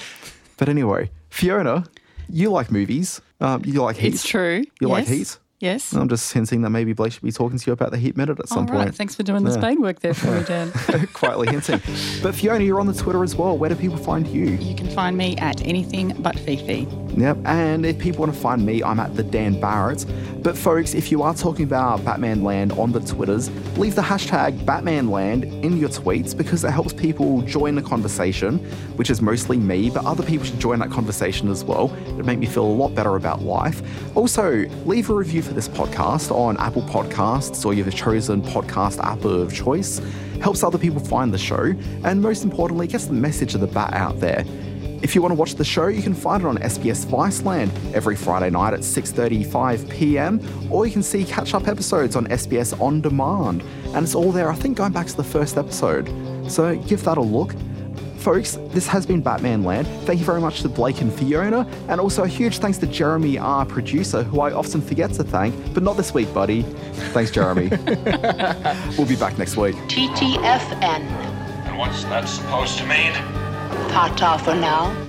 But 0.58 0.70
anyway, 0.70 1.10
Fiona, 1.30 1.86
you 2.30 2.52
like 2.52 2.70
movies. 2.70 3.22
Um, 3.42 3.64
you 3.66 3.82
like 3.82 3.96
Heat. 3.96 4.14
It's 4.14 4.28
true. 4.28 4.64
You 4.80 4.90
like 4.90 5.08
yes. 5.08 5.18
Heat? 5.18 5.38
Yes. 5.60 5.94
I'm 5.94 6.08
just 6.08 6.32
hinting 6.32 6.62
that 6.62 6.70
maybe 6.70 6.94
Blake 6.94 7.12
should 7.12 7.22
be 7.22 7.32
talking 7.32 7.58
to 7.60 7.68
you 7.68 7.74
about 7.74 7.92
the 7.92 7.98
heat 7.98 8.16
method 8.16 8.40
at 8.40 8.48
some 8.48 8.60
All 8.60 8.66
right. 8.66 8.84
point. 8.86 8.96
Thanks 8.96 9.16
for 9.16 9.24
doing 9.24 9.44
the 9.44 9.52
Yeah. 9.52 9.58
spade 9.60 9.80
work 9.80 10.00
there 10.00 10.14
for 10.14 10.32
me, 10.32 10.44
Dan. 10.44 10.72
Quietly 11.14 11.48
hinting. 11.50 11.82
But 12.24 12.34
Fiona, 12.36 12.64
you're 12.64 12.80
on 12.80 12.88
the 12.88 12.94
Twitter 12.94 13.24
as 13.24 13.36
well. 13.36 13.58
Where 13.58 13.70
do 13.70 13.76
people 13.76 13.98
find 13.98 14.26
you? 14.28 14.46
You 14.46 14.76
can 14.76 14.88
find 14.90 15.18
me 15.18 15.36
at 15.38 15.62
anything 15.68 16.16
but 16.20 16.40
Fifi. 16.40 16.88
Yep. 17.18 17.38
And 17.46 17.86
if 17.86 18.00
people 18.00 18.22
want 18.22 18.34
to 18.34 18.40
find 18.40 18.66
me, 18.66 18.82
I'm 18.84 19.00
at 19.02 19.16
the 19.16 19.24
Dan 19.24 19.60
Barrett. 19.60 20.06
But 20.42 20.58
folks, 20.58 20.94
if 20.94 21.12
you 21.12 21.22
are 21.24 21.34
talking 21.34 21.66
about 21.66 22.06
Batman 22.06 22.44
Land 22.44 22.72
on 22.74 22.94
the 22.94 23.02
Twitters, 23.02 23.50
leave 23.78 23.96
the 23.96 24.02
hashtag 24.02 24.66
Batman 24.66 25.10
Land 25.10 25.44
in 25.44 25.76
your 25.78 25.90
tweets 25.90 26.38
because 26.38 26.64
it 26.64 26.72
helps 26.72 26.94
people 26.94 27.42
join 27.42 27.76
the 27.76 27.82
conversation, 27.82 28.60
which 28.96 29.10
is 29.10 29.22
mostly 29.22 29.58
me, 29.58 29.90
but 29.90 30.06
other 30.06 30.24
people 30.24 30.46
should 30.46 30.60
join 30.60 30.80
that 30.80 30.90
conversation 30.92 31.50
as 31.50 31.66
well. 31.66 31.94
It'd 32.14 32.26
make 32.26 32.40
me 32.40 32.46
feel 32.46 32.64
a 32.64 32.68
lot 32.72 32.96
better 32.96 33.18
about 33.18 33.42
life. 33.42 33.82
Also, 34.16 34.66
leave 34.86 35.10
a 35.10 35.14
review 35.14 35.42
for 35.50 35.56
this 35.56 35.68
podcast 35.68 36.30
on 36.30 36.56
Apple 36.58 36.84
Podcasts 36.84 37.66
or 37.66 37.74
your 37.74 37.90
chosen 37.90 38.42
podcast 38.42 39.00
app 39.04 39.26
of 39.26 39.52
choice. 39.54 40.00
Helps 40.42 40.64
other 40.64 40.78
people 40.78 41.02
find 41.02 41.34
the 41.34 41.38
show, 41.40 41.74
and 42.06 42.22
most 42.22 42.44
importantly, 42.44 42.86
gets 42.86 43.08
the 43.08 43.14
message 43.14 43.56
of 43.56 43.62
the 43.62 43.68
bat 43.68 43.94
out 43.94 44.20
there. 44.20 44.46
If 45.02 45.16
you 45.16 45.22
want 45.22 45.32
to 45.32 45.36
watch 45.36 45.56
the 45.56 45.66
show, 45.66 45.88
you 45.88 46.04
can 46.04 46.14
find 46.14 46.44
it 46.44 46.46
on 46.46 46.58
SBS 46.60 47.06
Viceland 47.06 47.72
every 47.94 48.16
Friday 48.16 48.52
night 48.52 48.74
at 48.74 48.82
6:35 48.82 49.90
p.m. 49.90 50.40
or 50.70 50.86
you 50.86 50.92
can 50.92 51.02
see 51.02 51.24
catch-up 51.26 51.68
episodes 51.68 52.16
on 52.16 52.28
SBS 52.28 52.80
On 52.80 53.02
Demand, 53.02 53.64
and 53.96 54.04
it's 54.04 54.14
all 54.14 54.32
there. 54.32 54.52
I 54.52 54.56
think 54.56 54.78
going 54.78 54.94
back 54.94 55.08
to 55.08 55.18
the 55.18 55.24
first 55.24 55.58
episode, 55.58 56.08
so 56.48 56.76
give 56.76 57.04
that 57.06 57.18
a 57.18 57.22
look. 57.22 57.56
Folks, 58.20 58.58
this 58.72 58.86
has 58.86 59.06
been 59.06 59.22
Batman 59.22 59.64
Land. 59.64 59.88
Thank 60.06 60.20
you 60.20 60.26
very 60.26 60.42
much 60.42 60.62
to 60.64 60.70
Blake 60.70 61.00
and 61.00 61.12
Fiona, 61.12 61.66
and 61.88 62.02
also 62.02 62.24
a 62.24 62.28
huge 62.28 62.58
thanks 62.58 62.78
to 62.80 62.88
Jeremy, 62.88 63.38
our 63.38 63.66
producer, 63.66 64.24
who 64.24 64.42
I 64.42 64.52
often 64.52 64.82
forget 64.82 65.14
to 65.14 65.24
thank, 65.24 65.56
but 65.74 65.84
not 65.84 65.96
this 65.96 66.14
week, 66.14 66.34
buddy. 66.34 66.64
Thanks, 67.14 67.32
Jeremy. 67.32 67.70
we'll 68.98 69.08
be 69.08 69.16
back 69.16 69.38
next 69.38 69.56
week. 69.56 69.76
TTFN. 69.88 70.84
And 70.84 71.78
what's 71.78 72.04
that 72.04 72.28
supposed 72.28 72.78
to 72.80 72.86
mean? 72.86 73.14
Ta 73.90 74.14
ta 74.18 74.36
for 74.36 74.54
now. 74.54 75.09